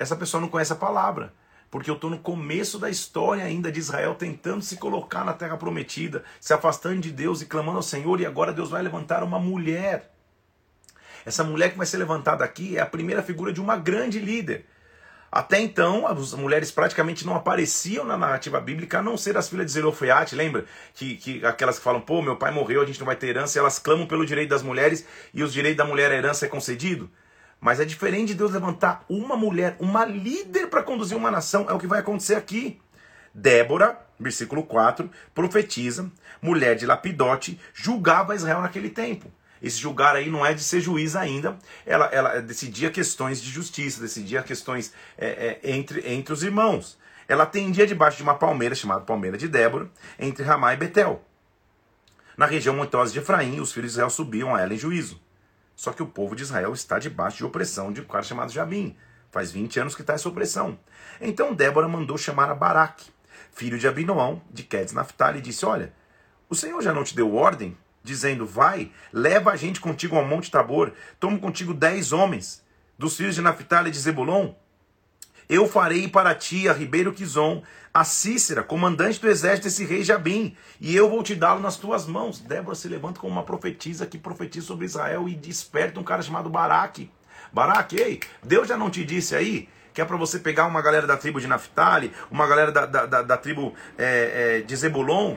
Essa 0.01 0.17
pessoa 0.17 0.41
não 0.41 0.49
conhece 0.49 0.73
a 0.73 0.77
palavra, 0.77 1.33
porque 1.71 1.88
eu 1.88 1.95
estou 1.95 2.11
no 2.11 2.19
começo 2.19 2.77
da 2.77 2.91
história 2.91 3.45
ainda 3.45 3.71
de 3.71 3.79
Israel, 3.79 4.17
tentando 4.17 4.62
se 4.62 4.79
colocar 4.79 5.25
na 5.25 5.33
terra 5.33 5.57
prometida, 5.57 6.25
se 6.41 6.53
afastando 6.53 7.01
de 7.01 7.12
Deus 7.12 7.41
e 7.41 7.47
clamando 7.47 7.77
ao 7.77 7.85
Senhor, 7.85 8.21
e 8.21 8.27
agora 8.27 8.53
Deus 8.53 8.71
vai 8.71 8.83
levantar 8.83 9.23
uma 9.23 9.38
mulher. 9.38 10.12
Essa 11.25 11.45
mulher 11.45 11.71
que 11.71 11.79
vai 11.79 11.87
ser 11.87 11.99
levantada 11.99 12.45
aqui 12.45 12.77
é 12.77 12.81
a 12.81 12.87
primeira 12.87 13.23
figura 13.23 13.53
de 13.53 13.61
uma 13.61 13.77
grande 13.77 14.19
líder. 14.19 14.67
Até 15.35 15.59
então, 15.59 16.07
as 16.07 16.35
mulheres 16.35 16.71
praticamente 16.71 17.25
não 17.25 17.35
apareciam 17.35 18.05
na 18.05 18.18
narrativa 18.18 18.61
bíblica, 18.61 18.99
a 18.99 19.03
não 19.03 19.16
ser 19.16 19.35
as 19.38 19.49
filhas 19.49 19.64
de 19.64 19.73
Zelofeate, 19.73 20.37
lembra? 20.37 20.66
Que, 20.92 21.16
que 21.16 21.47
aquelas 21.47 21.79
que 21.79 21.85
falam, 21.85 22.03
pô, 22.03 22.21
meu 22.21 22.37
pai 22.37 22.51
morreu, 22.51 22.83
a 22.83 22.85
gente 22.85 23.01
não 23.01 23.07
vai 23.07 23.16
ter 23.16 23.29
herança, 23.29 23.59
elas 23.59 23.79
clamam 23.79 24.07
pelo 24.07 24.27
direito 24.27 24.51
das 24.51 24.62
mulheres, 24.62 25.07
e 25.33 25.42
os 25.42 25.51
direitos 25.51 25.79
da 25.79 25.87
mulher, 25.87 26.12
a 26.12 26.14
herança 26.14 26.45
é 26.45 26.49
concedido. 26.51 27.11
Mas 27.59 27.81
é 27.81 27.85
diferente 27.87 28.29
de 28.29 28.35
Deus 28.35 28.53
levantar 28.53 29.07
uma 29.09 29.35
mulher, 29.35 29.75
uma 29.81 30.05
líder 30.05 30.66
para 30.66 30.83
conduzir 30.83 31.16
uma 31.16 31.31
nação, 31.31 31.64
é 31.66 31.73
o 31.73 31.79
que 31.79 31.87
vai 31.87 32.01
acontecer 32.01 32.35
aqui. 32.35 32.79
Débora, 33.33 33.99
versículo 34.21 34.62
4, 34.62 35.11
profetiza, 35.35 36.12
mulher 36.42 36.77
de 36.77 36.85
Lapidote, 36.85 37.59
julgava 37.73 38.35
Israel 38.35 38.61
naquele 38.61 38.90
tempo. 38.90 39.33
Esse 39.62 39.79
julgar 39.79 40.16
aí 40.16 40.29
não 40.29 40.44
é 40.44 40.53
de 40.53 40.62
ser 40.62 40.81
juiz 40.81 41.14
ainda, 41.14 41.57
ela, 41.87 42.07
ela 42.07 42.42
decidia 42.42 42.90
questões 42.90 43.40
de 43.40 43.48
justiça, 43.48 44.01
decidia 44.01 44.42
questões 44.42 44.92
é, 45.16 45.61
é, 45.62 45.70
entre, 45.72 46.03
entre 46.12 46.33
os 46.33 46.42
irmãos. 46.42 46.98
Ela 47.29 47.44
atendia 47.44 47.87
debaixo 47.87 48.16
de 48.16 48.25
uma 48.25 48.35
palmeira 48.35 48.75
chamada 48.75 49.03
Palmeira 49.03 49.38
de 49.38 49.46
Débora, 49.46 49.88
entre 50.18 50.42
Ramá 50.42 50.75
e 50.75 50.77
Betel. 50.77 51.25
Na 52.37 52.46
região 52.46 52.75
montosa 52.75 53.12
de 53.12 53.20
Efraim, 53.20 53.61
os 53.61 53.72
filhos 53.72 53.92
de 53.92 53.94
Israel 53.94 54.11
subiam 54.11 54.55
a 54.55 54.61
ela 54.61 54.75
em 54.75 54.79
juízo. 54.79 55.20
Só 55.77 55.92
que 55.92 56.03
o 56.03 56.07
povo 56.07 56.35
de 56.35 56.42
Israel 56.42 56.72
está 56.72 56.98
debaixo 56.98 57.37
de 57.38 57.44
opressão 57.44 57.92
de 57.92 58.01
um 58.01 58.05
cara 58.05 58.25
chamado 58.25 58.51
Jabim. 58.51 58.96
Faz 59.31 59.53
20 59.53 59.79
anos 59.81 59.94
que 59.94 60.01
está 60.01 60.14
essa 60.14 60.29
opressão. 60.29 60.79
Então 61.20 61.55
Débora 61.55 61.88
mandou 61.88 62.18
chamar 62.18 62.51
a 62.51 62.55
Baraque, 62.55 63.11
filho 63.53 63.79
de 63.79 63.87
Abinoão, 63.87 64.42
de 64.51 64.64
Quedes 64.64 64.92
Naphtali, 64.92 65.38
e 65.38 65.42
disse: 65.42 65.64
Olha, 65.64 65.92
o 66.48 66.55
Senhor 66.55 66.83
já 66.83 66.92
não 66.92 67.05
te 67.05 67.14
deu 67.14 67.35
ordem 67.35 67.77
dizendo: 68.03 68.47
Vai, 68.47 68.91
leva 69.12 69.53
a 69.53 69.57
gente 69.57 69.81
contigo 69.81 70.17
ao 70.17 70.25
Monte 70.25 70.51
Tabor, 70.51 70.93
toma 71.19 71.38
contigo 71.38 71.75
dez 71.75 72.12
homens, 72.12 72.62
dos 72.99 73.17
filhos 73.17 73.35
de 73.35 73.43
Naphtali 73.43 73.88
e 73.88 73.93
de 73.93 73.99
Zebulon. 73.99 74.53
Eu 75.49 75.69
farei 75.69 76.09
para 76.09 76.35
ti 76.35 76.69
a 76.69 76.73
Ribeiro 76.73 77.12
Quizon, 77.12 77.62
a 77.93 78.05
Cícera, 78.05 78.62
comandante 78.62 79.21
do 79.21 79.29
exército 79.29 79.65
desse 79.65 79.85
rei 79.85 80.03
Jabim, 80.03 80.57
e 80.81 80.97
eu 80.97 81.11
vou 81.11 81.23
te 81.23 81.35
dá-lo 81.35 81.61
nas 81.61 81.77
tuas 81.77 82.07
mãos. 82.07 82.38
Débora 82.41 82.75
se 82.75 82.88
levanta 82.88 83.21
como 83.21 83.33
uma 83.33 83.43
profetisa 83.43 84.07
que 84.07 84.17
profetiza 84.17 84.67
sobre 84.67 84.87
Israel 84.87 85.29
e 85.29 85.35
desperta 85.35 86.01
um 86.01 86.05
cara 86.05 86.23
chamado 86.23 86.49
Baraque. 86.49 87.11
Baraque, 87.53 87.97
ei, 87.97 88.21
Deus 88.43 88.67
já 88.67 88.79
não 88.79 88.88
te 88.88 89.05
disse 89.05 89.35
aí 89.35 89.69
que 89.93 90.01
é 90.01 90.05
para 90.05 90.17
você 90.17 90.38
pegar 90.38 90.67
uma 90.67 90.81
galera 90.81 91.07
da 91.07 91.19
tribo 91.19 91.38
de 91.38 91.47
Naphtali, 91.47 92.12
uma 92.31 92.47
galera 92.47 92.73
da, 92.73 92.87
da, 92.87 93.07
da, 93.07 93.23
da 93.23 93.37
tribo 93.37 93.75
é, 93.99 94.59
é, 94.59 94.61
de 94.62 94.75
Zebulon, 94.75 95.37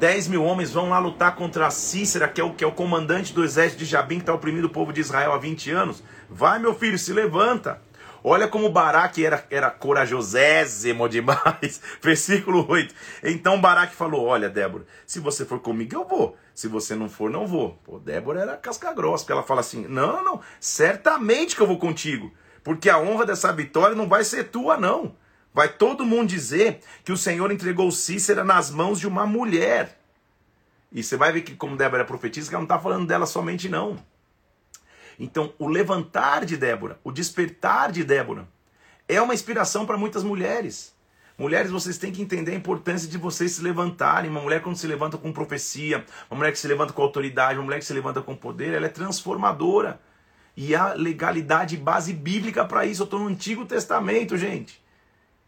10 0.00 0.28
mil 0.28 0.42
homens 0.42 0.72
vão 0.72 0.88
lá 0.88 0.98
lutar 0.98 1.36
contra 1.36 1.70
Cícera, 1.70 2.26
que 2.26 2.40
é 2.40 2.44
o, 2.44 2.54
que 2.54 2.64
é 2.64 2.66
o 2.66 2.72
comandante 2.72 3.34
do 3.34 3.44
exército 3.44 3.80
de 3.80 3.84
Jabim, 3.84 4.14
que 4.14 4.22
está 4.22 4.32
oprimindo 4.32 4.66
o 4.66 4.70
povo 4.70 4.94
de 4.94 5.00
Israel 5.02 5.34
há 5.34 5.36
20 5.36 5.70
anos. 5.72 6.02
Vai, 6.26 6.58
meu 6.58 6.74
filho, 6.74 6.98
se 6.98 7.12
levanta. 7.12 7.82
Olha 8.24 8.48
como 8.48 8.70
Baraque 8.70 9.26
era, 9.26 9.44
era 9.50 9.70
corajosésimo 9.70 11.06
demais. 11.06 11.82
Versículo 12.00 12.66
8. 12.66 12.94
Então 13.24 13.60
Baraque 13.60 13.94
falou: 13.94 14.24
Olha, 14.24 14.48
Débora, 14.48 14.86
se 15.06 15.20
você 15.20 15.44
for 15.44 15.60
comigo, 15.60 15.94
eu 15.94 16.08
vou. 16.08 16.34
Se 16.54 16.66
você 16.66 16.94
não 16.94 17.10
for, 17.10 17.28
não 17.28 17.46
vou. 17.46 17.78
Pô, 17.84 17.98
Débora 17.98 18.40
era 18.40 18.56
casca 18.56 18.94
grossa, 18.94 19.24
porque 19.24 19.32
ela 19.32 19.42
fala 19.42 19.60
assim: 19.60 19.86
Não, 19.86 20.14
não, 20.14 20.24
não, 20.24 20.40
certamente 20.58 21.54
que 21.54 21.60
eu 21.60 21.66
vou 21.66 21.78
contigo. 21.78 22.32
Porque 22.64 22.88
a 22.88 22.98
honra 22.98 23.26
dessa 23.26 23.52
vitória 23.52 23.94
não 23.94 24.08
vai 24.08 24.24
ser 24.24 24.44
tua, 24.44 24.78
não. 24.78 25.14
Vai 25.52 25.68
todo 25.68 26.06
mundo 26.06 26.28
dizer 26.28 26.80
que 27.04 27.12
o 27.12 27.16
Senhor 27.16 27.50
entregou 27.50 27.90
Cícera 27.90 28.44
nas 28.44 28.70
mãos 28.70 29.00
de 29.00 29.08
uma 29.08 29.26
mulher. 29.26 30.00
E 30.92 31.02
você 31.02 31.16
vai 31.16 31.32
ver 31.32 31.42
que, 31.42 31.54
como 31.54 31.76
Débora 31.76 32.02
é 32.02 32.28
que 32.28 32.38
ela 32.38 32.52
não 32.52 32.62
está 32.62 32.78
falando 32.78 33.06
dela 33.06 33.26
somente, 33.26 33.68
não. 33.68 33.98
Então, 35.18 35.52
o 35.58 35.68
levantar 35.68 36.44
de 36.44 36.56
Débora, 36.56 36.98
o 37.04 37.12
despertar 37.12 37.92
de 37.92 38.02
Débora, 38.02 38.48
é 39.08 39.20
uma 39.20 39.34
inspiração 39.34 39.84
para 39.84 39.98
muitas 39.98 40.24
mulheres. 40.24 40.94
Mulheres, 41.36 41.70
vocês 41.70 41.98
têm 41.98 42.12
que 42.12 42.22
entender 42.22 42.52
a 42.52 42.56
importância 42.56 43.08
de 43.08 43.18
vocês 43.18 43.52
se 43.52 43.62
levantarem. 43.62 44.30
Uma 44.30 44.40
mulher, 44.40 44.62
quando 44.62 44.76
se 44.76 44.86
levanta 44.86 45.16
com 45.16 45.32
profecia, 45.32 46.04
uma 46.30 46.38
mulher 46.38 46.52
que 46.52 46.58
se 46.58 46.68
levanta 46.68 46.92
com 46.92 47.02
autoridade, 47.02 47.58
uma 47.58 47.64
mulher 47.64 47.78
que 47.78 47.84
se 47.84 47.92
levanta 47.92 48.20
com 48.20 48.36
poder, 48.36 48.74
ela 48.74 48.86
é 48.86 48.90
transformadora. 48.90 50.00
E 50.56 50.74
há 50.74 50.92
legalidade 50.92 51.76
base 51.76 52.12
bíblica 52.12 52.64
para 52.64 52.84
isso. 52.84 53.02
Eu 53.02 53.04
estou 53.04 53.20
no 53.20 53.26
Antigo 53.26 53.64
Testamento, 53.64 54.36
gente. 54.36 54.82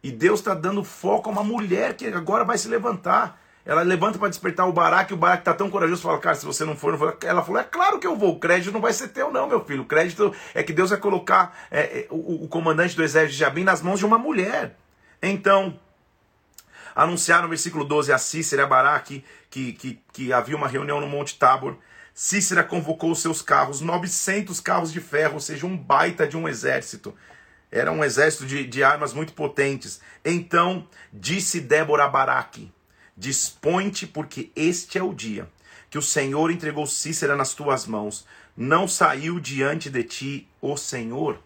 E 0.03 0.11
Deus 0.11 0.41
está 0.41 0.55
dando 0.55 0.83
foco 0.83 1.29
a 1.29 1.33
uma 1.33 1.45
mulher 1.45 1.95
que 1.95 2.07
agora 2.09 2.45
vai 2.45 2.59
se 2.59 2.69
levantar. 2.69 3.41
Ela 3.65 3.83
levanta 3.83 4.19
para 4.19 4.29
despertar 4.29 4.69
o 4.69 4.73
Baraque, 4.73 5.12
e 5.12 5.15
o 5.15 5.17
Baraque 5.17 5.43
está 5.43 5.55
tão 5.55 5.71
corajoso, 5.71 6.03
fala, 6.03 6.19
cara, 6.19 6.35
se 6.35 6.45
você 6.45 6.65
não 6.65 6.77
for, 6.77 6.91
não 6.91 6.99
for. 6.99 7.17
Ela 7.23 7.45
falou, 7.45 7.61
é 7.61 7.65
claro 7.65 8.01
que 8.01 8.07
eu 8.07 8.17
vou, 8.17 8.33
o 8.33 8.41
crédito 8.41 8.73
não 8.73 8.81
vai 8.81 8.93
ser 8.93 9.09
teu 9.09 9.31
não, 9.31 9.47
meu 9.47 9.65
filho. 9.65 9.83
O 9.83 9.87
crédito 9.87 10.35
é 10.53 10.65
que 10.65 10.73
Deus 10.73 10.91
vai 10.91 10.99
colocar 10.99 11.57
é, 11.71 12.01
é, 12.01 12.07
o, 12.11 12.45
o, 12.45 12.49
comandante 12.49 12.97
do 12.97 13.05
exército 13.05 13.35
de 13.35 13.38
Jabim 13.38 13.62
nas 13.62 13.81
mãos 13.81 14.01
de 14.01 14.07
uma 14.07 14.19
mulher. 14.19 14.77
Então, 15.23 15.79
anunciaram 16.93 17.45
no 17.45 17.49
versículo 17.51 17.85
12 17.85 18.12
a 18.12 18.19
Cícera 18.19 18.62
e 18.62 18.65
a 18.65 18.69
Baraque 18.69 19.25
que, 19.49 19.73
que, 19.75 20.03
que 20.12 20.33
havia 20.33 20.57
uma 20.57 20.67
reunião 20.67 21.01
no 21.01 21.07
Monte 21.07 21.38
Tabor. 21.38 21.77
Cícera 22.12 22.65
convocou 22.65 23.12
os 23.12 23.23
seus 23.23 23.41
carros, 23.41 23.81
900 23.81 24.59
carros 24.59 24.93
de 24.93 25.01
ferro, 25.01 25.35
ou 25.35 25.41
seja, 25.41 25.67
um 25.67 25.77
baita 25.77 26.27
de 26.27 26.37
um 26.37 26.49
exército. 26.49 27.15
Era 27.72 27.90
um 27.90 28.04
exército 28.04 28.44
de, 28.44 28.66
de 28.66 28.85
armas 28.85 29.14
muito 29.14 29.32
potentes. 29.32 30.00
Então 30.22 30.87
disse 31.11 31.58
Débora 31.58 32.04
a 32.04 32.08
Baraque: 32.08 32.70
Dispõe-te, 33.16 34.06
porque 34.06 34.52
este 34.54 34.98
é 34.98 35.02
o 35.02 35.14
dia 35.14 35.48
que 35.88 35.98
o 35.98 36.02
Senhor 36.02 36.50
entregou 36.50 36.87
Cícera 36.87 37.37
nas 37.37 37.54
tuas 37.54 37.87
mãos. 37.87 38.26
Não 38.56 38.87
saiu 38.87 39.40
diante 39.40 39.90
de 39.90 40.04
ti 40.04 40.48
o 40.61 40.76
Senhor 40.76 41.38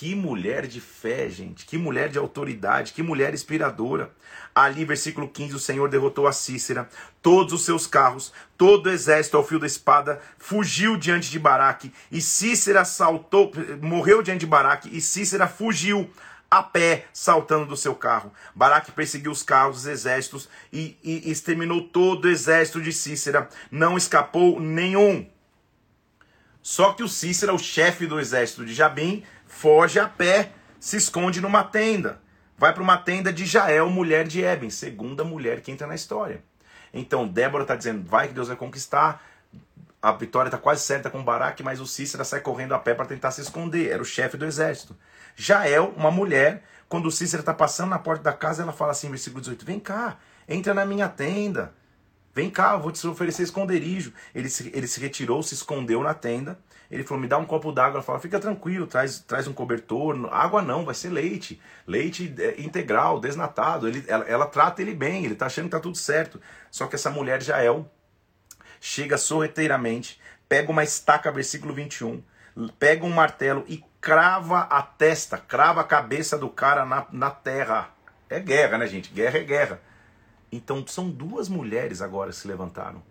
que 0.00 0.14
mulher 0.14 0.66
de 0.66 0.80
fé, 0.80 1.28
gente. 1.28 1.66
Que 1.66 1.76
mulher 1.76 2.08
de 2.08 2.16
autoridade. 2.16 2.94
Que 2.94 3.02
mulher 3.02 3.34
inspiradora. 3.34 4.10
Ali, 4.54 4.82
versículo 4.82 5.28
15: 5.28 5.54
o 5.54 5.58
Senhor 5.58 5.90
derrotou 5.90 6.26
a 6.26 6.32
Cícera, 6.32 6.88
todos 7.20 7.52
os 7.52 7.66
seus 7.66 7.86
carros, 7.86 8.32
todo 8.56 8.86
o 8.86 8.90
exército 8.90 9.36
ao 9.36 9.46
fio 9.46 9.58
da 9.58 9.66
espada 9.66 10.18
fugiu 10.38 10.96
diante 10.96 11.30
de 11.30 11.38
Baraque. 11.38 11.92
E 12.10 12.22
Cícera 12.22 12.82
saltou, 12.82 13.52
morreu 13.82 14.22
diante 14.22 14.40
de 14.40 14.46
Baraque. 14.46 14.88
E 14.90 15.02
Cícera 15.02 15.46
fugiu 15.46 16.10
a 16.50 16.62
pé, 16.62 17.04
saltando 17.12 17.66
do 17.66 17.76
seu 17.76 17.94
carro. 17.94 18.32
Baraque 18.54 18.92
perseguiu 18.92 19.30
os 19.30 19.42
carros, 19.42 19.80
os 19.80 19.86
exércitos 19.86 20.48
e, 20.72 20.96
e 21.04 21.30
exterminou 21.30 21.82
todo 21.82 22.24
o 22.24 22.30
exército 22.30 22.80
de 22.80 22.90
Cícera. 22.90 23.50
Não 23.70 23.98
escapou 23.98 24.58
nenhum. 24.58 25.28
Só 26.62 26.92
que 26.92 27.02
o 27.02 27.08
Cícera, 27.08 27.54
o 27.54 27.58
chefe 27.58 28.06
do 28.06 28.20
exército 28.20 28.64
de 28.64 28.74
Jabim, 28.74 29.24
foge 29.50 29.98
a 29.98 30.08
pé, 30.08 30.52
se 30.78 30.96
esconde 30.96 31.40
numa 31.40 31.64
tenda. 31.64 32.20
Vai 32.56 32.72
para 32.72 32.82
uma 32.82 32.96
tenda 32.96 33.32
de 33.32 33.44
Jael, 33.44 33.90
mulher 33.90 34.26
de 34.26 34.42
Eben, 34.42 34.70
segunda 34.70 35.24
mulher 35.24 35.60
que 35.60 35.72
entra 35.72 35.86
na 35.86 35.94
história. 35.94 36.42
Então 36.94 37.26
Débora 37.26 37.64
está 37.64 37.74
dizendo: 37.74 38.08
vai 38.08 38.28
que 38.28 38.34
Deus 38.34 38.48
vai 38.48 38.56
conquistar. 38.56 39.22
A 40.00 40.12
vitória 40.12 40.48
está 40.48 40.56
quase 40.56 40.82
certa 40.82 41.10
com 41.10 41.22
Baraque, 41.22 41.62
mas 41.62 41.78
o 41.78 41.86
Cícera 41.86 42.24
sai 42.24 42.40
correndo 42.40 42.74
a 42.74 42.78
pé 42.78 42.94
para 42.94 43.04
tentar 43.04 43.32
se 43.32 43.42
esconder. 43.42 43.90
Era 43.90 44.00
o 44.00 44.04
chefe 44.04 44.38
do 44.38 44.46
exército. 44.46 44.96
Jael, 45.36 45.92
uma 45.94 46.10
mulher, 46.10 46.64
quando 46.88 47.06
o 47.06 47.10
Cícera 47.10 47.42
está 47.42 47.52
passando 47.52 47.90
na 47.90 47.98
porta 47.98 48.22
da 48.22 48.32
casa, 48.32 48.62
ela 48.62 48.72
fala 48.72 48.92
assim, 48.92 49.10
versículo 49.10 49.42
18: 49.42 49.66
Vem 49.66 49.78
cá, 49.78 50.16
entra 50.48 50.72
na 50.72 50.86
minha 50.86 51.08
tenda. 51.08 51.74
Vem 52.34 52.48
cá, 52.48 52.74
eu 52.74 52.80
vou 52.80 52.92
te 52.92 53.06
oferecer 53.06 53.42
esconderijo. 53.42 54.12
Ele 54.34 54.48
se, 54.48 54.70
ele 54.72 54.86
se 54.86 55.00
retirou, 55.00 55.42
se 55.42 55.54
escondeu 55.54 56.02
na 56.02 56.14
tenda. 56.14 56.58
Ele 56.90 57.04
falou: 57.04 57.20
me 57.20 57.28
dá 57.28 57.38
um 57.38 57.46
copo 57.46 57.70
d'água. 57.70 57.96
Ela 57.96 58.02
falou: 58.02 58.20
fica 58.20 58.40
tranquilo, 58.40 58.86
traz, 58.86 59.20
traz 59.20 59.46
um 59.46 59.52
cobertor. 59.52 60.28
Água 60.32 60.60
não, 60.60 60.84
vai 60.84 60.94
ser 60.94 61.10
leite. 61.10 61.60
Leite 61.86 62.34
é, 62.38 62.60
integral, 62.60 63.20
desnatado. 63.20 63.86
Ele, 63.86 64.04
ela, 64.08 64.24
ela 64.24 64.46
trata 64.46 64.82
ele 64.82 64.94
bem, 64.94 65.24
ele 65.24 65.34
tá 65.34 65.46
achando 65.46 65.66
que 65.66 65.70
tá 65.70 65.80
tudo 65.80 65.96
certo. 65.96 66.40
Só 66.70 66.86
que 66.86 66.96
essa 66.96 67.10
mulher, 67.10 67.40
Jael, 67.42 67.88
chega 68.80 69.16
sorrateiramente, 69.16 70.20
pega 70.48 70.70
uma 70.70 70.82
estaca, 70.82 71.30
versículo 71.30 71.72
21, 71.72 72.22
pega 72.78 73.04
um 73.04 73.10
martelo 73.10 73.64
e 73.68 73.84
crava 74.00 74.60
a 74.60 74.82
testa, 74.82 75.38
crava 75.38 75.82
a 75.82 75.84
cabeça 75.84 76.36
do 76.36 76.48
cara 76.48 76.84
na, 76.84 77.06
na 77.12 77.30
terra. 77.30 77.90
É 78.28 78.40
guerra, 78.40 78.78
né, 78.78 78.86
gente? 78.86 79.12
Guerra 79.12 79.38
é 79.38 79.44
guerra. 79.44 79.80
Então 80.50 80.84
são 80.86 81.08
duas 81.08 81.48
mulheres 81.48 82.02
agora 82.02 82.30
que 82.30 82.36
se 82.36 82.48
levantaram. 82.48 83.02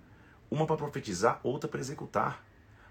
Uma 0.52 0.66
para 0.66 0.76
profetizar, 0.76 1.40
outra 1.44 1.70
para 1.70 1.80
executar. 1.80 2.44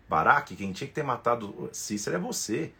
Baraque, 0.08 0.56
quem 0.56 0.72
tinha 0.72 0.88
que 0.88 0.94
ter 0.94 1.02
matado 1.02 1.68
Cícero 1.72 2.16
é 2.16 2.18
você. 2.18 2.72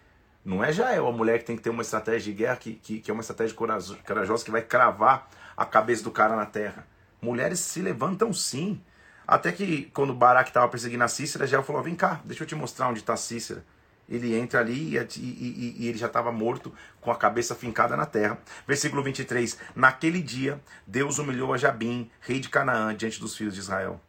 Não 0.45 0.65
é 0.65 0.73
Jael, 0.73 1.07
a 1.07 1.13
mulher 1.13 1.39
que 1.39 1.45
tem 1.45 1.57
que 1.57 1.63
ter 1.63 1.71
uma 1.71 1.83
estratégia 1.83 2.33
de 2.33 2.39
guerra, 2.39 2.57
que, 2.57 2.75
que, 2.75 3.01
que 3.01 3.11
é 3.11 3.15
uma 3.15 3.21
estratégia 3.21 3.55
corajosa, 3.55 4.45
que 4.45 4.51
vai 4.51 4.63
cravar 4.63 5.29
a 5.57 5.67
cabeça 5.67 6.03
do 6.03 6.11
cara 6.11 6.35
na 6.35 6.47
terra. 6.47 6.87
Mulheres 7.21 7.61
se 7.61 7.83
levantam 7.83 8.33
sim. 8.33 8.81
Até 9.27 9.53
que 9.53 9.91
quando 9.93 10.15
Baraque 10.15 10.49
estava 10.49 10.67
perseguindo 10.69 11.05
a 11.05 11.09
Cícera, 11.09 11.47
Jael 11.47 11.63
falou: 11.63 11.83
Vem 11.83 11.95
cá, 11.95 12.21
deixa 12.25 12.45
eu 12.45 12.47
te 12.47 12.55
mostrar 12.55 12.89
onde 12.89 13.01
está 13.01 13.15
Cícera. 13.17 13.63
Ele 14.09 14.35
entra 14.35 14.61
ali 14.61 14.97
e, 14.97 14.99
e, 14.99 15.21
e, 15.21 15.77
e 15.81 15.89
ele 15.89 15.99
já 15.99 16.07
estava 16.07 16.33
morto 16.33 16.73
com 16.99 17.11
a 17.11 17.17
cabeça 17.17 17.55
fincada 17.55 17.95
na 17.95 18.07
terra. 18.07 18.39
Versículo 18.67 19.03
23: 19.03 19.59
Naquele 19.77 20.23
dia, 20.23 20.59
Deus 20.87 21.19
humilhou 21.19 21.53
a 21.53 21.59
Jabim, 21.59 22.11
rei 22.21 22.41
de 22.41 22.49
Canaã, 22.49 22.95
diante 22.95 23.21
dos 23.21 23.37
filhos 23.37 23.53
de 23.53 23.61
Israel. 23.61 24.01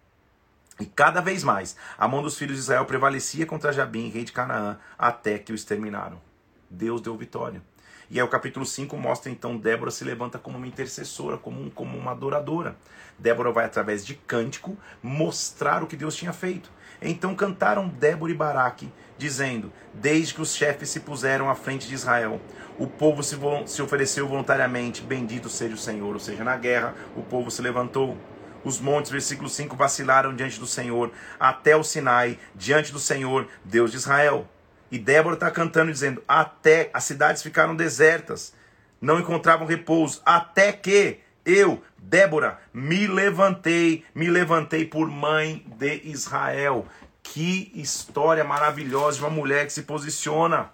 E 0.80 0.86
cada 0.86 1.20
vez 1.20 1.44
mais, 1.44 1.76
a 1.98 2.08
mão 2.08 2.24
dos 2.24 2.38
filhos 2.38 2.56
de 2.56 2.62
Israel 2.62 2.86
prevalecia 2.86 3.46
contra 3.46 3.74
Jabim, 3.74 4.10
rei 4.10 4.24
de 4.24 4.32
Canaã, 4.32 4.78
até 4.98 5.38
que 5.38 5.52
o 5.52 5.56
exterminaram. 5.56 6.22
Deus 6.70 7.02
deu 7.02 7.18
vitória. 7.18 7.62
E 8.10 8.20
aí 8.20 8.26
o 8.26 8.30
capítulo 8.30 8.66
5 8.66 8.98
mostra 8.98 9.30
então 9.30 9.56
Débora 9.56 9.92
se 9.92 10.04
levanta 10.04 10.40
como 10.40 10.58
uma 10.58 10.66
intercessora, 10.66 11.38
como, 11.38 11.62
um, 11.62 11.70
como 11.70 11.98
uma 11.98 12.12
adoradora. 12.12 12.76
Débora 13.20 13.52
vai 13.52 13.66
através 13.66 14.06
de 14.06 14.16
cântico 14.16 14.76
mostrar 15.04 15.84
o 15.84 15.88
que 15.88 15.96
Deus 15.96 16.16
tinha 16.16 16.34
feito. 16.34 16.72
Então 17.02 17.36
cantaram 17.36 17.88
Débora 17.88 18.32
e 18.32 18.36
Baraque, 18.36 18.92
dizendo: 19.18 19.72
Desde 19.94 20.34
que 20.34 20.42
os 20.42 20.56
chefes 20.56 20.90
se 20.90 21.02
puseram 21.02 21.50
à 21.50 21.56
frente 21.56 21.88
de 21.88 21.94
Israel, 21.94 22.42
o 22.80 22.88
povo 22.88 23.22
se, 23.22 23.38
se 23.68 23.82
ofereceu 23.82 24.28
voluntariamente, 24.28 25.04
bendito 25.04 25.48
seja 25.48 25.76
o 25.76 25.78
Senhor. 25.78 26.14
Ou 26.14 26.20
seja, 26.20 26.44
na 26.44 26.58
guerra, 26.58 26.96
o 27.16 27.22
povo 27.22 27.52
se 27.52 27.62
levantou. 27.62 28.18
Os 28.64 28.80
montes, 28.80 29.12
versículo 29.12 29.50
5, 29.50 29.76
vacilaram 29.76 30.36
diante 30.36 30.60
do 30.60 30.68
Senhor, 30.68 31.12
até 31.40 31.76
o 31.76 31.84
Sinai, 31.84 32.38
diante 32.56 32.92
do 32.92 33.00
Senhor, 33.00 33.48
Deus 33.64 33.92
de 33.92 33.98
Israel. 33.98 34.48
E 34.92 34.98
Débora 34.98 35.36
está 35.36 35.52
cantando, 35.52 35.92
dizendo: 35.92 36.24
Até 36.28 36.90
as 36.94 37.04
cidades 37.04 37.44
ficaram 37.44 37.76
desertas, 37.76 38.54
não 39.00 39.20
encontravam 39.20 39.68
repouso, 39.68 40.22
até 40.26 40.72
que 40.72 41.20
eu, 41.46 41.82
Débora, 41.98 42.60
me 42.74 43.08
levantei, 43.08 44.06
me 44.14 44.30
levantei 44.30 44.86
por 44.86 45.10
mãe 45.10 45.66
de 45.78 46.02
Israel. 46.04 46.86
Que 47.24 47.72
história 47.76 48.44
maravilhosa 48.44 49.18
de 49.18 49.24
uma 49.24 49.30
mulher 49.30 49.66
que 49.66 49.74
se 49.74 49.84
posiciona. 49.84 50.72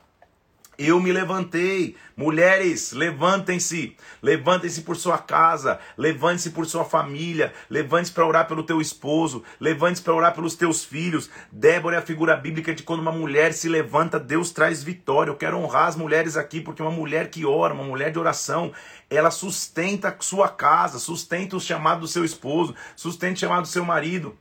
Eu 0.78 1.00
me 1.00 1.12
levantei. 1.12 1.96
Mulheres, 2.18 2.92
levantem-se. 2.92 3.96
Levantem-se 4.22 4.82
por 4.82 4.96
sua 4.96 5.18
casa. 5.18 5.80
Levante-se 5.98 6.52
por 6.52 6.66
sua 6.66 6.84
família. 6.84 7.54
Levante-se 7.70 8.14
para 8.14 8.26
orar 8.26 8.48
pelo 8.48 8.64
teu 8.64 8.82
esposo. 8.82 9.44
Levante-se 9.60 10.04
para 10.04 10.14
orar 10.14 10.34
pelos 10.34 10.56
teus 10.56 10.84
filhos. 10.84 11.30
Débora 11.52 11.96
é 11.96 12.00
a 12.00 12.02
figura 12.02 12.36
bíblica 12.36 12.74
de 12.74 12.84
quando 12.84 13.00
uma 13.00 13.12
mulher 13.12 13.54
se 13.54 13.70
levanta, 13.70 14.20
Deus 14.20 14.52
traz 14.52 14.84
vitória. 14.84 15.32
Eu 15.32 15.36
quero 15.36 15.58
honrar 15.58 15.88
as 15.88 15.96
mulheres 15.96 16.36
aqui, 16.38 16.60
porque 16.60 16.82
uma 16.82 16.92
mulher 16.92 17.30
que 17.30 17.46
ora, 17.46 17.74
uma 17.74 17.84
mulher 17.84 18.12
de 18.12 18.20
oração, 18.20 18.72
ela 19.10 19.32
sustenta 19.32 20.16
sua 20.20 20.50
casa, 20.50 21.00
sustenta 21.00 21.56
o 21.56 21.60
chamado 21.60 22.02
do 22.02 22.08
seu 22.08 22.26
esposo, 22.26 22.76
sustenta 22.96 23.34
o 23.34 23.40
chamado 23.40 23.62
do 23.64 23.68
seu 23.68 23.86
marido. 23.86 24.38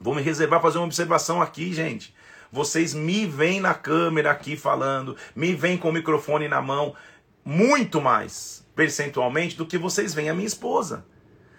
Vou 0.00 0.14
me 0.14 0.22
reservar 0.22 0.60
fazer 0.60 0.78
uma 0.78 0.86
observação 0.86 1.40
aqui, 1.40 1.72
gente. 1.72 2.14
Vocês 2.52 2.92
me 2.92 3.24
veem 3.24 3.62
na 3.62 3.72
câmera 3.72 4.30
aqui 4.30 4.58
falando, 4.58 5.16
me 5.34 5.54
veem 5.54 5.78
com 5.78 5.88
o 5.88 5.92
microfone 5.92 6.48
na 6.48 6.60
mão, 6.60 6.94
muito 7.42 7.98
mais 7.98 8.62
percentualmente 8.76 9.56
do 9.56 9.64
que 9.64 9.78
vocês 9.78 10.12
veem 10.12 10.28
a 10.28 10.34
minha 10.34 10.46
esposa. 10.46 11.06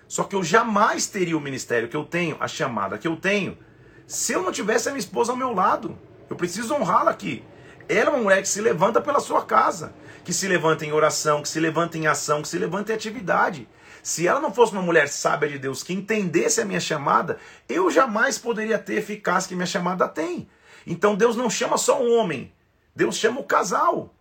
Só 0.07 0.23
que 0.23 0.35
eu 0.35 0.43
jamais 0.43 1.07
teria 1.07 1.35
o 1.35 1.41
ministério 1.41 1.89
que 1.89 1.97
eu 1.97 2.05
tenho, 2.05 2.37
a 2.39 2.47
chamada 2.47 2.99
que 2.99 3.07
eu 3.07 3.15
tenho, 3.15 3.57
se 4.05 4.33
eu 4.33 4.43
não 4.43 4.51
tivesse 4.51 4.87
a 4.87 4.91
minha 4.91 4.99
esposa 4.99 5.31
ao 5.31 5.37
meu 5.37 5.51
lado. 5.51 5.97
Eu 6.29 6.35
preciso 6.35 6.75
honrá-la 6.75 7.09
aqui. 7.09 7.43
Ela 7.89 8.11
é 8.11 8.13
uma 8.13 8.21
mulher 8.21 8.43
que 8.43 8.47
se 8.47 8.61
levanta 8.61 9.01
pela 9.01 9.19
sua 9.19 9.43
casa, 9.43 9.95
que 10.23 10.31
se 10.31 10.47
levanta 10.47 10.85
em 10.85 10.91
oração, 10.91 11.41
que 11.41 11.49
se 11.49 11.59
levanta 11.59 11.97
em 11.97 12.05
ação, 12.05 12.43
que 12.43 12.47
se 12.47 12.59
levanta 12.59 12.91
em 12.91 12.95
atividade. 12.95 13.67
Se 14.03 14.27
ela 14.27 14.39
não 14.39 14.53
fosse 14.53 14.73
uma 14.73 14.81
mulher 14.83 15.07
sábia 15.07 15.49
de 15.49 15.57
Deus 15.57 15.81
que 15.81 15.91
entendesse 15.91 16.61
a 16.61 16.65
minha 16.65 16.79
chamada, 16.79 17.39
eu 17.67 17.89
jamais 17.89 18.37
poderia 18.37 18.77
ter 18.77 18.99
eficácia 18.99 19.49
que 19.49 19.55
minha 19.55 19.65
chamada 19.65 20.07
tem. 20.07 20.47
Então 20.85 21.15
Deus 21.15 21.35
não 21.35 21.49
chama 21.49 21.77
só 21.77 22.01
um 22.01 22.17
homem, 22.17 22.53
Deus 22.95 23.15
chama 23.15 23.39
o 23.39 23.45
casal. 23.45 24.13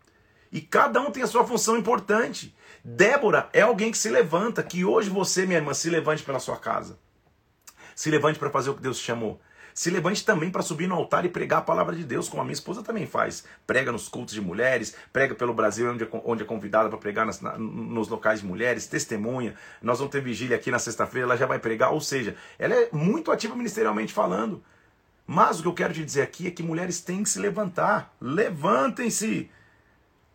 E 0.51 0.61
cada 0.61 1.01
um 1.01 1.11
tem 1.11 1.23
a 1.23 1.27
sua 1.27 1.47
função 1.47 1.79
importante. 1.79 2.55
Débora 2.85 3.49
é 3.53 3.63
alguém 3.63 3.91
que 3.91 3.97
se 3.97 4.11
levanta, 4.11 4.63
que 4.63 4.85
hoje 4.85 5.09
você, 5.09 5.47
minha 5.47 5.59
irmã, 5.59 5.73
se 5.73 5.89
levante 5.89 6.23
pela 6.23 6.39
sua 6.39 6.59
casa. 6.59 6.99
Se 7.95 8.11
levante 8.11 8.39
para 8.39 8.51
fazer 8.51 8.71
o 8.71 8.75
que 8.75 8.83
Deus 8.83 8.99
chamou. 8.99 9.41
Se 9.75 9.91
levante 9.91 10.25
também 10.25 10.51
para 10.51 10.61
subir 10.61 10.87
no 10.87 10.95
altar 10.95 11.25
e 11.25 11.31
pregar 11.31 11.61
a 11.61 11.63
palavra 11.63 11.97
de 11.97 12.05
Deus, 12.05 12.29
como 12.29 12.43
a 12.43 12.45
minha 12.45 12.53
esposa 12.53 12.83
também 12.83 13.07
faz. 13.07 13.45
Prega 13.67 13.91
nos 13.91 14.09
cultos 14.09 14.35
de 14.35 14.41
mulheres, 14.41 14.95
prega 15.11 15.35
pelo 15.35 15.55
Brasil, 15.55 15.91
onde 15.91 16.05
é, 16.05 16.09
onde 16.25 16.43
é 16.43 16.47
convidada 16.47 16.91
para 16.91 16.99
pregar 16.99 17.25
nas, 17.25 17.41
na, 17.41 17.57
nos 17.57 18.09
locais 18.09 18.41
de 18.41 18.47
mulheres, 18.47 18.87
testemunha. 18.87 19.55
Nós 19.81 19.99
vamos 19.99 20.13
ter 20.13 20.21
vigília 20.21 20.57
aqui 20.57 20.71
na 20.71 20.79
sexta-feira, 20.79 21.27
ela 21.27 21.37
já 21.37 21.47
vai 21.47 21.59
pregar. 21.59 21.93
Ou 21.93 22.01
seja, 22.01 22.37
ela 22.59 22.75
é 22.75 22.91
muito 22.93 23.33
ativa 23.33 23.55
ministerialmente 23.57 24.13
falando. 24.13 24.63
Mas 25.27 25.59
o 25.59 25.63
que 25.63 25.69
eu 25.69 25.75
quero 25.75 25.95
te 25.95 26.05
dizer 26.05 26.23
aqui 26.23 26.47
é 26.47 26.51
que 26.51 26.63
mulheres 26.63 27.01
têm 27.01 27.23
que 27.23 27.31
se 27.31 27.39
levantar. 27.39 28.15
Levantem-se. 28.21 29.51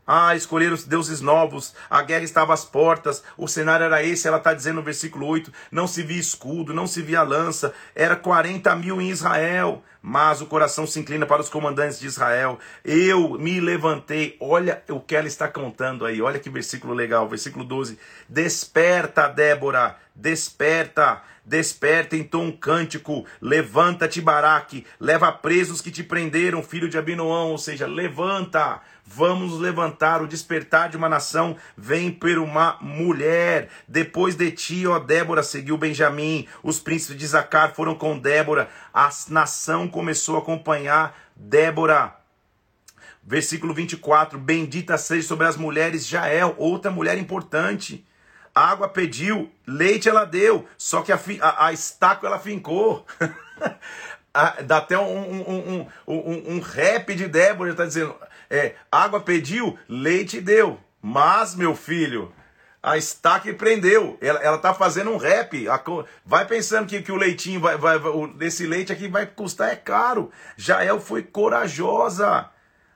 Ah, 0.09 0.33
escolheram 0.38 0.77
deuses 0.88 1.19
novos, 1.19 1.75
a 1.89 2.01
guerra 2.01 2.23
estava 2.23 2.53
às 2.53 2.63
portas, 2.63 3.21
o 3.38 3.45
cenário 3.45 3.83
era 3.83 4.01
esse, 4.01 4.25
ela 4.25 4.38
está 4.38 4.53
dizendo 4.53 4.77
no 4.77 4.81
versículo 4.81 5.27
8: 5.27 5.51
não 5.69 5.85
se 5.85 6.01
via 6.01 6.17
escudo, 6.17 6.73
não 6.73 6.88
se 6.88 7.01
via 7.01 7.21
lança, 7.23 7.73
era 7.93 8.15
40 8.15 8.73
mil 8.77 9.01
em 9.01 9.09
Israel, 9.09 9.83
mas 10.02 10.41
o 10.41 10.45
coração 10.45 10.86
se 10.86 11.00
inclina 11.00 11.26
para 11.26 11.41
os 11.41 11.50
comandantes 11.50 12.00
de 12.00 12.08
Israel. 12.08 12.60
Eu 12.84 13.38
me 13.38 13.60
levantei, 13.60 14.38
olha 14.39 14.84
o 14.89 15.00
que 15.00 15.16
ela 15.16 15.28
está 15.28 15.48
contando 15.48 16.06
aí, 16.06 16.22
olha 16.22 16.39
que 16.39 16.50
versículo 16.50 16.93
legal, 16.93 17.28
versículo 17.28 17.64
12: 17.64 17.98
Desperta, 18.28 19.28
Débora, 19.28 19.98
desperta. 20.16 21.22
Desperta 21.48 22.18
então 22.18 22.43
um 22.43 22.52
cântico, 22.52 23.26
levanta-te, 23.39 24.20
Baraque, 24.20 24.86
leva 25.00 25.32
presos 25.32 25.80
que 25.80 25.89
te 25.89 26.04
prenderam, 26.04 26.62
filho 26.62 26.89
de 26.89 26.98
Abinoão, 26.98 27.52
ou 27.52 27.58
seja, 27.58 27.88
levanta, 27.88 28.82
vamos 29.06 29.58
levantar, 29.58 30.22
o 30.22 30.28
despertar 30.28 30.89
de 30.89 30.98
uma 30.98 31.08
nação 31.08 31.56
vem 31.78 32.12
por 32.12 32.38
uma 32.38 32.78
mulher. 32.82 33.70
Depois 33.88 34.36
de 34.36 34.52
ti, 34.52 34.86
ó 34.86 35.00
Débora, 35.00 35.41
seguiu 35.41 35.78
Benjamim, 35.78 36.45
os 36.62 36.82
príncipes 36.82 37.18
de 37.18 37.26
Zacar 37.26 37.74
foram 37.74 37.95
com 37.95 38.20
Débora, 38.20 38.70
a 38.93 39.10
nação 39.30 39.88
começou 39.98 40.36
a 40.36 40.39
acompanhar 40.39 41.18
Débora. 41.36 42.16
Versículo 43.24 43.74
24: 43.74 44.38
Bendita 44.38 44.95
seja 44.95 45.28
sobre 45.28 45.48
as 45.48 45.58
mulheres 45.58 46.08
Jael, 46.08 46.54
outra 46.58 46.91
mulher 46.91 47.18
importante 47.18 48.06
água 48.54 48.89
pediu, 48.89 49.52
leite 49.68 50.10
ela 50.10 50.26
deu, 50.26 50.68
só 50.80 51.04
que 51.04 51.12
a, 51.12 51.20
a, 51.41 51.68
a 51.68 51.74
estaca 51.74 52.26
ela 52.26 52.39
fincou. 52.39 53.06
Dá 54.66 54.78
até 54.78 54.98
um, 54.98 55.18
um, 55.18 55.88
um, 56.08 56.14
um, 56.16 56.56
um 56.56 56.60
rap 56.60 57.14
de 57.16 57.28
Débora, 57.28 57.72
está 57.72 57.86
dizendo: 57.86 58.16
é, 58.50 58.76
água 58.91 59.20
pediu, 59.20 59.78
leite 59.88 60.39
deu. 60.41 60.80
Mas, 61.02 61.56
meu 61.56 61.76
filho, 61.76 62.32
a 62.88 62.97
estaca 62.97 63.53
prendeu. 63.53 64.17
Ela, 64.21 64.39
ela 64.39 64.57
tá 64.57 64.73
fazendo 64.73 65.11
um 65.11 65.17
rap. 65.17 65.67
A, 65.67 65.83
vai 66.25 66.47
pensando 66.47 66.88
que, 66.88 67.01
que 67.01 67.11
o 67.11 67.17
leitinho, 67.17 67.59
vai, 67.59 67.77
vai, 67.77 67.99
vai, 67.99 68.13
esse 68.39 68.65
leite 68.65 68.93
aqui 68.93 69.09
vai 69.09 69.25
custar, 69.25 69.71
é 69.71 69.75
caro. 69.75 70.31
Jael 70.55 70.97
foi 70.97 71.21
corajosa. 71.21 72.49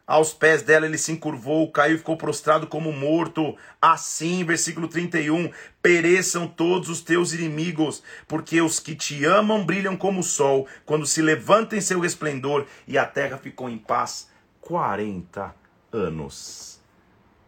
Aos 0.07 0.33
pés 0.33 0.61
dela 0.61 0.85
ele 0.85 0.97
se 0.97 1.11
encurvou, 1.11 1.69
caiu 1.69 1.95
e 1.95 1.97
ficou 1.97 2.15
prostrado 2.15 2.67
como 2.67 2.93
morto. 2.93 3.57
Assim, 3.81 4.45
versículo 4.45 4.87
31, 4.87 5.51
pereçam 5.81 6.47
todos 6.47 6.87
os 6.87 7.01
teus 7.01 7.33
inimigos, 7.33 8.01
porque 8.29 8.61
os 8.61 8.79
que 8.79 8.95
te 8.95 9.25
amam 9.25 9.65
brilham 9.65 9.97
como 9.97 10.21
o 10.21 10.23
sol, 10.23 10.67
quando 10.85 11.05
se 11.05 11.21
levanta 11.21 11.75
em 11.75 11.81
seu 11.81 11.99
resplendor, 11.99 12.65
e 12.87 12.97
a 12.97 13.05
terra 13.05 13.37
ficou 13.37 13.69
em 13.69 13.77
paz 13.77 14.29
40 14.61 15.53
anos. 15.91 16.79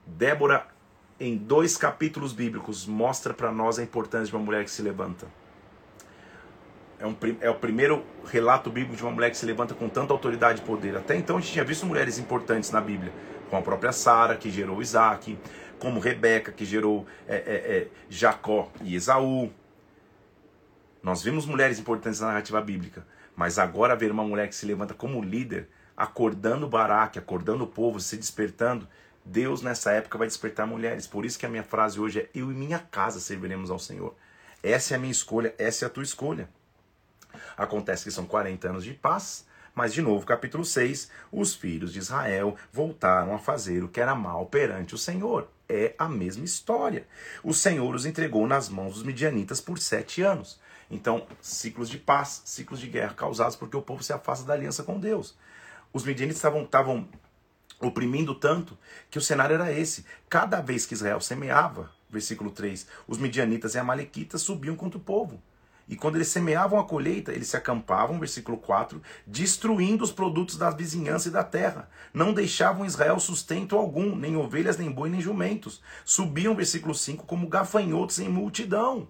Débora, 0.06 0.73
em 1.20 1.38
dois 1.38 1.78
capítulos 1.78 2.34
bíblicos, 2.34 2.86
mostra 2.86 3.34
para 3.34 3.52
nós 3.52 3.80
a 3.80 3.84
importância 3.84 4.28
de 4.28 4.36
uma 4.36 4.44
mulher 4.44 4.64
que 4.64 4.72
se 4.72 4.82
levanta. 4.82 5.28
é, 7.00 7.06
um, 7.06 7.16
é 7.42 7.50
o 7.50 7.56
primeiro 7.56 8.06
relato 8.26 8.70
bíblico 8.70 8.96
de 8.96 9.04
uma 9.04 9.12
mulher 9.12 9.30
que 9.30 9.38
se 9.38 9.46
levanta 9.46 9.74
com 9.74 9.90
tanta 9.90 10.14
autoridade 10.14 10.62
e 10.62 10.66
poder. 10.66 10.96
Até 10.96 11.16
então 11.16 11.38
a 11.38 11.42
gente 11.42 11.52
tinha 11.52 11.66
visto 11.66 11.86
mulheres 11.86 12.18
importantes 12.18 12.72
na 12.72 12.80
Bíblia, 12.80 13.12
como 13.50 13.62
a 13.62 13.64
própria 13.64 13.92
Sara, 13.92 14.38
que 14.38 14.50
gerou 14.50 14.82
Isaac, 14.82 15.38
como 15.80 16.00
Rebeca, 16.00 16.52
que 16.52 16.64
gerou 16.64 17.06
é, 17.28 17.36
é, 17.36 17.78
é, 17.78 17.88
Jacó 18.10 18.72
e 18.82 18.96
Esaú. 18.96 19.52
Nós 21.02 21.22
vimos 21.22 21.46
mulheres 21.46 21.78
importantes 21.78 22.22
na 22.22 22.28
narrativa 22.28 22.62
bíblica, 22.62 23.06
mas 23.36 23.60
agora 23.60 23.96
ver 23.96 24.10
uma 24.10 24.24
mulher 24.24 24.48
que 24.48 24.56
se 24.56 24.66
levanta 24.66 24.94
como 24.94 25.22
líder, 25.22 25.68
acordando 25.98 26.70
Baraque, 26.70 27.20
acordando 27.20 27.66
o 27.66 27.68
povo, 27.68 28.00
se 28.00 28.16
despertando, 28.16 28.88
Deus 29.26 29.62
nessa 29.62 29.92
época 29.92 30.18
vai 30.18 30.28
despertar 30.28 30.68
mulheres. 30.68 31.08
Por 31.08 31.26
isso 31.26 31.40
que 31.40 31.46
a 31.46 31.50
minha 31.50 31.64
frase 31.64 32.00
hoje 32.00 32.20
é: 32.20 32.30
Eu 32.36 32.52
e 32.52 32.56
minha 32.56 32.80
casa 32.80 33.20
serviremos 33.20 33.72
ao 33.72 33.80
Senhor. 33.80 34.16
Essa 34.62 34.94
é 34.94 34.98
a 34.98 35.00
minha 35.00 35.12
escolha, 35.12 35.54
essa 35.58 35.86
é 35.86 35.88
a 35.88 35.90
tua 35.90 36.04
escolha. 36.04 36.50
Acontece 37.58 38.04
que 38.04 38.12
são 38.12 38.26
40 38.26 38.70
anos 38.70 38.84
de 38.84 38.94
paz, 38.94 39.46
mas 39.76 39.94
de 39.94 40.02
novo, 40.02 40.26
capítulo 40.26 40.64
6, 40.64 41.10
os 41.32 41.56
filhos 41.56 41.92
de 41.92 42.00
Israel 42.00 42.56
voltaram 42.72 43.34
a 43.34 43.40
fazer 43.40 43.84
o 43.84 43.88
que 43.88 44.00
era 44.00 44.14
mal 44.14 44.46
perante 44.46 44.94
o 44.94 44.98
Senhor. 44.98 45.50
É 45.68 45.96
a 45.98 46.08
mesma 46.08 46.46
história. 46.46 47.08
O 47.44 47.54
Senhor 47.54 47.96
os 47.96 48.06
entregou 48.06 48.46
nas 48.48 48.70
mãos 48.70 48.96
dos 48.96 49.04
midianitas 49.04 49.60
por 49.60 49.80
sete 49.80 50.22
anos. 50.22 50.60
Então, 50.92 51.26
ciclos 51.42 51.90
de 51.90 51.98
paz, 51.98 52.44
ciclos 52.46 52.80
de 52.80 52.88
guerra 52.88 53.14
causados 53.14 53.56
porque 53.56 53.76
o 53.76 53.82
povo 53.82 54.04
se 54.04 54.14
afasta 54.14 54.46
da 54.46 54.54
aliança 54.54 54.84
com 54.84 55.00
Deus. 55.00 55.36
Os 55.92 56.04
midianitas 56.04 56.38
estavam 56.38 57.08
oprimindo 57.88 58.36
tanto 58.36 58.78
que 59.10 59.18
o 59.18 59.22
cenário 59.22 59.56
era 59.56 59.72
esse. 59.72 60.06
Cada 60.30 60.62
vez 60.62 60.86
que 60.86 60.94
Israel 60.94 61.22
semeava, 61.22 61.92
versículo 62.10 62.52
3, 62.52 62.88
os 63.08 63.18
midianitas 63.18 63.76
e 63.76 63.80
amalequitas 63.80 64.42
subiam 64.42 64.76
contra 64.76 64.98
o 64.98 65.02
povo. 65.02 65.42
E 65.88 65.96
quando 65.96 66.16
eles 66.16 66.30
semeavam 66.30 66.80
a 66.80 66.86
colheita, 66.86 67.34
eles 67.34 67.50
se 67.50 67.58
acampavam, 67.58 68.20
versículo 68.20 68.58
4, 68.58 69.02
destruindo 69.28 70.04
os 70.04 70.12
produtos 70.12 70.58
da 70.58 70.70
vizinhança 70.70 71.28
e 71.28 71.32
da 71.32 71.44
terra. 71.44 71.90
Não 72.14 72.34
deixavam 72.34 72.86
Israel 72.86 73.20
sustento 73.20 73.78
algum, 73.78 74.16
nem 74.16 74.38
ovelhas, 74.38 74.78
nem 74.78 74.90
boi, 74.90 75.10
nem 75.10 75.20
jumentos. 75.20 75.82
Subiam, 76.06 76.56
versículo 76.56 76.96
5, 76.96 77.26
como 77.26 77.48
gafanhotos 77.48 78.20
em 78.20 78.30
multidão. 78.30 79.10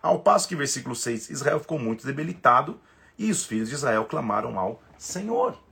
Ao 0.00 0.20
passo 0.20 0.48
que, 0.48 0.56
versículo 0.56 0.94
6, 0.94 1.28
Israel 1.30 1.60
ficou 1.60 1.78
muito 1.78 2.06
debilitado 2.06 2.80
e 3.18 3.30
os 3.30 3.44
filhos 3.44 3.68
de 3.68 3.74
Israel 3.74 4.04
clamaram 4.06 4.58
ao 4.58 4.82
Senhor. 4.98 5.63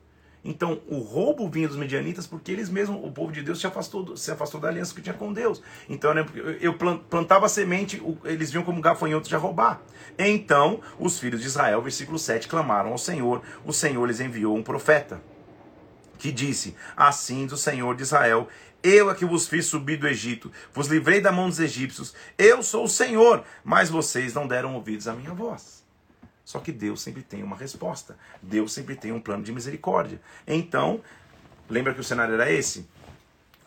Então, 0.44 0.80
o 0.88 0.98
roubo 0.98 1.48
vinha 1.48 1.68
dos 1.68 1.76
medianitas 1.76 2.26
porque 2.26 2.50
eles 2.50 2.68
mesmos, 2.68 2.98
o 3.04 3.12
povo 3.12 3.30
de 3.30 3.42
Deus, 3.42 3.60
se 3.60 3.66
afastou, 3.66 4.16
se 4.16 4.30
afastou 4.30 4.60
da 4.60 4.68
aliança 4.68 4.92
que 4.94 5.00
tinha 5.00 5.14
com 5.14 5.32
Deus. 5.32 5.62
Então, 5.88 6.12
né, 6.12 6.26
eu 6.60 6.74
plantava 6.74 7.48
semente, 7.48 8.02
eles 8.24 8.50
vinham 8.50 8.64
como 8.64 8.80
gafanhotos 8.80 9.28
de 9.28 9.36
roubar. 9.36 9.80
Então, 10.18 10.80
os 10.98 11.18
filhos 11.18 11.40
de 11.40 11.46
Israel, 11.46 11.80
versículo 11.80 12.18
7, 12.18 12.48
clamaram 12.48 12.90
ao 12.90 12.98
Senhor. 12.98 13.40
O 13.64 13.72
Senhor 13.72 14.04
lhes 14.04 14.18
enviou 14.18 14.56
um 14.56 14.62
profeta 14.62 15.22
que 16.18 16.32
disse: 16.32 16.74
Assim 16.96 17.46
do 17.46 17.56
Senhor 17.56 17.94
de 17.94 18.02
Israel, 18.02 18.48
eu 18.82 19.10
é 19.10 19.14
que 19.14 19.24
vos 19.24 19.46
fiz 19.46 19.66
subir 19.66 19.96
do 19.96 20.08
Egito, 20.08 20.50
vos 20.72 20.88
livrei 20.88 21.20
da 21.20 21.30
mão 21.30 21.48
dos 21.48 21.60
egípcios. 21.60 22.14
Eu 22.36 22.64
sou 22.64 22.84
o 22.84 22.88
Senhor, 22.88 23.44
mas 23.62 23.88
vocês 23.88 24.34
não 24.34 24.48
deram 24.48 24.74
ouvidos 24.74 25.06
à 25.06 25.14
minha 25.14 25.32
voz. 25.32 25.81
Só 26.52 26.60
que 26.60 26.70
Deus 26.70 27.00
sempre 27.00 27.22
tem 27.22 27.42
uma 27.42 27.56
resposta. 27.56 28.14
Deus 28.42 28.74
sempre 28.74 28.94
tem 28.94 29.10
um 29.10 29.18
plano 29.18 29.42
de 29.42 29.50
misericórdia. 29.50 30.20
Então, 30.46 31.00
lembra 31.66 31.94
que 31.94 32.00
o 32.00 32.04
cenário 32.04 32.34
era 32.34 32.52
esse? 32.52 32.86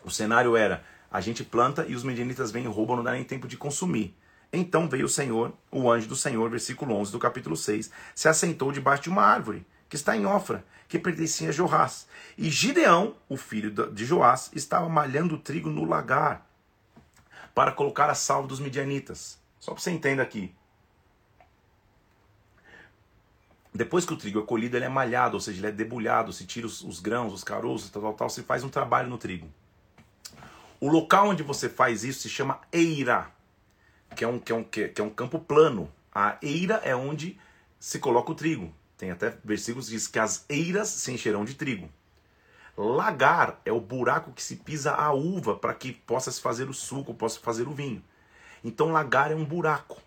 O 0.04 0.12
cenário 0.12 0.56
era: 0.56 0.86
a 1.12 1.20
gente 1.20 1.44
planta 1.44 1.84
e 1.88 1.96
os 1.96 2.04
medianitas 2.04 2.52
vêm 2.52 2.66
e 2.66 2.68
roubam, 2.68 2.98
não 2.98 3.04
dá 3.04 3.14
nem 3.14 3.24
tempo 3.24 3.48
de 3.48 3.58
consumir. 3.58 4.16
Então 4.54 4.88
veio 4.88 5.08
o 5.08 5.10
Senhor, 5.10 5.52
o 5.72 5.92
anjo 5.92 6.08
do 6.08 6.16
Senhor, 6.16 6.48
versículo 6.48 6.94
11 6.94 7.12
do 7.12 7.18
capítulo 7.18 7.58
6, 7.58 7.90
se 8.14 8.28
assentou 8.28 8.72
debaixo 8.72 9.02
de 9.02 9.10
uma 9.10 9.24
árvore, 9.24 9.66
que 9.90 9.96
está 9.96 10.16
em 10.16 10.28
Ofra, 10.28 10.64
que 10.88 11.00
pertencia 11.00 11.50
a 11.50 11.52
Joás. 11.52 12.08
E 12.38 12.52
Gideão, 12.52 13.16
o 13.28 13.36
filho 13.36 13.72
de 13.72 14.06
Joás, 14.06 14.52
estava 14.54 14.88
malhando 14.88 15.34
o 15.34 15.40
trigo 15.40 15.72
no 15.72 15.86
lagar, 15.86 16.48
para 17.56 17.72
colocar 17.72 18.12
a 18.12 18.14
salvo 18.14 18.48
dos 18.48 18.60
midianitas. 18.60 19.40
Só 19.60 19.72
para 19.72 19.82
você 19.82 19.90
entender 19.90 20.22
aqui. 20.22 20.54
Depois 23.76 24.06
que 24.06 24.14
o 24.14 24.18
trigo 24.18 24.40
é 24.40 24.42
colhido, 24.42 24.78
ele 24.78 24.86
é 24.86 24.90
malhado, 24.90 25.36
ou 25.36 25.42
seja, 25.42 25.60
ele 25.60 25.68
é 25.68 25.72
debulhado, 25.72 26.32
se 26.32 26.46
tira 26.46 26.66
os, 26.66 26.82
os 26.82 27.02
grãos, 27.02 27.34
os 27.34 27.44
caroços, 27.44 27.90
tal, 27.90 28.02
tal, 28.02 28.14
tal, 28.14 28.30
se 28.30 28.42
faz 28.42 28.64
um 28.64 28.70
trabalho 28.70 29.10
no 29.10 29.18
trigo. 29.18 29.50
O 30.80 30.90
local 30.90 31.28
onde 31.28 31.44
você 31.44 31.68
faz 31.68 32.06
isso 32.06 32.22
se 32.22 32.30
chama 32.30 32.62
eira, 32.72 33.30
que 34.16 34.24
é 34.24 34.28
um, 34.30 34.40
que 34.40 34.54
é 34.54 34.56
um, 34.56 34.64
que 34.64 34.94
é 34.96 35.04
um 35.04 35.10
campo 35.10 35.40
plano. 35.40 35.92
A 36.14 36.38
eira 36.42 36.76
é 36.86 36.96
onde 36.96 37.38
se 37.78 38.00
coloca 38.00 38.32
o 38.32 38.36
trigo. 38.36 38.74
Tem 38.98 39.12
até 39.12 39.38
versículos 39.44 39.88
que 39.88 39.96
diz 39.96 40.08
que 40.08 40.20
as 40.20 40.46
eiras 40.48 40.88
se 40.88 41.12
encherão 41.12 41.44
de 41.44 41.56
trigo. 41.56 41.90
Lagar 42.78 43.60
é 43.66 43.74
o 43.74 43.82
buraco 43.82 44.32
que 44.32 44.42
se 44.42 44.56
pisa 44.56 44.94
a 44.94 45.12
uva 45.12 45.54
para 45.54 45.74
que 45.74 45.92
possa 45.92 46.32
se 46.32 46.40
fazer 46.40 46.70
o 46.70 46.74
suco, 46.74 47.14
possa 47.14 47.42
fazer 47.42 47.68
o 47.68 47.74
vinho. 47.74 48.02
Então 48.64 48.94
lagar 48.94 49.34
é 49.34 49.36
um 49.36 49.44
buraco. 49.44 50.02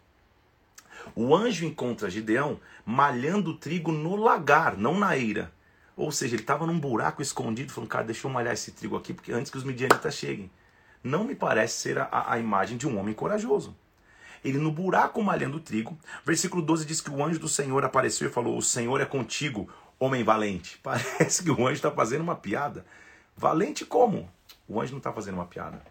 O 1.15 1.35
anjo 1.35 1.65
encontra 1.65 2.11
Gideão 2.11 2.61
malhando 2.85 3.55
trigo 3.55 3.93
no 3.93 4.17
lagar, 4.17 4.77
não 4.77 4.99
na 4.99 5.17
eira. 5.17 5.53
Ou 5.97 6.13
seja, 6.13 6.37
ele 6.37 6.43
estava 6.43 6.65
num 6.67 6.79
buraco 6.79 7.21
escondido, 7.21 7.73
falando, 7.73 7.91
cara, 7.91 8.05
deixa 8.05 8.27
eu 8.27 8.31
malhar 8.31 8.55
esse 8.55 8.71
trigo 8.71 8.97
aqui, 8.97 9.13
porque 9.13 9.33
antes 9.33 9.51
que 9.51 9.59
os 9.59 9.65
midianitas 9.65 10.15
cheguem. 10.15 10.51
Não 11.03 11.25
me 11.25 11.35
parece 11.35 11.75
ser 11.81 11.99
a, 11.99 12.33
a 12.33 12.39
imagem 12.39 12.77
de 12.77 12.87
um 12.87 12.99
homem 12.99 13.15
corajoso. 13.15 13.77
Ele 14.45 14.59
no 14.59 14.71
buraco 14.71 15.23
malhando 15.23 15.61
trigo. 15.61 15.99
Versículo 16.25 16.63
12 16.63 16.87
diz 16.87 17.01
que 17.01 17.11
o 17.11 17.25
anjo 17.25 17.41
do 17.41 17.49
Senhor 17.49 17.85
apareceu 17.85 18.29
e 18.29 18.33
falou: 18.33 18.57
O 18.57 18.63
Senhor 18.63 19.01
é 19.01 19.05
contigo, 19.05 19.69
homem 19.99 20.23
valente. 20.23 20.79
Parece 20.83 21.43
que 21.43 21.51
o 21.51 21.67
anjo 21.67 21.75
está 21.75 21.91
fazendo 21.91 22.23
uma 22.23 22.37
piada. 22.37 22.87
Valente 23.37 23.85
como? 23.85 24.31
O 24.69 24.81
anjo 24.81 24.93
não 24.93 24.99
está 24.99 25.13
fazendo 25.13 25.35
uma 25.35 25.47
piada. 25.47 25.83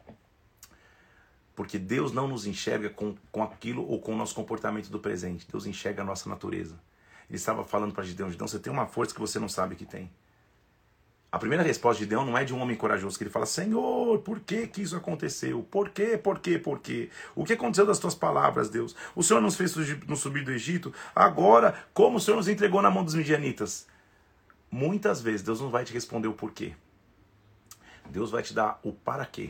Porque 1.57 1.79
Deus 1.79 2.11
não 2.11 2.27
nos 2.27 2.45
enxerga 2.45 2.87
com, 2.87 3.15
com 3.31 3.41
aquilo 3.41 3.83
ou 3.89 3.99
com 3.99 4.13
o 4.13 4.15
nosso 4.15 4.35
comportamento 4.35 4.91
do 4.91 4.99
presente. 4.99 5.47
Deus 5.51 5.65
enxerga 5.65 6.03
a 6.03 6.05
nossa 6.05 6.29
natureza. 6.29 6.75
Ele 7.27 7.35
estava 7.35 7.63
falando 7.63 7.95
para 7.95 8.03
Gideão: 8.03 8.29
Gideão, 8.29 8.47
você 8.47 8.59
tem 8.59 8.71
uma 8.71 8.85
força 8.85 9.11
que 9.11 9.19
você 9.19 9.39
não 9.39 9.49
sabe 9.49 9.75
que 9.75 9.83
tem. 9.83 10.07
A 11.31 11.39
primeira 11.39 11.63
resposta 11.63 11.97
de 11.97 12.03
Gideão 12.03 12.23
não 12.23 12.37
é 12.37 12.43
de 12.43 12.53
um 12.53 12.61
homem 12.61 12.75
corajoso, 12.75 13.17
que 13.17 13.23
ele 13.23 13.31
fala: 13.31 13.47
Senhor, 13.47 14.19
por 14.19 14.39
que, 14.39 14.67
que 14.67 14.83
isso 14.83 14.95
aconteceu? 14.95 15.63
Por 15.63 15.89
quê, 15.89 16.15
por 16.15 16.37
quê, 16.37 16.59
por 16.59 16.77
quê? 16.77 17.09
O 17.35 17.43
que 17.43 17.53
aconteceu 17.53 17.87
das 17.87 17.97
tuas 17.97 18.13
palavras, 18.13 18.69
Deus? 18.69 18.95
O 19.15 19.23
Senhor 19.23 19.41
nos 19.41 19.55
fez 19.55 19.75
nos 20.05 20.19
subir 20.19 20.45
do 20.45 20.51
Egito, 20.51 20.93
agora, 21.15 21.83
como 21.91 22.17
o 22.17 22.21
Senhor 22.21 22.37
nos 22.37 22.47
entregou 22.47 22.83
na 22.83 22.91
mão 22.91 23.03
dos 23.03 23.15
midianitas? 23.15 23.87
Muitas 24.69 25.23
vezes 25.23 25.41
Deus 25.41 25.59
não 25.59 25.71
vai 25.71 25.83
te 25.83 25.91
responder 25.91 26.27
o 26.27 26.33
porquê. 26.33 26.75
Deus 28.11 28.29
vai 28.29 28.43
te 28.43 28.53
dar 28.53 28.79
o 28.83 28.93
para 28.93 29.25
quê. 29.25 29.49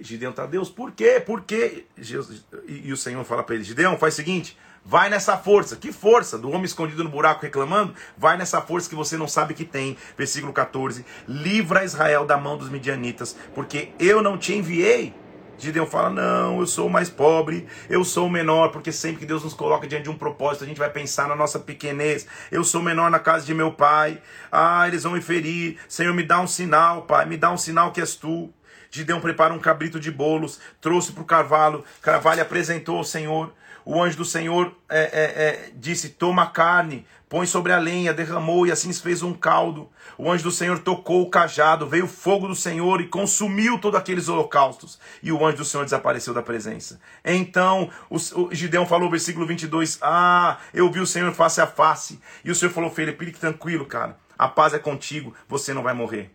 Gideão 0.00 0.30
está, 0.30 0.46
Deus, 0.46 0.70
por 0.70 0.92
quê? 0.92 1.20
Por 1.24 1.42
quê? 1.42 1.84
Jesus, 1.98 2.44
e, 2.66 2.88
e 2.88 2.92
o 2.92 2.96
Senhor 2.96 3.24
fala 3.24 3.42
para 3.42 3.56
ele: 3.56 3.64
Gideão, 3.64 3.98
faz 3.98 4.14
o 4.14 4.16
seguinte, 4.16 4.56
vai 4.84 5.10
nessa 5.10 5.36
força. 5.36 5.76
Que 5.76 5.92
força? 5.92 6.38
Do 6.38 6.48
homem 6.48 6.64
escondido 6.64 7.02
no 7.02 7.10
buraco 7.10 7.42
reclamando? 7.42 7.94
Vai 8.16 8.36
nessa 8.36 8.60
força 8.60 8.88
que 8.88 8.94
você 8.94 9.16
não 9.16 9.26
sabe 9.26 9.54
que 9.54 9.64
tem. 9.64 9.96
Versículo 10.16 10.52
14: 10.52 11.04
Livra 11.26 11.84
Israel 11.84 12.24
da 12.24 12.36
mão 12.36 12.56
dos 12.56 12.68
midianitas, 12.68 13.36
porque 13.54 13.90
eu 13.98 14.22
não 14.22 14.38
te 14.38 14.54
enviei. 14.54 15.12
Gideão 15.58 15.86
fala: 15.86 16.10
Não, 16.10 16.60
eu 16.60 16.66
sou 16.66 16.86
o 16.86 16.90
mais 16.90 17.10
pobre, 17.10 17.66
eu 17.90 18.04
sou 18.04 18.26
o 18.26 18.30
menor, 18.30 18.70
porque 18.70 18.92
sempre 18.92 19.20
que 19.20 19.26
Deus 19.26 19.42
nos 19.42 19.54
coloca 19.54 19.88
diante 19.88 20.04
de 20.04 20.10
um 20.10 20.16
propósito, 20.16 20.64
a 20.64 20.66
gente 20.68 20.78
vai 20.78 20.90
pensar 20.90 21.28
na 21.28 21.34
nossa 21.34 21.58
pequenez. 21.58 22.26
Eu 22.50 22.62
sou 22.62 22.80
menor 22.80 23.10
na 23.10 23.18
casa 23.18 23.44
de 23.44 23.54
meu 23.54 23.72
pai. 23.72 24.20
Ah, 24.50 24.86
eles 24.86 25.02
vão 25.02 25.12
me 25.12 25.20
ferir. 25.20 25.78
Senhor, 25.88 26.14
me 26.14 26.22
dá 26.22 26.40
um 26.40 26.46
sinal, 26.46 27.02
pai, 27.02 27.26
me 27.26 27.36
dá 27.36 27.50
um 27.50 27.58
sinal 27.58 27.90
que 27.90 28.00
és 28.00 28.14
tu. 28.14 28.52
Gideão 28.92 29.20
prepara 29.22 29.54
um 29.54 29.58
cabrito 29.58 29.98
de 29.98 30.10
bolos, 30.10 30.60
trouxe 30.78 31.12
para 31.12 31.22
o 31.22 31.26
carvalho, 31.26 31.82
carvalho 32.02 32.42
apresentou 32.42 32.98
ao 32.98 33.04
Senhor. 33.04 33.50
O 33.86 34.00
anjo 34.00 34.18
do 34.18 34.24
Senhor 34.24 34.76
é, 34.88 35.00
é, 35.00 35.44
é, 35.44 35.70
disse: 35.74 36.10
Toma 36.10 36.46
carne, 36.46 37.06
põe 37.26 37.46
sobre 37.46 37.72
a 37.72 37.78
lenha, 37.78 38.12
derramou 38.12 38.66
e 38.66 38.70
assim 38.70 38.92
se 38.92 39.00
fez 39.00 39.22
um 39.22 39.32
caldo. 39.32 39.90
O 40.18 40.30
anjo 40.30 40.44
do 40.44 40.50
Senhor 40.50 40.78
tocou 40.78 41.22
o 41.22 41.30
cajado, 41.30 41.88
veio 41.88 42.04
o 42.04 42.08
fogo 42.08 42.46
do 42.46 42.54
Senhor 42.54 43.00
e 43.00 43.08
consumiu 43.08 43.78
todos 43.78 43.98
aqueles 43.98 44.28
holocaustos. 44.28 45.00
E 45.22 45.32
o 45.32 45.44
anjo 45.44 45.56
do 45.56 45.64
Senhor 45.64 45.84
desapareceu 45.84 46.34
da 46.34 46.42
presença. 46.42 47.00
Então 47.24 47.90
o, 48.10 48.16
o 48.16 48.54
Gideão 48.54 48.86
falou, 48.86 49.10
versículo 49.10 49.46
22, 49.46 49.98
Ah, 50.02 50.58
eu 50.74 50.92
vi 50.92 51.00
o 51.00 51.06
Senhor 51.06 51.32
face 51.32 51.62
a 51.62 51.66
face. 51.66 52.20
E 52.44 52.50
o 52.50 52.54
Senhor 52.54 52.70
falou, 52.70 52.90
Felipe, 52.90 53.24
fique 53.24 53.40
tranquilo, 53.40 53.86
cara. 53.86 54.18
A 54.38 54.48
paz 54.48 54.74
é 54.74 54.78
contigo, 54.78 55.34
você 55.48 55.72
não 55.72 55.82
vai 55.82 55.94
morrer. 55.94 56.30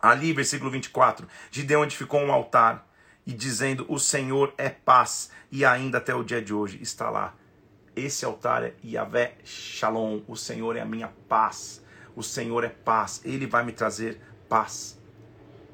Ali, 0.00 0.32
versículo 0.32 0.70
24, 0.70 1.26
Gideão 1.50 1.82
edificou 1.82 2.20
um 2.20 2.32
altar 2.32 2.86
e 3.26 3.32
dizendo: 3.32 3.84
O 3.88 3.98
Senhor 3.98 4.54
é 4.56 4.68
paz, 4.68 5.30
e 5.50 5.64
ainda 5.64 5.98
até 5.98 6.14
o 6.14 6.22
dia 6.22 6.40
de 6.40 6.54
hoje 6.54 6.78
está 6.80 7.10
lá. 7.10 7.34
Esse 7.96 8.24
altar 8.24 8.62
é 8.62 8.74
Yahvé 8.84 9.34
Shalom, 9.44 10.20
o 10.28 10.36
Senhor 10.36 10.76
é 10.76 10.80
a 10.80 10.84
minha 10.84 11.08
paz, 11.28 11.82
o 12.14 12.22
Senhor 12.22 12.62
é 12.62 12.68
paz, 12.68 13.20
ele 13.24 13.46
vai 13.46 13.64
me 13.64 13.72
trazer 13.72 14.20
paz. 14.48 14.96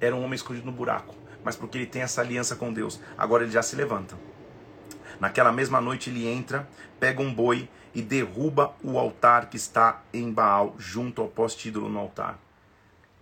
Era 0.00 0.16
um 0.16 0.24
homem 0.24 0.34
escondido 0.34 0.64
no 0.64 0.72
buraco, 0.72 1.14
mas 1.44 1.54
porque 1.54 1.76
ele 1.76 1.86
tem 1.86 2.00
essa 2.00 2.22
aliança 2.22 2.56
com 2.56 2.72
Deus, 2.72 2.98
agora 3.18 3.42
ele 3.42 3.52
já 3.52 3.62
se 3.62 3.76
levanta. 3.76 4.16
Naquela 5.20 5.52
mesma 5.52 5.82
noite 5.82 6.08
ele 6.08 6.26
entra, 6.26 6.66
pega 6.98 7.22
um 7.22 7.32
boi 7.32 7.68
e 7.94 8.00
derruba 8.00 8.74
o 8.82 8.98
altar 8.98 9.50
que 9.50 9.56
está 9.56 10.02
em 10.12 10.32
Baal, 10.32 10.74
junto 10.78 11.20
ao 11.20 11.28
poste 11.28 11.68
ídolo 11.68 11.88
no 11.90 11.98
altar. 11.98 12.38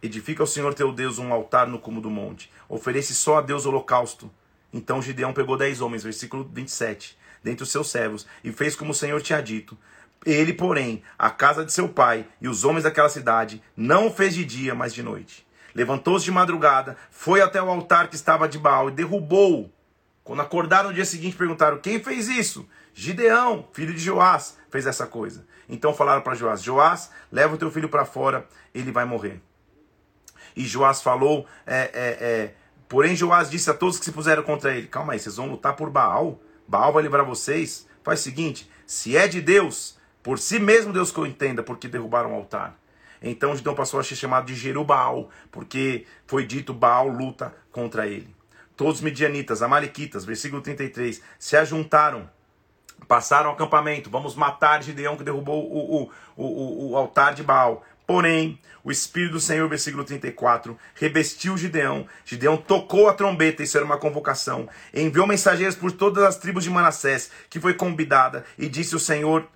Edifica 0.02 0.42
ao 0.42 0.48
Senhor 0.48 0.74
teu 0.74 0.92
Deus 0.92 1.20
um 1.20 1.32
altar 1.32 1.68
no 1.68 1.78
cume 1.78 2.00
do 2.00 2.10
monte. 2.10 2.50
Oferece 2.68 3.14
só 3.14 3.38
a 3.38 3.40
Deus 3.40 3.66
holocausto. 3.66 4.28
Então 4.72 5.00
Gideão 5.00 5.32
pegou 5.32 5.56
dez 5.56 5.80
homens, 5.80 6.02
versículo 6.02 6.48
27, 6.52 7.16
dentre 7.42 7.62
os 7.62 7.70
seus 7.70 7.88
servos, 7.88 8.26
e 8.42 8.50
fez 8.50 8.74
como 8.74 8.90
o 8.90 8.94
Senhor 8.94 9.22
tinha 9.22 9.40
dito. 9.40 9.78
Ele, 10.26 10.52
porém, 10.52 11.04
a 11.16 11.30
casa 11.30 11.64
de 11.64 11.72
seu 11.72 11.88
pai 11.88 12.26
e 12.40 12.48
os 12.48 12.64
homens 12.64 12.82
daquela 12.82 13.08
cidade, 13.08 13.62
não 13.76 14.08
o 14.08 14.10
fez 14.10 14.34
de 14.34 14.44
dia, 14.44 14.74
mas 14.74 14.92
de 14.92 15.02
noite. 15.02 15.46
Levantou-se 15.74 16.24
de 16.24 16.32
madrugada, 16.32 16.96
foi 17.10 17.40
até 17.40 17.62
o 17.62 17.68
altar 17.68 18.08
que 18.08 18.16
estava 18.16 18.48
de 18.48 18.58
Baal 18.58 18.88
e 18.88 18.92
derrubou. 18.92 19.72
Quando 20.24 20.42
acordaram 20.42 20.88
no 20.88 20.94
dia 20.94 21.04
seguinte, 21.04 21.36
perguntaram: 21.36 21.78
Quem 21.78 22.02
fez 22.02 22.28
isso? 22.28 22.68
Gideão, 22.92 23.68
filho 23.72 23.94
de 23.94 24.00
Joás, 24.00 24.58
fez 24.68 24.86
essa 24.86 25.06
coisa. 25.06 25.46
Então 25.68 25.94
falaram 25.94 26.22
para 26.22 26.34
Joás: 26.34 26.62
Joás, 26.62 27.10
leva 27.30 27.54
o 27.54 27.58
teu 27.58 27.70
filho 27.70 27.88
para 27.88 28.04
fora, 28.04 28.46
ele 28.74 28.90
vai 28.90 29.04
morrer. 29.04 29.40
E 30.56 30.64
Joás 30.64 31.02
falou, 31.02 31.46
é, 31.66 31.80
é, 31.80 31.90
é, 31.94 32.54
porém 32.88 33.16
Joás 33.16 33.50
disse 33.50 33.70
a 33.70 33.74
todos 33.74 33.98
que 33.98 34.04
se 34.04 34.12
puseram 34.12 34.42
contra 34.42 34.74
ele: 34.76 34.86
Calma 34.86 35.12
aí, 35.12 35.18
vocês 35.18 35.36
vão 35.36 35.50
lutar 35.50 35.74
por 35.74 35.90
Baal? 35.90 36.40
Baal 36.66 36.92
vai 36.92 37.02
livrar 37.02 37.24
vocês? 37.24 37.86
Faz 38.02 38.20
o 38.20 38.22
seguinte: 38.22 38.70
se 38.86 39.16
é 39.16 39.26
de 39.26 39.40
Deus, 39.40 39.98
por 40.22 40.38
si 40.38 40.58
mesmo 40.58 40.92
Deus 40.92 41.10
que 41.10 41.18
eu 41.18 41.26
entenda, 41.26 41.62
porque 41.62 41.88
derrubaram 41.88 42.32
o 42.32 42.36
altar. 42.36 42.78
Então 43.22 43.54
Gideão 43.54 43.74
passou 43.74 44.00
a 44.00 44.04
ser 44.04 44.16
chamado 44.16 44.46
de 44.46 44.54
Jerubaal, 44.54 45.30
porque 45.50 46.06
foi 46.26 46.44
dito 46.44 46.74
Baal 46.74 47.08
luta 47.08 47.54
contra 47.70 48.06
ele. 48.06 48.34
Todos 48.76 48.96
os 48.96 49.00
medianitas, 49.00 49.62
amalequitas, 49.62 50.24
versículo 50.24 50.60
33, 50.60 51.22
se 51.38 51.56
ajuntaram, 51.56 52.28
passaram 53.06 53.50
ao 53.50 53.54
acampamento, 53.54 54.10
vamos 54.10 54.34
matar 54.34 54.82
Gideão 54.82 55.16
que 55.16 55.22
derrubou 55.22 55.70
o, 55.70 56.02
o, 56.02 56.10
o, 56.36 56.90
o 56.90 56.96
altar 56.96 57.34
de 57.34 57.42
Baal. 57.42 57.84
Porém, 58.06 58.58
o 58.84 58.90
Espírito 58.90 59.32
do 59.32 59.40
Senhor, 59.40 59.68
versículo 59.68 60.04
34, 60.04 60.76
revestiu 60.94 61.56
Gideão. 61.56 62.06
Gideão 62.24 62.56
tocou 62.56 63.08
a 63.08 63.14
trombeta, 63.14 63.62
isso 63.62 63.76
era 63.76 63.86
uma 63.86 63.98
convocação. 63.98 64.68
Enviou 64.92 65.26
mensageiros 65.26 65.76
por 65.76 65.92
todas 65.92 66.24
as 66.24 66.36
tribos 66.36 66.64
de 66.64 66.70
Manassés, 66.70 67.30
que 67.48 67.60
foi 67.60 67.74
convidada, 67.74 68.44
e 68.58 68.68
disse 68.68 68.96
o 68.96 69.00
Senhor, 69.00 69.46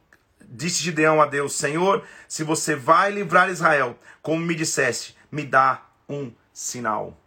disse 0.49 0.83
Gideão 0.83 1.21
a 1.21 1.27
Deus: 1.27 1.55
Senhor, 1.55 2.05
se 2.29 2.45
você 2.45 2.77
vai 2.77 3.11
livrar 3.11 3.51
Israel, 3.51 3.99
como 4.23 4.45
me 4.45 4.55
disseste, 4.55 5.17
me 5.31 5.45
dá 5.45 5.83
um 6.09 6.33
sinal. 6.53 7.21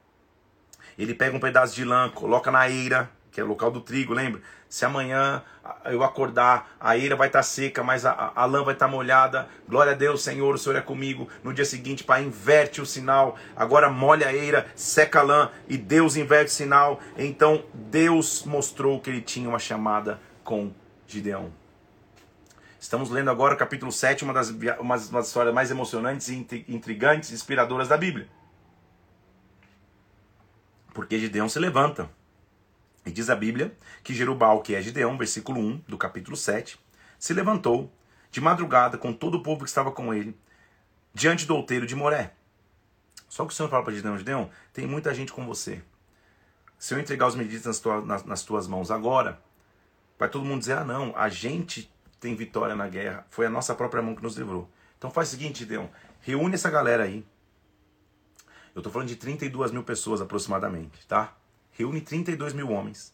Ele 0.97 1.13
pega 1.13 1.35
um 1.35 1.39
pedaço 1.39 1.75
de 1.75 1.83
lã, 1.83 2.09
coloca 2.09 2.51
na 2.51 2.69
eira, 2.69 3.09
que 3.31 3.39
é 3.39 3.43
o 3.43 3.47
local 3.47 3.71
do 3.71 3.81
trigo, 3.81 4.13
lembra? 4.13 4.41
Se 4.69 4.85
amanhã 4.85 5.41
eu 5.85 6.03
acordar, 6.03 6.75
a 6.79 6.95
eira 6.95 7.15
vai 7.15 7.27
estar 7.27 7.39
tá 7.39 7.43
seca, 7.43 7.83
mas 7.83 8.05
a, 8.05 8.31
a, 8.35 8.45
lã 8.45 8.63
vai 8.63 8.75
estar 8.75 8.85
tá 8.85 8.91
molhada. 8.91 9.47
Glória 9.67 9.93
a 9.93 9.95
Deus, 9.95 10.23
Senhor, 10.23 10.53
o 10.53 10.57
Senhor 10.59 10.75
é 10.75 10.81
comigo. 10.81 11.27
No 11.43 11.51
dia 11.51 11.65
seguinte, 11.65 12.03
Pai, 12.03 12.23
inverte 12.23 12.79
o 12.79 12.85
sinal. 12.85 13.35
Agora 13.55 13.89
molha 13.89 14.27
a 14.27 14.33
eira, 14.33 14.71
seca 14.75 15.21
a 15.21 15.23
lã 15.23 15.49
e 15.67 15.75
Deus 15.75 16.15
inverte 16.15 16.51
o 16.51 16.53
sinal. 16.53 16.99
Então 17.17 17.65
Deus 17.73 18.43
mostrou 18.45 19.01
que 19.01 19.09
ele 19.09 19.21
tinha 19.21 19.49
uma 19.49 19.57
chamada 19.57 20.19
com 20.43 20.71
Gideão. 21.07 21.51
Estamos 22.79 23.09
lendo 23.09 23.31
agora 23.31 23.55
o 23.55 23.57
capítulo 23.57 23.91
7, 23.91 24.23
uma 24.23 24.33
das, 24.33 24.51
uma 24.79 24.95
das 24.95 25.27
histórias 25.27 25.53
mais 25.53 25.71
emocionantes, 25.71 26.29
intrigantes, 26.29 27.31
inspiradoras 27.31 27.87
da 27.87 27.97
Bíblia. 27.97 28.27
Porque 30.93 31.17
Gideão 31.17 31.49
se 31.49 31.57
levanta 31.57 32.07
e 33.05 33.11
diz 33.11 33.29
a 33.29 33.35
Bíblia 33.35 33.75
que 34.03 34.13
Jerubal, 34.13 34.61
que 34.61 34.75
é 34.75 34.81
Gideão, 34.81 35.17
versículo 35.17 35.59
1 35.59 35.83
do 35.87 35.97
capítulo 35.97 36.35
7, 36.35 36.79
se 37.17 37.33
levantou 37.33 37.91
de 38.31 38.39
madrugada 38.39 38.97
com 38.97 39.11
todo 39.11 39.35
o 39.35 39.43
povo 39.43 39.63
que 39.63 39.69
estava 39.69 39.91
com 39.91 40.13
ele, 40.13 40.37
diante 41.13 41.45
do 41.45 41.55
outeiro 41.55 41.85
de 41.85 41.95
Moré. 41.95 42.33
Só 43.27 43.45
que 43.45 43.53
o 43.53 43.55
Senhor 43.55 43.69
fala 43.69 43.83
para 43.83 43.93
Gideão, 43.93 44.17
Gideão, 44.17 44.49
tem 44.73 44.87
muita 44.87 45.13
gente 45.13 45.31
com 45.31 45.45
você. 45.45 45.81
Se 46.77 46.93
eu 46.93 46.99
entregar 46.99 47.27
os 47.27 47.35
medidas 47.35 47.65
nas, 47.65 47.79
tua, 47.79 48.01
nas, 48.01 48.23
nas 48.23 48.43
tuas 48.43 48.67
mãos 48.67 48.89
agora, 48.89 49.41
vai 50.17 50.29
todo 50.29 50.45
mundo 50.45 50.59
dizer, 50.59 50.77
ah 50.77 50.83
não, 50.83 51.15
a 51.15 51.29
gente 51.29 51.91
tem 52.19 52.35
vitória 52.35 52.75
na 52.75 52.87
guerra, 52.87 53.25
foi 53.29 53.45
a 53.45 53.49
nossa 53.49 53.75
própria 53.75 54.01
mão 54.01 54.15
que 54.15 54.23
nos 54.23 54.35
livrou. 54.37 54.69
Então 54.97 55.09
faz 55.09 55.29
o 55.29 55.31
seguinte, 55.31 55.59
Gideão, 55.59 55.89
reúne 56.21 56.55
essa 56.55 56.69
galera 56.69 57.03
aí. 57.03 57.25
Eu 58.75 58.79
estou 58.79 58.91
falando 58.91 59.07
de 59.07 59.15
32 59.15 59.71
mil 59.71 59.83
pessoas 59.83 60.21
aproximadamente, 60.21 61.05
tá? 61.07 61.35
Reúne 61.79 62.01
32 62.01 62.51
mil 62.53 62.69
homens 62.69 63.13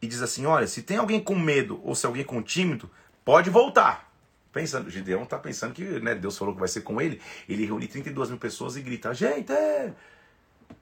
e 0.00 0.06
diz 0.06 0.20
assim: 0.20 0.44
olha, 0.44 0.66
se 0.66 0.82
tem 0.82 0.98
alguém 0.98 1.20
com 1.22 1.34
medo 1.34 1.80
ou 1.82 1.94
se 1.94 2.04
alguém 2.04 2.22
com 2.22 2.42
tímido, 2.42 2.90
pode 3.24 3.48
voltar. 3.48 4.12
Pensando, 4.52 4.90
Gideão 4.90 5.22
está 5.22 5.38
pensando 5.38 5.72
que 5.72 5.82
né, 5.82 6.14
Deus 6.14 6.36
falou 6.36 6.52
que 6.52 6.60
vai 6.60 6.68
ser 6.68 6.82
com 6.82 7.00
ele. 7.00 7.22
Ele 7.48 7.64
reúne 7.64 7.86
32 7.88 8.28
mil 8.28 8.38
pessoas 8.38 8.76
e 8.76 8.82
grita: 8.82 9.14
gente, 9.14 9.50
é, 9.50 9.92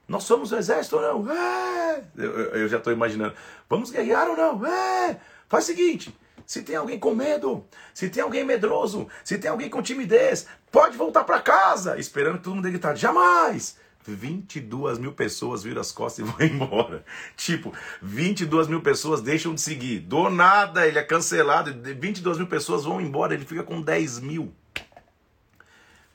nós 0.05 0.23
somos 0.23 0.51
o 0.51 0.57
exército 0.57 0.97
ou 0.97 1.01
não? 1.01 1.31
É. 1.31 2.03
Eu, 2.17 2.31
eu 2.31 2.67
já 2.67 2.77
estou 2.77 2.91
imaginando: 2.91 3.33
vamos 3.69 3.89
guerrear 3.89 4.27
ou 4.27 4.35
não? 4.35 4.65
É. 4.65 5.17
Faz 5.47 5.63
o 5.63 5.67
seguinte: 5.67 6.13
se 6.45 6.63
tem 6.63 6.75
alguém 6.75 6.99
com 6.99 7.15
medo, 7.15 7.65
se 7.93 8.09
tem 8.09 8.21
alguém 8.21 8.43
medroso, 8.43 9.07
se 9.23 9.37
tem 9.37 9.49
alguém 9.49 9.69
com 9.69 9.81
timidez, 9.81 10.47
pode 10.69 10.97
voltar 10.97 11.23
para 11.23 11.39
casa, 11.39 11.97
esperando 11.97 12.39
que 12.39 12.43
todo 12.43 12.55
mundo 12.55 12.69
gritar: 12.69 12.95
jamais! 12.95 13.77
22 14.05 14.97
mil 14.97 15.13
pessoas 15.13 15.63
viram 15.63 15.81
as 15.81 15.91
costas 15.91 16.25
e 16.25 16.29
vão 16.31 16.45
embora. 16.45 17.03
Tipo, 17.35 17.73
22 18.01 18.67
mil 18.67 18.81
pessoas 18.81 19.21
deixam 19.21 19.53
de 19.53 19.61
seguir. 19.61 19.99
Do 19.99 20.29
nada 20.29 20.87
ele 20.87 20.99
é 20.99 21.03
cancelado. 21.03 21.73
22 21.73 22.37
mil 22.37 22.47
pessoas 22.47 22.83
vão 22.83 22.99
embora. 22.99 23.33
Ele 23.33 23.45
fica 23.45 23.63
com 23.63 23.81
10 23.81 24.19
mil. 24.19 24.53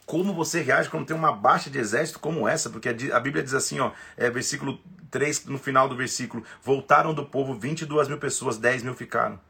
Como 0.04 0.32
você 0.32 0.62
reage 0.62 0.88
quando 0.88 1.06
tem 1.06 1.16
uma 1.16 1.32
baixa 1.32 1.68
de 1.68 1.78
exército 1.78 2.20
como 2.20 2.46
essa? 2.46 2.70
Porque 2.70 2.88
a 2.88 3.20
Bíblia 3.20 3.42
diz 3.42 3.54
assim, 3.54 3.80
ó, 3.80 3.90
é, 4.16 4.30
versículo 4.30 4.78
3, 5.10 5.46
no 5.46 5.58
final 5.58 5.88
do 5.88 5.96
versículo: 5.96 6.44
Voltaram 6.62 7.12
do 7.12 7.24
povo 7.24 7.54
22 7.54 8.08
mil 8.08 8.18
pessoas, 8.18 8.56
10 8.56 8.84
mil 8.84 8.94
ficaram. 8.94 9.40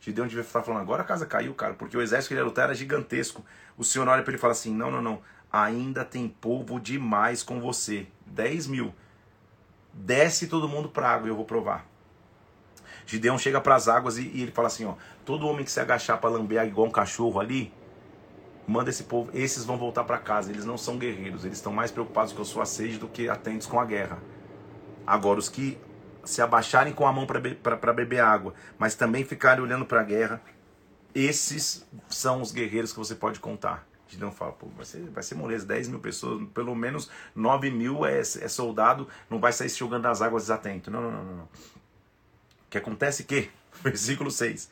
Gideon 0.00 0.26
devia 0.26 0.42
estar 0.42 0.62
falando, 0.62 0.82
agora 0.82 1.02
a 1.02 1.04
casa 1.04 1.24
caiu, 1.24 1.54
cara, 1.54 1.74
porque 1.74 1.96
o 1.96 2.02
exército 2.02 2.28
que 2.28 2.34
ele 2.34 2.40
ia 2.40 2.44
lutar 2.44 2.64
era 2.64 2.74
gigantesco. 2.74 3.44
O 3.76 3.84
Senhor 3.84 4.06
olha 4.06 4.22
para 4.22 4.32
ele 4.32 4.38
e 4.38 4.40
fala 4.40 4.52
assim: 4.52 4.74
não, 4.74 4.90
não, 4.90 5.00
não 5.00 5.22
ainda 5.54 6.04
tem 6.04 6.28
povo 6.28 6.80
demais 6.80 7.44
com 7.44 7.60
você. 7.60 8.08
10 8.26 8.66
mil. 8.66 8.92
Desce 9.92 10.48
todo 10.48 10.68
mundo 10.68 10.88
para 10.88 11.08
água 11.08 11.28
e 11.28 11.30
eu 11.30 11.36
vou 11.36 11.44
provar. 11.44 11.86
Gideão 13.06 13.38
chega 13.38 13.60
para 13.60 13.76
as 13.76 13.86
águas 13.86 14.18
e, 14.18 14.22
e, 14.22 14.42
ele 14.42 14.50
fala 14.50 14.66
assim: 14.66 14.84
ó, 14.84 14.94
todo 15.24 15.46
homem 15.46 15.64
que 15.64 15.70
se 15.70 15.78
agachar 15.78 16.18
para 16.18 16.30
lamber 16.30 16.66
igual 16.66 16.88
um 16.88 16.90
cachorro 16.90 17.38
ali, 17.38 17.72
manda 18.66 18.90
esse 18.90 19.04
povo, 19.04 19.30
esses 19.32 19.64
vão 19.64 19.78
voltar 19.78 20.02
para 20.02 20.18
casa. 20.18 20.50
Eles 20.50 20.64
não 20.64 20.76
são 20.76 20.98
guerreiros, 20.98 21.44
eles 21.44 21.58
estão 21.58 21.72
mais 21.72 21.92
preocupados 21.92 22.32
com 22.32 22.42
a 22.42 22.44
sua 22.44 22.66
sede 22.66 22.98
do 22.98 23.06
que 23.06 23.28
atentos 23.28 23.68
com 23.68 23.78
a 23.78 23.84
guerra. 23.84 24.18
Agora, 25.06 25.38
os 25.38 25.48
que 25.48 25.78
se 26.24 26.42
abaixarem 26.42 26.92
com 26.92 27.06
a 27.06 27.12
mão 27.12 27.26
para 27.26 27.38
be 27.38 27.56
beber 27.94 28.20
água, 28.20 28.54
mas 28.76 28.96
também 28.96 29.24
ficarem 29.24 29.62
olhando 29.62 29.84
para 29.84 30.00
a 30.00 30.04
guerra, 30.04 30.42
esses 31.14 31.86
são 32.08 32.42
os 32.42 32.50
guerreiros 32.50 32.90
que 32.90 32.98
você 32.98 33.14
pode 33.14 33.38
contar. 33.38 33.86
Gideão 34.14 34.32
fala, 34.32 34.52
pô, 34.52 34.66
vai 34.68 34.84
ser, 34.84 35.08
vai 35.10 35.22
ser 35.22 35.34
moleza, 35.34 35.66
10 35.66 35.88
mil 35.88 36.00
pessoas, 36.00 36.46
pelo 36.54 36.74
menos 36.74 37.10
9 37.34 37.70
mil 37.70 38.06
é, 38.06 38.20
é 38.20 38.24
soldado, 38.24 39.08
não 39.28 39.38
vai 39.38 39.52
sair 39.52 39.68
se 39.68 39.78
jogando 39.78 40.04
nas 40.04 40.22
águas 40.22 40.44
desatento. 40.44 40.90
Não, 40.90 41.02
não, 41.02 41.10
não, 41.10 41.36
não. 41.36 41.44
O 41.44 41.48
que 42.70 42.78
acontece 42.78 43.22
é 43.22 43.26
que, 43.26 43.50
versículo 43.82 44.30
6, 44.30 44.70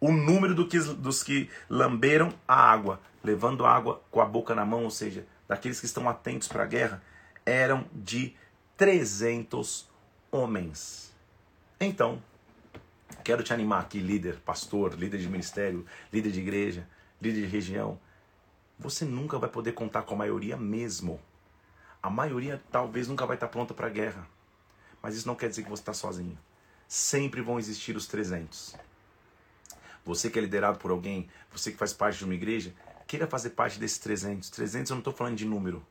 o 0.00 0.12
número 0.12 0.54
do 0.54 0.66
que, 0.66 0.78
dos 0.78 1.22
que 1.22 1.48
lamberam 1.68 2.32
a 2.46 2.54
água, 2.54 3.00
levando 3.22 3.64
a 3.64 3.74
água 3.74 4.02
com 4.10 4.20
a 4.20 4.24
boca 4.24 4.54
na 4.54 4.64
mão, 4.64 4.84
ou 4.84 4.90
seja, 4.90 5.26
daqueles 5.48 5.80
que 5.80 5.86
estão 5.86 6.08
atentos 6.08 6.48
para 6.48 6.64
a 6.64 6.66
guerra, 6.66 7.02
eram 7.44 7.84
de 7.92 8.34
300 8.76 9.88
homens. 10.30 11.12
Então, 11.80 12.22
quero 13.22 13.42
te 13.42 13.52
animar 13.52 13.80
aqui, 13.80 14.00
líder, 14.00 14.40
pastor, 14.40 14.94
líder 14.94 15.18
de 15.18 15.28
ministério, 15.28 15.86
líder 16.12 16.30
de 16.30 16.40
igreja, 16.40 16.88
líder 17.20 17.42
de 17.42 17.46
região, 17.46 17.98
você 18.82 19.04
nunca 19.04 19.38
vai 19.38 19.48
poder 19.48 19.72
contar 19.72 20.02
com 20.02 20.14
a 20.14 20.18
maioria 20.18 20.56
mesmo. 20.56 21.20
A 22.02 22.10
maioria 22.10 22.60
talvez 22.70 23.06
nunca 23.06 23.24
vai 23.24 23.36
estar 23.36 23.48
pronta 23.48 23.72
para 23.72 23.86
a 23.86 23.90
guerra. 23.90 24.26
Mas 25.00 25.14
isso 25.14 25.26
não 25.26 25.36
quer 25.36 25.48
dizer 25.48 25.62
que 25.62 25.70
você 25.70 25.82
está 25.82 25.94
sozinho. 25.94 26.36
Sempre 26.88 27.40
vão 27.40 27.58
existir 27.58 27.96
os 27.96 28.06
300. 28.06 28.76
Você 30.04 30.28
que 30.28 30.38
é 30.38 30.42
liderado 30.42 30.78
por 30.78 30.90
alguém, 30.90 31.28
você 31.50 31.70
que 31.70 31.78
faz 31.78 31.92
parte 31.92 32.18
de 32.18 32.24
uma 32.24 32.34
igreja, 32.34 32.74
queira 33.06 33.26
fazer 33.26 33.50
parte 33.50 33.78
desses 33.78 33.98
300. 33.98 34.50
300 34.50 34.90
eu 34.90 34.94
não 34.96 35.00
estou 35.00 35.14
falando 35.14 35.36
de 35.36 35.44
número. 35.44 35.84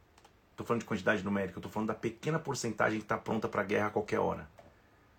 Estou 0.51 0.65
falando 0.65 0.81
de 0.81 0.87
quantidade 0.87 1.23
numérica. 1.23 1.59
Estou 1.59 1.71
falando 1.71 1.87
da 1.87 1.95
pequena 1.95 2.39
porcentagem 2.39 2.99
que 2.99 3.05
está 3.05 3.17
pronta 3.17 3.47
para 3.47 3.61
a 3.61 3.65
guerra 3.65 3.87
a 3.87 3.91
qualquer 3.91 4.19
hora. 4.19 4.49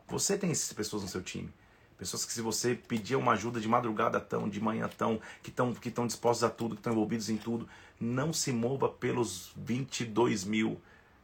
Você 0.08 0.36
tem 0.36 0.50
essas 0.50 0.72
pessoas 0.74 1.02
no 1.02 1.08
seu 1.08 1.22
time. 1.22 1.52
Pessoas 1.98 2.24
que 2.24 2.32
se 2.32 2.40
você 2.40 2.74
pedir 2.74 3.16
uma 3.16 3.32
ajuda 3.32 3.60
de 3.60 3.68
madrugada 3.68 4.20
tão, 4.20 4.48
de 4.48 4.60
manhã 4.60 4.88
tão, 4.96 5.20
que 5.42 5.50
estão 5.50 5.72
que 5.72 5.90
dispostos 5.90 6.44
a 6.44 6.50
tudo, 6.50 6.74
que 6.74 6.80
estão 6.80 6.92
envolvidos 6.92 7.28
em 7.28 7.36
tudo, 7.36 7.68
não 8.00 8.32
se 8.32 8.52
mova 8.52 8.88
pelos 8.88 9.52
22 9.56 10.44
mil 10.44 10.80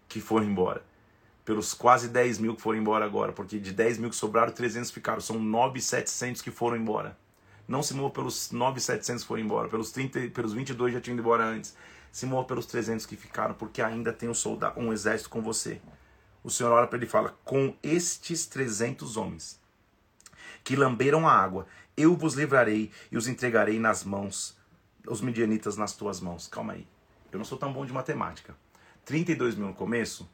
que 0.08 0.20
foram 0.20 0.46
embora. 0.46 0.82
pelos 1.44 1.72
quase 1.72 2.08
10 2.08 2.38
mil 2.38 2.54
que 2.54 2.60
foram 2.60 2.78
embora 2.78 3.04
agora, 3.06 3.32
porque 3.32 3.58
de 3.58 3.72
10 3.72 3.98
mil 3.98 4.10
que 4.10 4.16
sobraram, 4.16 4.52
300 4.52 4.90
ficaram. 4.90 5.20
São 5.20 5.38
9,700 5.40 6.42
que 6.42 6.50
foram 6.50 6.76
embora. 6.76 7.16
Não 7.66 7.82
se 7.82 7.94
mova 7.94 8.10
pelos 8.10 8.50
9,700 8.52 9.22
que 9.22 9.28
foram 9.28 9.42
embora, 9.42 9.68
pelos, 9.68 9.90
30, 9.90 10.28
pelos 10.28 10.52
22 10.52 10.92
já 10.92 11.00
tinham 11.00 11.14
ido 11.14 11.22
embora 11.22 11.44
antes. 11.44 11.74
Se 12.12 12.26
mova 12.26 12.46
pelos 12.46 12.66
300 12.66 13.06
que 13.06 13.16
ficaram, 13.16 13.54
porque 13.54 13.80
ainda 13.80 14.12
tem 14.12 14.28
um 14.28 14.34
soldado, 14.34 14.78
um 14.78 14.92
exército 14.92 15.30
com 15.30 15.40
você. 15.40 15.80
O 16.44 16.50
Senhor 16.50 16.70
olha 16.70 16.86
para 16.86 16.98
ele 16.98 17.06
e 17.06 17.08
fala: 17.08 17.34
Com 17.44 17.74
estes 17.82 18.46
300 18.46 19.16
homens 19.16 19.58
que 20.68 20.76
lamberam 20.76 21.26
a 21.26 21.32
água, 21.32 21.66
eu 21.96 22.14
vos 22.14 22.34
livrarei 22.34 22.90
e 23.10 23.16
os 23.16 23.26
entregarei 23.26 23.78
nas 23.78 24.04
mãos, 24.04 24.54
os 25.06 25.22
midianitas 25.22 25.78
nas 25.78 25.94
tuas 25.94 26.20
mãos. 26.20 26.46
Calma 26.46 26.74
aí. 26.74 26.86
Eu 27.32 27.38
não 27.38 27.44
sou 27.46 27.56
tão 27.56 27.72
bom 27.72 27.86
de 27.86 27.92
matemática. 27.94 28.54
32 29.06 29.54
mil 29.54 29.68
no 29.68 29.74
começo, 29.74 30.28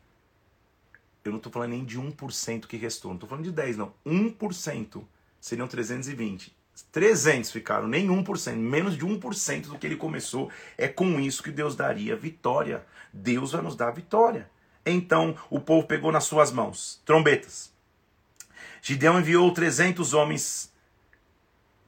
eu 1.25 1.31
não 1.31 1.37
estou 1.37 1.53
falando 1.53 1.71
nem 1.71 1.85
de 1.85 2.01
1% 2.01 2.67
que 2.67 2.77
restou. 2.77 3.13
Não 3.13 3.17
estou 3.17 3.29
falando 3.29 3.45
de 3.45 3.53
10, 3.53 3.77
não. 3.77 3.95
1% 4.05 5.05
seriam 5.41 5.69
320. 5.69 6.53
300 6.91 7.53
ficaram, 7.53 7.87
nem 7.87 8.09
1%, 8.09 8.57
menos 8.57 8.97
de 8.99 9.07
1% 9.07 9.69
do 9.69 9.79
que 9.79 9.87
ele 9.87 9.95
começou. 9.95 10.51
É 10.77 10.89
com 10.89 11.21
isso 11.21 11.45
que 11.45 11.53
Deus 11.53 11.77
daria 11.77 12.17
vitória. 12.17 12.85
Deus 13.13 13.53
vai 13.53 13.63
nos 13.63 13.77
dar 13.77 13.93
vitória. 13.93 14.51
Então 14.85 15.37
o 15.49 15.61
povo 15.61 15.87
pegou 15.87 16.11
nas 16.11 16.25
suas 16.25 16.51
mãos 16.51 17.01
trombetas. 17.05 17.74
Gideão 18.87 19.19
enviou 19.19 19.51
300 19.51 20.13
homens, 20.13 20.71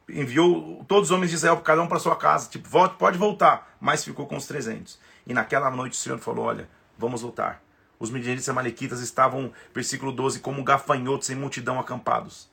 enviou 0.09 0.83
todos 0.89 1.11
os 1.11 1.15
homens 1.15 1.29
de 1.29 1.37
Israel, 1.37 1.59
cada 1.59 1.83
um 1.83 1.87
para 1.87 1.99
sua 1.99 2.17
casa, 2.17 2.49
tipo, 2.49 2.67
volte, 2.67 2.97
pode 2.97 3.19
voltar, 3.19 3.77
mas 3.79 4.03
ficou 4.03 4.27
com 4.27 4.35
os 4.35 4.47
300. 4.47 4.99
E 5.27 5.35
naquela 5.35 5.71
noite 5.71 5.93
o 5.93 5.97
Senhor 5.97 6.19
falou: 6.19 6.47
Olha, 6.47 6.67
vamos 6.97 7.21
voltar. 7.21 7.63
Os 7.99 8.09
midianitas 8.09 8.47
e 8.47 8.51
amalequitas 8.51 9.01
estavam, 9.01 9.53
versículo 9.75 10.11
12, 10.11 10.41
como 10.41 10.65
gafanhotos 10.65 11.29
em 11.29 11.35
multidão 11.35 11.79
acampados. 11.79 12.49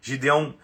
Gideão 0.00 0.54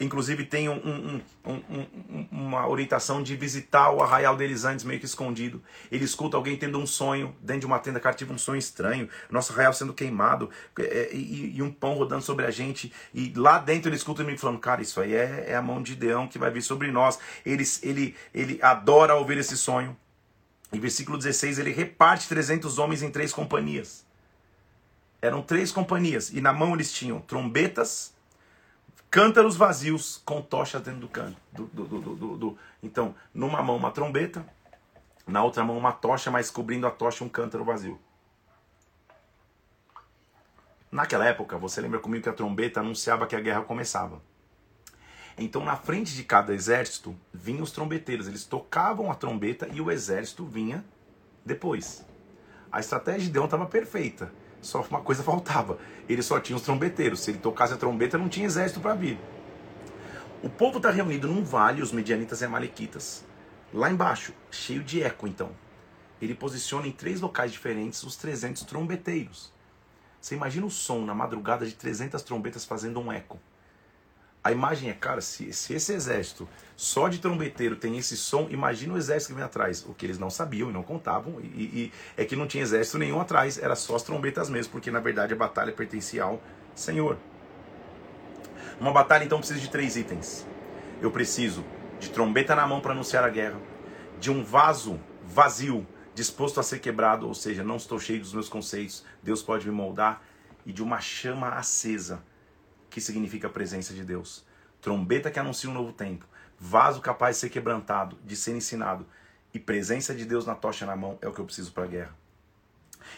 Inclusive 0.00 0.44
tem 0.44 0.68
um, 0.68 0.76
um, 0.76 1.20
um, 1.44 2.28
uma 2.30 2.68
orientação 2.68 3.20
de 3.20 3.34
visitar 3.34 3.90
o 3.90 4.00
arraial 4.00 4.36
deles 4.36 4.64
antes, 4.64 4.84
meio 4.84 5.00
que 5.00 5.06
escondido. 5.06 5.60
Ele 5.90 6.04
escuta 6.04 6.36
alguém 6.36 6.56
tendo 6.56 6.78
um 6.78 6.86
sonho 6.86 7.34
dentro 7.40 7.62
de 7.62 7.66
uma 7.66 7.80
tenda, 7.80 7.98
cara, 7.98 8.14
tive 8.14 8.32
um 8.32 8.38
sonho 8.38 8.58
estranho, 8.58 9.08
nosso 9.28 9.52
arraial 9.52 9.72
sendo 9.72 9.92
queimado 9.92 10.50
é, 10.78 11.10
e, 11.12 11.56
e, 11.56 11.62
um 11.62 11.72
pão 11.72 11.94
rodando 11.94 12.22
sobre 12.22 12.46
a 12.46 12.50
gente. 12.50 12.92
E 13.12 13.32
lá 13.34 13.58
dentro 13.58 13.88
ele 13.88 13.96
escuta 13.96 14.22
me 14.22 14.38
falando, 14.38 14.60
cara, 14.60 14.80
isso 14.80 15.00
aí 15.00 15.14
é, 15.14 15.46
é, 15.48 15.56
a 15.56 15.62
mão 15.62 15.82
de 15.82 15.96
Deão 15.96 16.28
que 16.28 16.38
vai 16.38 16.50
vir 16.50 16.62
sobre 16.62 16.92
nós. 16.92 17.18
Ele, 17.44 17.64
ele, 17.82 18.16
ele 18.32 18.58
adora 18.62 19.16
ouvir 19.16 19.38
esse 19.38 19.56
sonho. 19.56 19.96
Em 20.72 20.78
versículo 20.78 21.18
16, 21.18 21.58
ele 21.58 21.72
reparte 21.72 22.28
300 22.28 22.78
homens 22.78 23.02
em 23.02 23.10
três 23.10 23.32
companhias. 23.32 24.06
Eram 25.20 25.42
três 25.42 25.72
companhias, 25.72 26.30
e 26.32 26.40
na 26.40 26.52
mão 26.52 26.74
eles 26.74 26.92
tinham 26.92 27.20
trombetas, 27.20 28.14
cântaros 29.10 29.56
vazios 29.56 30.22
com 30.24 30.40
tochas 30.40 30.82
dentro 30.82 31.00
do 31.00 31.08
canto. 31.08 31.36
Do, 31.52 31.66
do, 31.66 32.36
do, 32.36 32.58
Então, 32.82 33.14
numa 33.32 33.62
mão 33.62 33.76
uma 33.76 33.90
trombeta, 33.90 34.46
na 35.26 35.42
outra 35.42 35.64
mão 35.64 35.76
uma 35.76 35.92
tocha, 35.92 36.30
mas 36.30 36.50
cobrindo 36.50 36.86
a 36.86 36.90
tocha 36.90 37.24
um 37.24 37.28
cântaro 37.28 37.64
vazio. 37.64 37.98
Naquela 40.90 41.26
época, 41.26 41.58
você 41.58 41.80
lembra 41.80 42.00
comigo 42.00 42.22
que 42.22 42.28
a 42.28 42.34
trombeta 42.34 42.80
anunciava 42.80 43.26
que 43.26 43.36
a 43.36 43.40
guerra 43.40 43.62
começava. 43.62 44.22
Então, 45.36 45.64
na 45.64 45.76
frente 45.76 46.14
de 46.14 46.24
cada 46.24 46.54
exército, 46.54 47.14
vinham 47.32 47.62
os 47.62 47.70
trombeteiros. 47.70 48.26
Eles 48.26 48.44
tocavam 48.44 49.10
a 49.10 49.14
trombeta 49.14 49.68
e 49.70 49.80
o 49.80 49.90
exército 49.90 50.44
vinha 50.44 50.84
depois. 51.44 52.04
A 52.72 52.80
estratégia 52.80 53.22
de 53.22 53.30
Deus 53.30 53.44
estava 53.44 53.66
perfeita. 53.66 54.32
Só 54.60 54.82
uma 54.82 55.00
coisa 55.00 55.22
faltava. 55.22 55.78
Ele 56.08 56.22
só 56.22 56.40
tinha 56.40 56.56
os 56.56 56.62
trombeteiros. 56.62 57.20
Se 57.20 57.30
ele 57.30 57.38
tocasse 57.38 57.72
a 57.72 57.76
trombeta, 57.76 58.18
não 58.18 58.28
tinha 58.28 58.46
exército 58.46 58.80
para 58.80 58.94
vir. 58.94 59.18
O 60.42 60.48
povo 60.48 60.76
está 60.78 60.90
reunido 60.90 61.26
num 61.26 61.42
vale, 61.42 61.82
os 61.82 61.92
medianitas 61.92 62.40
e 62.40 62.44
amalequitas. 62.44 63.24
Lá 63.72 63.90
embaixo, 63.90 64.32
cheio 64.50 64.82
de 64.82 65.02
eco, 65.02 65.26
então. 65.26 65.50
Ele 66.20 66.34
posiciona 66.34 66.86
em 66.86 66.92
três 66.92 67.20
locais 67.20 67.52
diferentes 67.52 68.02
os 68.02 68.16
300 68.16 68.62
trombeteiros. 68.62 69.52
Você 70.20 70.34
imagina 70.34 70.66
o 70.66 70.70
som 70.70 71.04
na 71.04 71.14
madrugada 71.14 71.66
de 71.66 71.74
300 71.74 72.22
trombetas 72.22 72.64
fazendo 72.64 73.00
um 73.00 73.12
eco. 73.12 73.38
A 74.48 74.52
imagem 74.52 74.88
é, 74.88 74.94
cara, 74.94 75.20
se, 75.20 75.52
se 75.52 75.74
esse 75.74 75.92
exército 75.92 76.48
só 76.74 77.06
de 77.08 77.18
trombeteiro 77.18 77.76
tem 77.76 77.98
esse 77.98 78.16
som, 78.16 78.46
imagina 78.48 78.94
o 78.94 78.96
exército 78.96 79.32
que 79.32 79.36
vem 79.36 79.44
atrás. 79.44 79.84
O 79.84 79.92
que 79.92 80.06
eles 80.06 80.18
não 80.18 80.30
sabiam 80.30 80.70
e 80.70 80.72
não 80.72 80.82
contavam, 80.82 81.38
e, 81.38 81.44
e, 81.44 81.92
é 82.16 82.24
que 82.24 82.34
não 82.34 82.46
tinha 82.46 82.62
exército 82.62 82.96
nenhum 82.96 83.20
atrás, 83.20 83.58
era 83.58 83.76
só 83.76 83.94
as 83.94 84.02
trombetas 84.02 84.48
mesmo, 84.48 84.72
porque 84.72 84.90
na 84.90 85.00
verdade 85.00 85.34
a 85.34 85.36
batalha 85.36 85.70
pertencia 85.70 86.24
ao 86.24 86.42
Senhor. 86.74 87.18
Uma 88.80 88.90
batalha 88.90 89.22
então 89.22 89.36
precisa 89.36 89.60
de 89.60 89.68
três 89.68 89.98
itens. 89.98 90.46
Eu 91.02 91.10
preciso 91.10 91.62
de 92.00 92.08
trombeta 92.08 92.56
na 92.56 92.66
mão 92.66 92.80
para 92.80 92.92
anunciar 92.92 93.24
a 93.24 93.28
guerra, 93.28 93.60
de 94.18 94.30
um 94.30 94.42
vaso 94.42 94.98
vazio, 95.26 95.86
disposto 96.14 96.58
a 96.58 96.62
ser 96.62 96.78
quebrado, 96.78 97.28
ou 97.28 97.34
seja, 97.34 97.62
não 97.62 97.76
estou 97.76 98.00
cheio 98.00 98.20
dos 98.20 98.32
meus 98.32 98.48
conceitos, 98.48 99.04
Deus 99.22 99.42
pode 99.42 99.66
me 99.66 99.74
moldar, 99.74 100.22
e 100.64 100.72
de 100.72 100.82
uma 100.82 101.02
chama 101.02 101.50
acesa 101.50 102.22
que 102.90 103.00
significa 103.00 103.46
a 103.46 103.50
presença 103.50 103.92
de 103.92 104.04
Deus. 104.04 104.44
Trombeta 104.80 105.30
que 105.30 105.38
anuncia 105.38 105.68
um 105.68 105.74
novo 105.74 105.92
tempo. 105.92 106.26
Vaso 106.58 107.00
capaz 107.00 107.36
de 107.36 107.40
ser 107.40 107.50
quebrantado, 107.50 108.18
de 108.24 108.36
ser 108.36 108.56
ensinado. 108.56 109.06
E 109.52 109.58
presença 109.58 110.14
de 110.14 110.24
Deus 110.24 110.46
na 110.46 110.54
tocha 110.54 110.84
na 110.84 110.96
mão 110.96 111.18
é 111.20 111.28
o 111.28 111.32
que 111.32 111.40
eu 111.40 111.44
preciso 111.44 111.72
para 111.72 111.84
a 111.84 111.88
guerra. 111.88 112.14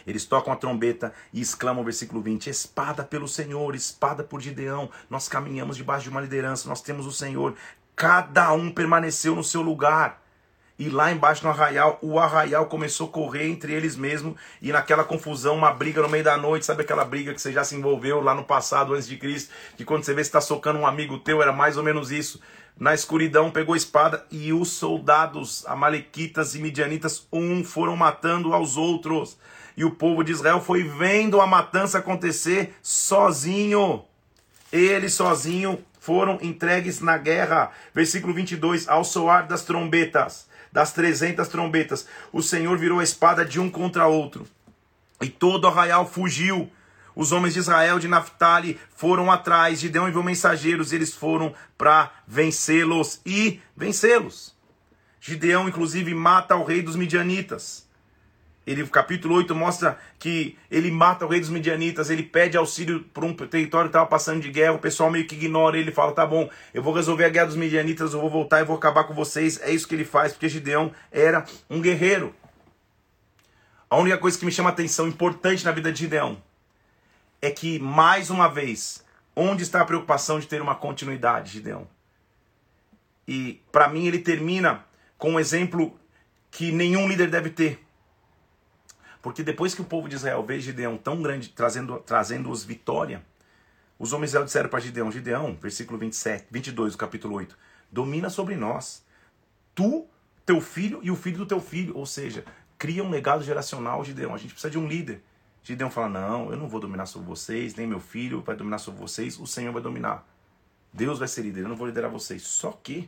Eles 0.05 0.25
tocam 0.25 0.53
a 0.53 0.55
trombeta 0.55 1.13
e 1.33 1.41
exclamam, 1.41 1.83
versículo 1.83 2.21
20: 2.21 2.49
Espada 2.49 3.03
pelo 3.03 3.27
Senhor, 3.27 3.75
espada 3.75 4.23
por 4.23 4.41
Gideão. 4.41 4.89
Nós 5.09 5.27
caminhamos 5.27 5.77
debaixo 5.77 6.03
de 6.03 6.09
uma 6.09 6.21
liderança, 6.21 6.69
nós 6.69 6.81
temos 6.81 7.05
o 7.05 7.11
Senhor. 7.11 7.55
Cada 7.95 8.51
um 8.53 8.71
permaneceu 8.71 9.35
no 9.35 9.43
seu 9.43 9.61
lugar. 9.61 10.21
E 10.81 10.89
lá 10.89 11.11
embaixo 11.11 11.43
no 11.43 11.51
arraial, 11.51 11.99
o 12.01 12.17
arraial 12.17 12.65
começou 12.65 13.07
a 13.07 13.11
correr 13.11 13.47
entre 13.47 13.71
eles 13.71 13.95
mesmos. 13.95 14.33
E 14.59 14.71
naquela 14.71 15.03
confusão, 15.03 15.55
uma 15.55 15.71
briga 15.71 16.01
no 16.01 16.09
meio 16.09 16.23
da 16.23 16.35
noite. 16.35 16.65
Sabe 16.65 16.81
aquela 16.81 17.05
briga 17.05 17.35
que 17.35 17.39
você 17.39 17.51
já 17.51 17.63
se 17.63 17.75
envolveu 17.75 18.19
lá 18.19 18.33
no 18.33 18.43
passado, 18.43 18.95
antes 18.95 19.07
de 19.07 19.15
Cristo? 19.15 19.53
Que 19.77 19.85
quando 19.85 20.03
você 20.03 20.11
vê 20.11 20.21
que 20.21 20.27
está 20.27 20.41
socando 20.41 20.79
um 20.79 20.87
amigo 20.87 21.19
teu, 21.19 21.39
era 21.39 21.53
mais 21.53 21.77
ou 21.77 21.83
menos 21.83 22.11
isso. 22.11 22.41
Na 22.79 22.95
escuridão, 22.95 23.51
pegou 23.51 23.75
a 23.75 23.77
espada 23.77 24.25
e 24.31 24.51
os 24.51 24.69
soldados 24.69 25.63
amalequitas 25.67 26.55
e 26.55 26.59
midianitas, 26.59 27.27
um 27.31 27.63
foram 27.63 27.95
matando 27.95 28.51
aos 28.51 28.75
outros. 28.75 29.37
E 29.77 29.85
o 29.85 29.91
povo 29.91 30.23
de 30.23 30.31
Israel 30.31 30.61
foi 30.61 30.81
vendo 30.81 31.39
a 31.39 31.45
matança 31.45 31.99
acontecer 31.99 32.73
sozinho. 32.81 34.03
Ele 34.71 35.09
sozinho 35.09 35.85
foram 35.99 36.39
entregues 36.41 37.01
na 37.01 37.19
guerra. 37.19 37.69
Versículo 37.93 38.33
22, 38.33 38.89
ao 38.89 39.03
soar 39.03 39.47
das 39.47 39.63
trombetas 39.63 40.49
das 40.71 40.93
trezentas 40.93 41.47
trombetas, 41.47 42.07
o 42.31 42.41
Senhor 42.41 42.77
virou 42.77 42.99
a 42.99 43.03
espada 43.03 43.43
de 43.43 43.59
um 43.59 43.69
contra 43.69 44.07
outro. 44.07 44.47
E 45.21 45.29
todo 45.29 45.65
o 45.65 45.67
arraial 45.67 46.07
fugiu. 46.07 46.71
Os 47.15 47.31
homens 47.31 47.53
de 47.53 47.59
Israel 47.59 47.99
de 47.99 48.07
Naphtali 48.07 48.79
foram 48.95 49.29
atrás, 49.29 49.79
Gideão 49.79 50.07
enviou 50.07 50.23
mensageiros, 50.23 50.93
eles 50.93 51.13
foram 51.13 51.53
para 51.77 52.11
vencê-los 52.25 53.19
e 53.25 53.59
vencê-los. 53.75 54.55
Gideão, 55.19 55.67
inclusive, 55.67 56.15
mata 56.15 56.55
o 56.55 56.63
rei 56.63 56.81
dos 56.81 56.95
midianitas. 56.95 57.85
Ele, 58.65 58.85
capítulo 58.87 59.35
8 59.35 59.55
mostra 59.55 59.97
que 60.19 60.55
ele 60.69 60.91
mata 60.91 61.25
o 61.25 61.27
rei 61.27 61.39
dos 61.39 61.49
midianitas, 61.49 62.11
ele 62.11 62.21
pede 62.21 62.55
auxílio 62.55 63.03
para 63.11 63.25
um 63.25 63.33
território 63.33 63.87
que 63.87 63.89
estava 63.89 64.05
passando 64.05 64.39
de 64.39 64.51
guerra, 64.51 64.73
o 64.73 64.79
pessoal 64.79 65.09
meio 65.09 65.25
que 65.25 65.35
ignora 65.35 65.77
ele, 65.77 65.91
fala, 65.91 66.11
tá 66.11 66.25
bom, 66.27 66.47
eu 66.71 66.83
vou 66.83 66.93
resolver 66.93 67.25
a 67.25 67.29
guerra 67.29 67.47
dos 67.47 67.55
midianitas, 67.55 68.13
eu 68.13 68.21
vou 68.21 68.29
voltar 68.29 68.61
e 68.61 68.63
vou 68.63 68.75
acabar 68.75 69.05
com 69.05 69.15
vocês. 69.15 69.59
É 69.61 69.71
isso 69.71 69.87
que 69.87 69.95
ele 69.95 70.05
faz, 70.05 70.33
porque 70.33 70.47
Gideão 70.47 70.91
era 71.11 71.43
um 71.69 71.81
guerreiro. 71.81 72.35
A 73.89 73.97
única 73.97 74.17
coisa 74.19 74.37
que 74.37 74.45
me 74.45 74.51
chama 74.51 74.69
atenção 74.69 75.07
importante 75.07 75.65
na 75.65 75.71
vida 75.71 75.91
de 75.91 75.99
Gideão 75.99 76.41
é 77.41 77.49
que, 77.49 77.79
mais 77.79 78.29
uma 78.29 78.47
vez, 78.47 79.03
onde 79.35 79.63
está 79.63 79.81
a 79.81 79.85
preocupação 79.85 80.39
de 80.39 80.47
ter 80.47 80.61
uma 80.61 80.75
continuidade, 80.75 81.51
Gideão? 81.51 81.87
E 83.27 83.59
para 83.71 83.89
mim 83.89 84.05
ele 84.05 84.19
termina 84.19 84.85
com 85.17 85.31
um 85.31 85.39
exemplo 85.39 85.99
que 86.51 86.71
nenhum 86.71 87.07
líder 87.07 87.29
deve 87.29 87.49
ter 87.49 87.80
porque 89.21 89.43
depois 89.43 89.75
que 89.75 89.81
o 89.81 89.85
povo 89.85 90.09
de 90.09 90.15
Israel 90.15 90.43
vê 90.43 90.59
Gideão 90.59 90.97
tão 90.97 91.21
grande, 91.21 91.49
trazendo, 91.49 91.99
trazendo-os 91.99 92.63
vitória, 92.63 93.23
os 93.99 94.13
homens 94.13 94.29
de 94.29 94.31
Israel 94.31 94.45
disseram 94.45 94.69
para 94.69 94.79
Gideão, 94.79 95.11
Gideão, 95.11 95.55
versículo 95.61 95.99
27, 95.99 96.47
22 96.49 96.93
do 96.93 96.97
capítulo 96.97 97.35
8, 97.35 97.55
domina 97.91 98.29
sobre 98.29 98.55
nós, 98.55 99.05
tu, 99.75 100.07
teu 100.45 100.59
filho 100.59 100.99
e 101.03 101.11
o 101.11 101.15
filho 101.15 101.37
do 101.37 101.45
teu 101.45 101.61
filho, 101.61 101.95
ou 101.95 102.05
seja, 102.05 102.43
cria 102.79 103.03
um 103.03 103.11
legado 103.11 103.43
geracional, 103.43 104.03
Gideão, 104.03 104.33
a 104.33 104.37
gente 104.37 104.53
precisa 104.53 104.71
de 104.71 104.79
um 104.79 104.87
líder. 104.87 105.21
Gideão 105.63 105.91
fala, 105.91 106.09
não, 106.09 106.51
eu 106.51 106.57
não 106.57 106.67
vou 106.67 106.79
dominar 106.79 107.05
sobre 107.05 107.27
vocês, 107.27 107.75
nem 107.75 107.85
meu 107.85 107.99
filho 107.99 108.41
vai 108.41 108.55
dominar 108.55 108.79
sobre 108.79 108.99
vocês, 108.99 109.39
o 109.39 109.45
Senhor 109.45 109.71
vai 109.71 109.83
dominar. 109.83 110.27
Deus 110.91 111.19
vai 111.19 111.27
ser 111.27 111.43
líder, 111.43 111.61
eu 111.61 111.69
não 111.69 111.75
vou 111.75 111.85
liderar 111.85 112.09
vocês. 112.09 112.41
Só 112.41 112.71
que 112.71 113.07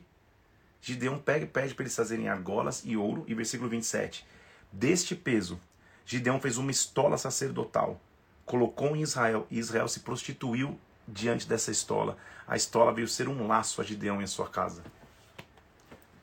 Gideão 0.79 1.17
pega 1.17 1.47
pede 1.47 1.73
para 1.73 1.83
eles 1.83 1.95
fazerem 1.95 2.29
argolas 2.29 2.83
e 2.85 2.95
ouro, 2.95 3.23
e 3.27 3.33
versículo 3.33 3.67
27, 3.67 4.23
deste 4.71 5.15
peso 5.15 5.59
Gideão 6.05 6.39
fez 6.39 6.57
uma 6.57 6.71
estola 6.71 7.17
sacerdotal. 7.17 7.99
colocou 8.45 8.93
em 8.93 9.01
Israel 9.01 9.47
e 9.49 9.57
Israel 9.57 9.87
se 9.87 10.01
prostituiu 10.01 10.77
diante 11.07 11.47
dessa 11.47 11.71
estola. 11.71 12.17
A 12.45 12.57
estola 12.57 12.91
veio 12.91 13.07
ser 13.07 13.29
um 13.29 13.47
laço 13.47 13.79
a 13.79 13.83
Gideão 13.85 14.21
em 14.21 14.27
sua 14.27 14.49
casa. 14.49 14.83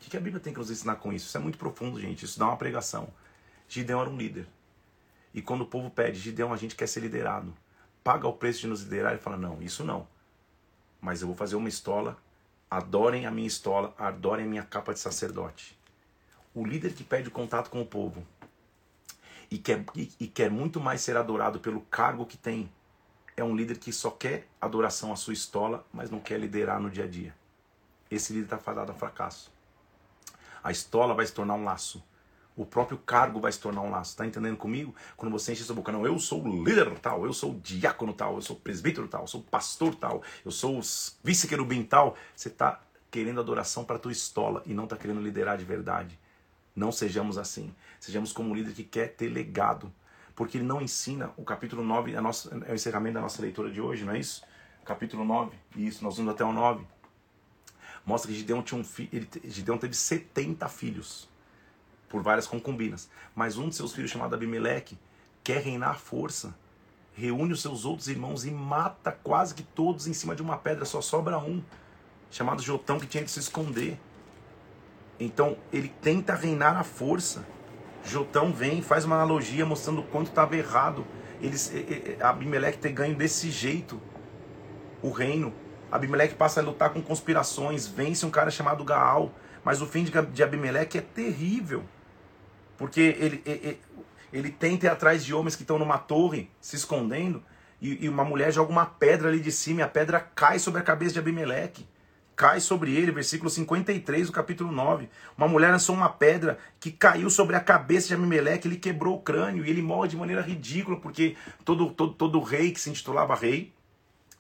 O 0.07 0.11
que 0.11 0.17
a 0.17 0.21
Bíblia 0.21 0.41
tem 0.41 0.53
que 0.53 0.59
nos 0.59 0.71
ensinar 0.71 0.97
com 0.97 1.13
isso? 1.13 1.29
Isso 1.29 1.37
é 1.37 1.41
muito 1.41 1.57
profundo, 1.57 1.99
gente. 1.99 2.25
Isso 2.25 2.39
dá 2.39 2.47
uma 2.47 2.57
pregação. 2.57 3.09
Gideão 3.69 4.01
era 4.01 4.11
um 4.11 4.17
líder. 4.19 4.47
E 5.33 5.41
quando 5.41 5.63
o 5.63 5.67
povo 5.67 5.89
pede, 5.89 6.19
Gideão, 6.19 6.53
a 6.53 6.57
gente 6.57 6.75
quer 6.75 6.89
ser 6.89 7.01
liderado. 7.01 7.55
Paga 8.03 8.27
o 8.27 8.33
preço 8.33 8.61
de 8.61 8.67
nos 8.67 8.83
liderar. 8.83 9.13
Ele 9.13 9.21
fala, 9.21 9.37
não, 9.37 9.63
isso 9.63 9.85
não. 9.85 10.07
Mas 11.01 11.23
eu 11.23 11.29
vou 11.29 11.37
fazer 11.37 11.57
uma 11.57 11.69
estola. 11.69 12.19
Adorem 12.71 13.25
a 13.25 13.31
minha 13.31 13.47
estola. 13.47 13.95
Adorem 13.97 14.45
a 14.45 14.49
minha 14.49 14.63
capa 14.63 14.93
de 14.93 14.99
sacerdote. 14.99 15.79
O 16.53 16.67
líder 16.67 16.93
que 16.93 17.05
pede 17.05 17.31
contato 17.31 17.71
com 17.71 17.81
o 17.81 17.87
povo 17.87 18.27
e 19.51 19.59
quer, 19.59 19.85
e, 19.95 20.11
e 20.21 20.27
quer 20.27 20.51
muito 20.51 20.81
mais 20.81 21.01
ser 21.01 21.17
adorado 21.17 21.59
pelo 21.61 21.81
cargo 21.83 22.25
que 22.25 22.37
tem 22.37 22.71
é 23.37 23.45
um 23.45 23.57
líder 23.57 23.79
que 23.79 23.93
só 23.93 24.11
quer 24.11 24.47
adoração 24.61 25.13
à 25.13 25.17
sua 25.17 25.33
estola, 25.33 25.85
mas 25.93 26.11
não 26.11 26.21
quer 26.21 26.39
liderar 26.39 26.81
no 26.81 26.91
dia 26.91 27.05
a 27.05 27.09
dia. 27.09 27.35
Esse 28.11 28.33
líder 28.33 28.45
está 28.45 28.59
fadado 28.59 28.93
a 28.93 28.95
fracasso. 28.95 29.51
A 30.63 30.71
estola 30.71 31.15
vai 31.15 31.27
se 31.27 31.33
tornar 31.33 31.55
um 31.55 31.65
laço. 31.65 32.05
O 32.57 32.67
próprio 32.67 32.99
cargo 32.99 33.41
vai 33.41 33.51
se 33.51 33.59
tornar 33.59 33.81
um 33.81 33.91
laço. 33.91 34.17
Tá 34.17 34.27
entendendo 34.27 34.57
comigo? 34.57 34.95
Quando 35.17 35.33
você 35.33 35.53
enche 35.53 35.63
sua 35.63 35.75
boca, 35.75 35.91
não, 35.91 36.05
eu 36.05 36.19
sou 36.19 36.47
líder 36.47 36.99
tal, 36.99 37.25
eu 37.25 37.33
sou 37.33 37.55
diácono 37.55 38.13
tal, 38.13 38.35
eu 38.35 38.43
sou 38.43 38.57
presbítero 38.57 39.09
tal, 39.09 39.23
eu 39.23 39.27
sou 39.27 39.43
pastor 39.43 39.95
tal, 39.95 40.23
eu 40.45 40.51
sou 40.51 40.81
vice-querubim 41.25 41.83
tal, 41.85 42.17
você 42.37 42.49
está 42.49 42.81
querendo 43.11 43.41
adoração 43.41 43.85
para 43.85 43.99
tua 43.99 44.13
estola 44.13 44.63
e 44.67 44.75
não 44.75 44.85
está 44.85 44.97
querendo 44.97 45.21
liderar 45.21 45.57
de 45.57 45.65
verdade. 45.65 46.19
Não 46.75 46.93
sejamos 46.93 47.39
assim. 47.39 47.75
Sejamos 47.99 48.33
como 48.33 48.51
um 48.51 48.55
líder 48.55 48.73
que 48.73 48.85
quer 48.85 49.09
ter 49.09 49.29
legado. 49.29 49.93
Porque 50.35 50.59
ele 50.59 50.65
não 50.65 50.81
ensina, 50.81 51.33
o 51.37 51.45
capítulo 51.45 51.83
9 51.83 52.13
é, 52.15 52.17
é 52.17 52.73
o 52.73 52.75
encerramento 52.75 53.15
da 53.15 53.21
nossa 53.21 53.43
leitura 53.43 53.71
de 53.71 53.81
hoje, 53.81 54.05
não 54.05 54.13
é 54.13 54.19
isso? 54.19 54.43
Capítulo 54.85 55.25
9, 55.25 55.57
isso, 55.77 56.03
nós 56.03 56.17
vamos 56.17 56.33
até 56.33 56.45
o 56.45 56.53
9 56.53 56.85
mostra 58.05 58.31
que 58.31 58.37
Gideão, 58.37 58.63
tinha 58.63 58.81
um 58.81 58.85
fi, 58.85 59.09
ele, 59.13 59.29
Gideão 59.45 59.79
teve 59.79 59.95
70 59.95 60.69
filhos, 60.69 61.29
por 62.09 62.23
várias 62.23 62.47
concubinas. 62.47 63.09
Mas 63.35 63.57
um 63.57 63.69
de 63.69 63.77
seus 63.77 63.93
filhos, 63.93 64.11
chamado 64.11 64.35
Abimeleque, 64.35 64.99
quer 65.45 65.63
reinar 65.63 65.91
à 65.91 65.95
força. 65.95 66.55
Reúne 67.15 67.53
os 67.53 67.63
seus 67.63 67.85
outros 67.85 68.09
irmãos 68.09 68.45
e 68.45 68.51
mata 68.51 69.13
quase 69.13 69.55
que 69.55 69.63
todos 69.63 70.07
em 70.07 70.13
cima 70.13 70.35
de 70.35 70.43
uma 70.43 70.57
pedra, 70.57 70.85
só 70.85 71.01
sobra 71.01 71.39
um, 71.39 71.63
chamado 72.31 72.63
Jotão, 72.63 72.99
que 72.99 73.07
tinha 73.07 73.23
que 73.23 73.31
se 73.31 73.41
esconder. 73.41 73.99
Então 75.21 75.57
ele 75.73 75.93
tenta 76.01 76.35
reinar 76.35 76.77
à 76.77 76.83
força. 76.83 77.45
Jotão 78.03 78.53
vem 78.53 78.81
faz 78.81 79.05
uma 79.05 79.17
analogia 79.17 79.67
mostrando 79.67 80.01
o 80.01 80.05
quanto 80.05 80.29
estava 80.29 80.57
errado. 80.57 81.07
Eles, 81.41 81.73
Abimeleque 82.21 82.79
ter 82.79 82.93
ganho 82.93 83.15
desse 83.15 83.51
jeito 83.51 84.01
o 85.03 85.11
reino. 85.11 85.53
Abimeleque 85.93 86.35
passa 86.35 86.61
a 86.61 86.65
lutar 86.65 86.91
com 86.91 87.03
conspirações, 87.03 87.87
vence 87.87 88.25
um 88.25 88.31
cara 88.31 88.51
chamado 88.51 88.83
Gaal. 88.85 89.33
Mas 89.63 89.83
o 89.83 89.87
fim 89.87 90.05
de 90.05 90.43
Abimeleque 90.43 90.99
é 90.99 91.03
terrível. 91.03 91.85
Porque 92.79 93.01
ele, 93.01 93.43
ele, 93.45 93.81
ele 94.33 94.51
tenta 94.51 94.87
ir 94.87 94.89
atrás 94.89 95.25
de 95.25 95.35
homens 95.35 95.55
que 95.55 95.63
estão 95.63 95.79
numa 95.79 95.99
torre, 95.99 96.51
se 96.61 96.77
escondendo, 96.77 97.43
e, 97.81 98.05
e, 98.05 98.09
uma 98.09 98.25
mulher 98.25 98.53
joga 98.53 98.71
uma 98.71 98.87
pedra 98.87 99.29
ali 99.29 99.41
de 99.41 99.51
cima, 99.51 99.81
e 99.81 99.83
a 99.83 99.89
pedra 99.89 100.21
cai 100.21 100.59
sobre 100.59 100.81
a 100.81 100.85
cabeça 100.85 101.15
de 101.15 101.19
Abimeleque. 101.19 101.87
Cai 102.41 102.59
sobre 102.59 102.97
ele, 102.97 103.13
versículo 103.13 103.51
53 103.51 104.29
do 104.29 104.33
capítulo 104.33 104.73
9. 104.73 105.11
Uma 105.37 105.47
mulher 105.47 105.71
lançou 105.73 105.95
uma 105.95 106.09
pedra 106.09 106.59
que 106.81 106.91
caiu 106.91 107.29
sobre 107.29 107.55
a 107.55 107.61
cabeça 107.61 108.09
de 108.09 108.15
Abimeleque, 108.15 108.67
ele 108.67 108.79
quebrou 108.79 109.17
o 109.17 109.21
crânio, 109.21 109.63
e 109.63 109.69
ele 109.69 109.83
morre 109.83 110.09
de 110.09 110.17
maneira 110.17 110.41
ridícula, 110.41 110.99
porque 110.99 111.37
todo, 111.67 111.91
todo, 111.91 112.15
todo 112.15 112.41
rei 112.41 112.73
que 112.73 112.81
se 112.81 112.89
intitulava 112.89 113.35
rei 113.35 113.75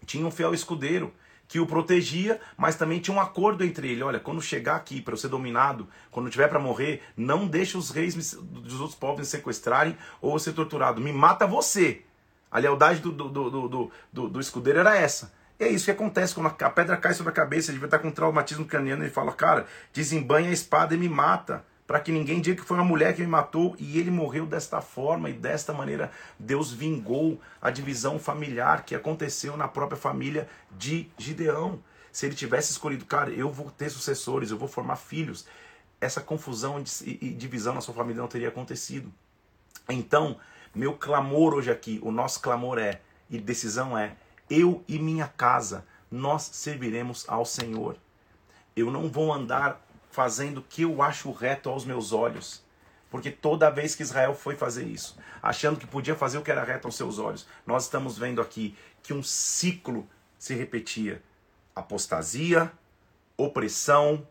tinha 0.06 0.24
um 0.24 0.30
fiel 0.30 0.54
escudeiro 0.54 1.12
que 1.46 1.60
o 1.60 1.66
protegia, 1.66 2.40
mas 2.56 2.74
também 2.74 3.00
tinha 3.00 3.14
um 3.14 3.20
acordo 3.20 3.62
entre 3.62 3.90
ele. 3.90 4.02
Olha, 4.02 4.18
quando 4.18 4.40
chegar 4.40 4.76
aqui 4.76 5.02
para 5.02 5.12
eu 5.12 5.18
ser 5.18 5.28
dominado, 5.28 5.86
quando 6.10 6.30
tiver 6.30 6.48
para 6.48 6.58
morrer, 6.58 7.02
não 7.14 7.46
deixe 7.46 7.76
os 7.76 7.90
reis 7.90 8.14
dos 8.14 8.80
outros 8.80 8.98
povos 8.98 9.18
me 9.18 9.26
sequestrarem 9.26 9.94
ou 10.22 10.38
ser 10.38 10.54
torturado. 10.54 11.02
Me 11.02 11.12
mata 11.12 11.46
você. 11.46 12.00
A 12.50 12.58
lealdade 12.58 13.00
do, 13.00 13.12
do, 13.12 13.28
do, 13.28 13.90
do, 14.10 14.28
do 14.30 14.40
escudeiro 14.40 14.78
era 14.78 14.96
essa. 14.96 15.38
E 15.60 15.64
é 15.64 15.68
isso 15.68 15.84
que 15.84 15.90
acontece 15.90 16.34
quando 16.34 16.46
a 16.46 16.70
pedra 16.70 16.96
cai 16.96 17.12
sobre 17.12 17.30
a 17.30 17.34
cabeça, 17.34 17.70
ele 17.70 17.78
vai 17.78 17.86
estar 17.86 17.98
com 17.98 18.10
traumatismo 18.10 18.64
craniano, 18.64 19.02
ele 19.02 19.10
fala, 19.10 19.30
cara, 19.30 19.66
desembanha 19.92 20.48
a 20.48 20.52
espada 20.52 20.94
e 20.94 20.98
me 20.98 21.06
mata 21.06 21.62
para 21.86 22.00
que 22.00 22.10
ninguém 22.10 22.40
diga 22.40 22.62
que 22.62 22.66
foi 22.66 22.78
uma 22.78 22.84
mulher 22.84 23.14
que 23.14 23.20
me 23.20 23.26
matou 23.26 23.76
e 23.78 23.98
ele 23.98 24.10
morreu 24.10 24.46
desta 24.46 24.80
forma 24.80 25.28
e 25.28 25.34
desta 25.34 25.74
maneira 25.74 26.10
Deus 26.38 26.72
vingou 26.72 27.38
a 27.60 27.68
divisão 27.68 28.18
familiar 28.18 28.86
que 28.86 28.94
aconteceu 28.94 29.54
na 29.54 29.68
própria 29.68 29.98
família 29.98 30.48
de 30.70 31.10
Gideão. 31.18 31.78
Se 32.10 32.24
ele 32.24 32.34
tivesse 32.34 32.72
escolhido, 32.72 33.04
cara, 33.04 33.28
eu 33.30 33.50
vou 33.50 33.70
ter 33.70 33.90
sucessores, 33.90 34.50
eu 34.50 34.56
vou 34.56 34.68
formar 34.68 34.96
filhos, 34.96 35.46
essa 36.00 36.22
confusão 36.22 36.82
e 37.04 37.34
divisão 37.34 37.74
na 37.74 37.82
sua 37.82 37.92
família 37.92 38.22
não 38.22 38.28
teria 38.28 38.48
acontecido. 38.48 39.12
Então, 39.90 40.38
meu 40.74 40.94
clamor 40.94 41.52
hoje 41.52 41.70
aqui, 41.70 42.00
o 42.02 42.10
nosso 42.10 42.40
clamor 42.40 42.78
é, 42.78 43.00
e 43.28 43.38
decisão 43.38 43.98
é, 43.98 44.16
eu 44.50 44.84
e 44.88 44.98
minha 44.98 45.28
casa, 45.28 45.86
nós 46.10 46.42
serviremos 46.42 47.24
ao 47.28 47.46
Senhor. 47.46 47.96
Eu 48.74 48.90
não 48.90 49.08
vou 49.08 49.32
andar 49.32 49.80
fazendo 50.10 50.58
o 50.58 50.62
que 50.62 50.82
eu 50.82 51.00
acho 51.00 51.30
reto 51.30 51.70
aos 51.70 51.84
meus 51.84 52.12
olhos. 52.12 52.62
Porque 53.10 53.30
toda 53.30 53.70
vez 53.70 53.94
que 53.94 54.02
Israel 54.02 54.34
foi 54.34 54.56
fazer 54.56 54.84
isso, 54.84 55.16
achando 55.42 55.78
que 55.78 55.86
podia 55.86 56.14
fazer 56.14 56.38
o 56.38 56.42
que 56.42 56.50
era 56.50 56.62
reto 56.62 56.86
aos 56.86 56.96
seus 56.96 57.18
olhos, 57.18 57.46
nós 57.66 57.84
estamos 57.84 58.16
vendo 58.16 58.40
aqui 58.40 58.76
que 59.02 59.12
um 59.12 59.22
ciclo 59.22 60.08
se 60.38 60.54
repetia: 60.54 61.20
apostasia, 61.74 62.70
opressão, 63.36 64.26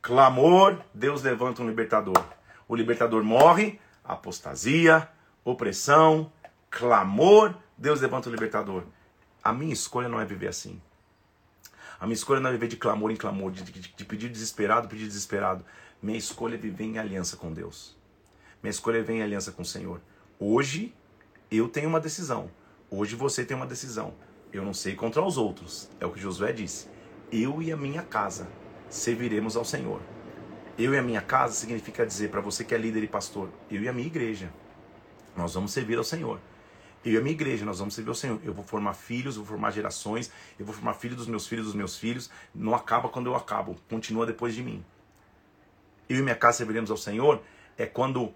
clamor, 0.00 0.80
Deus 0.94 1.22
levanta 1.22 1.62
um 1.62 1.68
libertador. 1.68 2.24
O 2.68 2.76
libertador 2.76 3.24
morre, 3.24 3.80
apostasia, 4.04 5.08
opressão, 5.44 6.30
clamor, 6.70 7.54
Deus 7.76 8.00
levanta 8.00 8.28
o 8.28 8.32
libertador. 8.32 8.84
A 9.48 9.52
minha 9.54 9.72
escolha 9.72 10.10
não 10.10 10.20
é 10.20 10.26
viver 10.26 10.48
assim. 10.48 10.78
A 11.98 12.04
minha 12.04 12.12
escolha 12.12 12.38
não 12.38 12.50
é 12.50 12.52
viver 12.52 12.68
de 12.68 12.76
clamor 12.76 13.10
em 13.10 13.16
clamor, 13.16 13.50
de, 13.50 13.64
de, 13.64 13.80
de 13.80 14.04
pedir 14.04 14.28
desesperado, 14.28 14.88
pedir 14.88 15.06
desesperado. 15.06 15.64
Minha 16.02 16.18
escolha 16.18 16.52
é 16.56 16.58
viver 16.58 16.84
em 16.84 16.98
aliança 16.98 17.34
com 17.34 17.50
Deus. 17.50 17.96
Minha 18.62 18.72
escolha 18.72 18.98
é 18.98 19.00
viver 19.00 19.14
em 19.14 19.22
aliança 19.22 19.50
com 19.50 19.62
o 19.62 19.64
Senhor. 19.64 20.02
Hoje 20.38 20.94
eu 21.50 21.66
tenho 21.66 21.88
uma 21.88 21.98
decisão. 21.98 22.50
Hoje 22.90 23.16
você 23.16 23.42
tem 23.42 23.56
uma 23.56 23.64
decisão. 23.64 24.12
Eu 24.52 24.66
não 24.66 24.74
sei 24.74 24.94
contra 24.94 25.22
os 25.22 25.38
outros. 25.38 25.88
É 25.98 26.04
o 26.04 26.12
que 26.12 26.20
Josué 26.20 26.52
disse. 26.52 26.86
Eu 27.32 27.62
e 27.62 27.72
a 27.72 27.76
minha 27.76 28.02
casa 28.02 28.46
serviremos 28.90 29.56
ao 29.56 29.64
Senhor. 29.64 30.02
Eu 30.78 30.92
e 30.92 30.98
a 30.98 31.02
minha 31.02 31.22
casa 31.22 31.54
significa 31.54 32.04
dizer 32.04 32.30
para 32.30 32.42
você 32.42 32.64
que 32.64 32.74
é 32.74 32.78
líder 32.78 33.02
e 33.02 33.08
pastor, 33.08 33.48
eu 33.70 33.80
e 33.80 33.88
a 33.88 33.94
minha 33.94 34.08
igreja, 34.08 34.52
nós 35.34 35.54
vamos 35.54 35.72
servir 35.72 35.96
ao 35.96 36.04
Senhor. 36.04 36.38
Eu 37.04 37.12
e 37.12 37.16
a 37.16 37.20
minha 37.20 37.32
igreja, 37.32 37.64
nós 37.64 37.78
vamos 37.78 37.94
servir 37.94 38.10
o 38.10 38.14
Senhor. 38.14 38.40
Eu 38.44 38.52
vou 38.52 38.64
formar 38.64 38.94
filhos, 38.94 39.36
vou 39.36 39.46
formar 39.46 39.70
gerações, 39.70 40.30
eu 40.58 40.66
vou 40.66 40.74
formar 40.74 40.94
filhos 40.94 41.16
dos 41.16 41.26
meus 41.26 41.46
filhos, 41.46 41.66
dos 41.66 41.74
meus 41.74 41.96
filhos. 41.96 42.30
Não 42.54 42.74
acaba 42.74 43.08
quando 43.08 43.26
eu 43.26 43.36
acabo, 43.36 43.76
continua 43.88 44.26
depois 44.26 44.54
de 44.54 44.62
mim. 44.62 44.84
Eu 46.08 46.18
e 46.18 46.22
minha 46.22 46.34
casa 46.34 46.58
serviremos 46.58 46.90
ao 46.90 46.96
Senhor 46.96 47.42
é 47.76 47.86
quando 47.86 48.32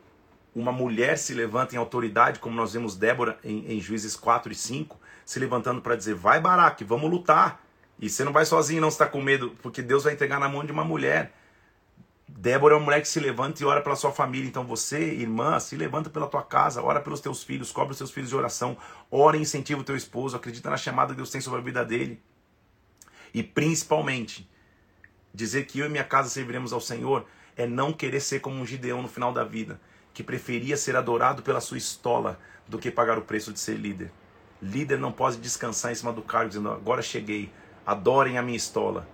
uma 0.55 0.71
mulher 0.71 1.19
se 1.19 1.35
levanta 1.35 1.75
em 1.75 1.79
autoridade, 1.79 2.39
como 2.39 2.55
nós 2.55 2.75
vemos 2.75 2.95
Débora 2.97 3.39
em, 3.43 3.73
em 3.73 3.81
Juízes 3.81 4.15
4 4.15 4.53
e 4.53 4.55
5, 4.55 5.01
se 5.25 5.39
levantando 5.39 5.81
para 5.81 5.97
dizer: 5.97 6.15
vai 6.15 6.41
Baraque, 6.41 6.85
vamos 6.85 7.11
lutar. 7.11 7.61
E 7.99 8.09
você 8.09 8.25
não 8.25 8.33
vai 8.33 8.45
sozinho, 8.45 8.81
não 8.81 8.89
está 8.89 9.07
com 9.07 9.21
medo, 9.21 9.57
porque 9.63 9.81
Deus 9.81 10.05
vai 10.05 10.13
entregar 10.13 10.39
na 10.39 10.49
mão 10.49 10.65
de 10.65 10.73
uma 10.73 10.85
mulher. 10.85 11.33
Débora 12.37 12.75
é 12.75 12.77
uma 12.77 12.85
mulher 12.85 13.01
que 13.01 13.09
se 13.09 13.21
levanta 13.21 13.63
e 13.63 13.67
ora 13.67 13.81
pela 13.83 13.95
sua 13.95 14.11
família. 14.11 14.49
Então 14.49 14.65
você, 14.65 14.99
irmã, 14.99 15.61
se 15.61 15.77
levanta 15.77 16.11
pela 16.11 16.27
tua 16.27 16.43
casa, 16.43 16.83
ora 16.83 17.01
pelos 17.01 17.21
teus 17.21 17.45
filhos, 17.45 17.71
cobre 17.71 17.93
os 17.93 17.99
teus 17.99 18.11
filhos 18.11 18.31
de 18.31 18.37
oração, 18.37 18.77
ora 19.11 19.37
e 19.37 19.41
incentiva 19.41 19.81
o 19.81 19.85
teu 19.85 19.97
esposo, 19.97 20.37
acredita 20.37 20.71
na 20.71 20.77
chamada 20.77 21.11
que 21.11 21.17
Deus 21.17 21.31
tem 21.31 21.41
sobre 21.41 21.61
a 21.61 21.63
vida 21.63 21.85
dele. 21.85 22.21
E 23.35 23.43
principalmente, 23.43 24.51
dizer 25.33 25.67
que 25.67 25.79
eu 25.79 25.87
e 25.87 25.89
minha 25.89 26.05
casa 26.05 26.29
serviremos 26.31 26.73
ao 26.73 26.81
Senhor 26.81 27.27
é 27.57 27.67
não 27.67 27.93
querer 27.93 28.21
ser 28.21 28.41
como 28.41 28.57
um 28.57 28.67
Gideão 28.67 29.03
no 29.03 29.09
final 29.09 29.33
da 29.33 29.45
vida, 29.45 29.81
que 30.15 30.23
preferia 30.23 30.77
ser 30.77 30.97
adorado 30.97 31.43
pela 31.43 31.61
sua 31.61 31.79
estola 31.79 32.41
do 32.67 32.79
que 32.79 32.91
pagar 32.91 33.19
o 33.19 33.23
preço 33.23 33.53
de 33.53 33.61
ser 33.61 33.77
líder. 33.77 34.11
Líder 34.61 34.99
não 34.99 35.13
pode 35.13 35.37
descansar 35.37 35.93
em 35.93 35.95
cima 35.95 36.13
do 36.13 36.23
cargo 36.23 36.49
dizendo: 36.49 36.71
agora 36.71 37.03
cheguei, 37.03 37.53
adorem 37.85 38.39
a 38.39 38.43
minha 38.43 38.57
estola. 38.57 39.07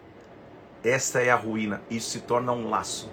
Esta 0.85 1.21
é 1.21 1.31
a 1.31 1.37
ruína. 1.37 1.83
Isso 1.91 2.11
se 2.11 2.21
torna 2.21 2.53
um 2.53 2.69
laço. 2.69 3.11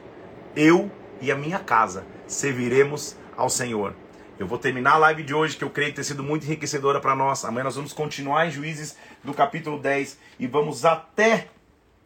Eu 0.55 0.91
e 1.21 1.31
a 1.31 1.35
minha 1.35 1.59
casa 1.59 2.05
serviremos 2.27 3.15
ao 3.35 3.49
Senhor. 3.49 3.95
Eu 4.37 4.45
vou 4.45 4.57
terminar 4.57 4.93
a 4.93 4.97
live 4.97 5.23
de 5.23 5.33
hoje, 5.33 5.55
que 5.55 5.63
eu 5.63 5.69
creio 5.69 5.93
ter 5.93 6.03
sido 6.03 6.21
muito 6.21 6.45
enriquecedora 6.45 6.99
para 6.99 7.15
nós. 7.15 7.45
Amanhã 7.45 7.63
nós 7.63 7.75
vamos 7.75 7.93
continuar 7.93 8.47
em 8.47 8.51
Juízes 8.51 8.97
do 9.23 9.33
capítulo 9.33 9.79
10 9.79 10.17
e 10.37 10.45
vamos 10.45 10.83
até 10.83 11.47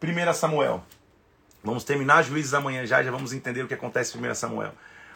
1 0.01 0.34
Samuel. 0.34 0.84
Vamos 1.64 1.84
terminar 1.84 2.24
Juízes 2.24 2.53
amanhã 2.53 2.86
já, 2.86 3.01
já 3.03 3.12
vamos 3.12 3.34
entender 3.34 3.64
o 3.64 3.68
que 3.68 3.74
acontece 3.74 4.18
em 4.18 4.30
1 4.30 4.36
Samuel. 4.36 4.72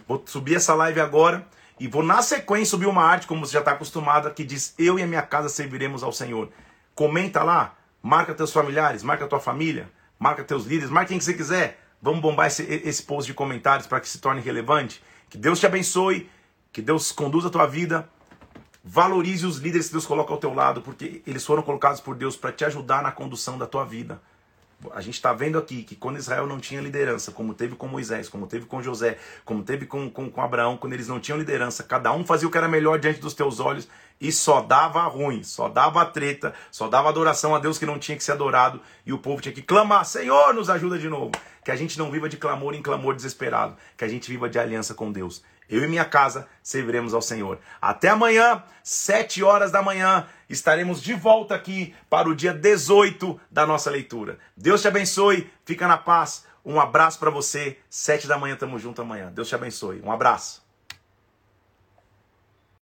Vou 0.08 0.22
subir 0.26 0.56
essa 0.56 0.74
live 0.74 1.00
agora 1.00 1.46
E 1.80 1.88
vou 1.88 2.04
na 2.04 2.22
sequência 2.22 2.72
subir 2.72 2.88
uma 2.88 3.04
arte, 3.04 3.26
como 3.26 3.46
você 3.46 3.54
já 3.54 3.60
está 3.60 3.72
acostumado, 3.72 4.32
que 4.34 4.44
diz: 4.44 4.74
Eu 4.78 5.00
e 5.00 5.04
a 5.04 5.08
minha 5.08 5.22
casa 5.22 5.50
serviremos 5.50 6.04
ao 6.04 6.12
Senhor. 6.12 6.50
Comenta 6.94 7.44
lá, 7.44 7.76
marca 8.02 8.34
teus 8.34 8.52
familiares, 8.52 9.04
marca 9.04 9.28
tua 9.28 9.40
família, 9.40 9.90
marca 10.24 10.42
teus 10.42 10.66
líderes, 10.66 10.90
marca 10.90 11.10
quem 11.10 11.18
que 11.18 11.26
você 11.26 11.34
quiser. 11.34 11.80
Vamos 12.02 12.22
bombar 12.22 12.48
esse, 12.48 12.64
esse 12.64 13.04
post 13.04 13.30
de 13.30 13.34
comentários 13.34 13.86
para 13.86 14.00
que 14.00 14.08
se 14.08 14.20
torne 14.20 14.42
relevante. 14.42 15.04
Que 15.30 15.38
Deus 15.38 15.60
te 15.60 15.66
abençoe, 15.66 16.30
que 16.72 16.82
Deus 16.82 17.12
conduza 17.12 17.50
a 17.50 17.52
tua 17.52 17.66
vida. 17.66 18.10
Valorize 18.84 19.46
os 19.46 19.58
líderes 19.58 19.88
que 19.88 19.94
Deus 19.94 20.06
coloca 20.06 20.32
ao 20.32 20.40
teu 20.40 20.54
lado, 20.54 20.82
porque 20.82 21.22
eles 21.28 21.46
foram 21.46 21.62
colocados 21.62 22.00
por 22.00 22.16
Deus 22.16 22.38
para 22.38 22.54
te 22.54 22.64
ajudar 22.64 23.04
na 23.04 23.12
condução 23.12 23.58
da 23.58 23.68
tua 23.68 23.84
vida. 23.84 24.22
A 24.94 25.02
gente 25.02 25.16
está 25.16 25.32
vendo 25.34 25.58
aqui 25.58 25.84
que 25.84 25.96
quando 25.96 26.18
Israel 26.18 26.48
não 26.48 26.60
tinha 26.60 26.82
liderança, 26.82 27.32
como 27.32 27.54
teve 27.54 27.76
com 27.76 27.88
Moisés, 27.88 28.28
como 28.28 28.48
teve 28.48 28.66
com 28.66 28.82
José, 28.82 29.18
como 29.46 29.64
teve 29.64 29.86
com, 29.86 30.10
com, 30.10 30.30
com 30.30 30.42
Abraão, 30.42 30.78
quando 30.78 30.94
eles 30.94 31.08
não 31.08 31.20
tinham 31.20 31.38
liderança, 31.38 31.84
cada 31.84 32.12
um 32.14 32.26
fazia 32.26 32.48
o 32.48 32.52
que 32.52 32.58
era 32.58 32.68
melhor 32.68 33.00
diante 33.00 33.20
dos 33.20 33.34
teus 33.34 33.60
olhos 33.60 33.88
e 34.24 34.32
só 34.32 34.62
dava 34.62 35.04
ruim, 35.04 35.44
só 35.44 35.68
dava 35.68 36.06
treta, 36.06 36.54
só 36.72 36.88
dava 36.88 37.10
adoração 37.10 37.54
a 37.54 37.60
Deus 37.60 37.78
que 37.78 37.86
não 37.86 38.00
tinha 38.00 38.18
que 38.18 38.24
ser 38.24 38.32
adorado 38.32 38.80
e 39.06 39.12
o 39.12 39.18
povo 39.18 39.42
tinha 39.42 39.54
que 39.54 39.62
clamar: 39.62 40.06
Senhor, 40.06 40.54
nos 40.54 40.70
ajuda 40.70 40.98
de 40.98 41.10
novo. 41.10 41.34
Que 41.64 41.72
a 41.72 41.76
gente 41.76 42.00
não 42.00 42.10
viva 42.10 42.28
de 42.28 42.38
clamor 42.38 42.74
em 42.74 42.82
clamor 42.82 43.16
desesperado, 43.16 43.76
que 43.98 44.04
a 44.04 44.08
gente 44.08 44.30
viva 44.30 44.50
de 44.50 44.58
aliança 44.58 44.94
com 44.94 45.12
Deus. 45.12 45.44
Eu 45.70 45.84
e 45.84 45.88
minha 45.88 46.06
casa 46.06 46.48
serviremos 46.62 47.14
ao 47.14 47.22
Senhor. 47.22 47.60
Até 47.82 48.10
amanhã, 48.10 48.64
sete 48.82 49.44
horas 49.44 49.72
da 49.72 49.82
manhã, 49.82 50.26
estaremos 50.50 51.02
de 51.02 51.14
volta 51.14 51.56
aqui 51.56 51.94
para 52.10 52.30
o 52.30 52.36
dia 52.36 52.54
18 52.54 53.40
da 53.52 53.66
nossa 53.66 53.90
leitura. 53.90 54.40
Deus 54.56 54.82
te 54.82 54.88
abençoe, 54.88 55.50
fica 55.66 55.88
na 55.88 55.98
paz. 55.98 56.46
Um 56.66 56.80
abraço 56.80 57.20
para 57.20 57.30
você. 57.30 57.78
Sete 57.90 58.28
da 58.28 58.38
manhã, 58.38 58.56
tamo 58.56 58.80
junto 58.80 59.02
amanhã. 59.02 59.32
Deus 59.34 59.50
te 59.50 59.56
abençoe. 59.56 60.02
Um 60.02 60.12
abraço. 60.12 60.63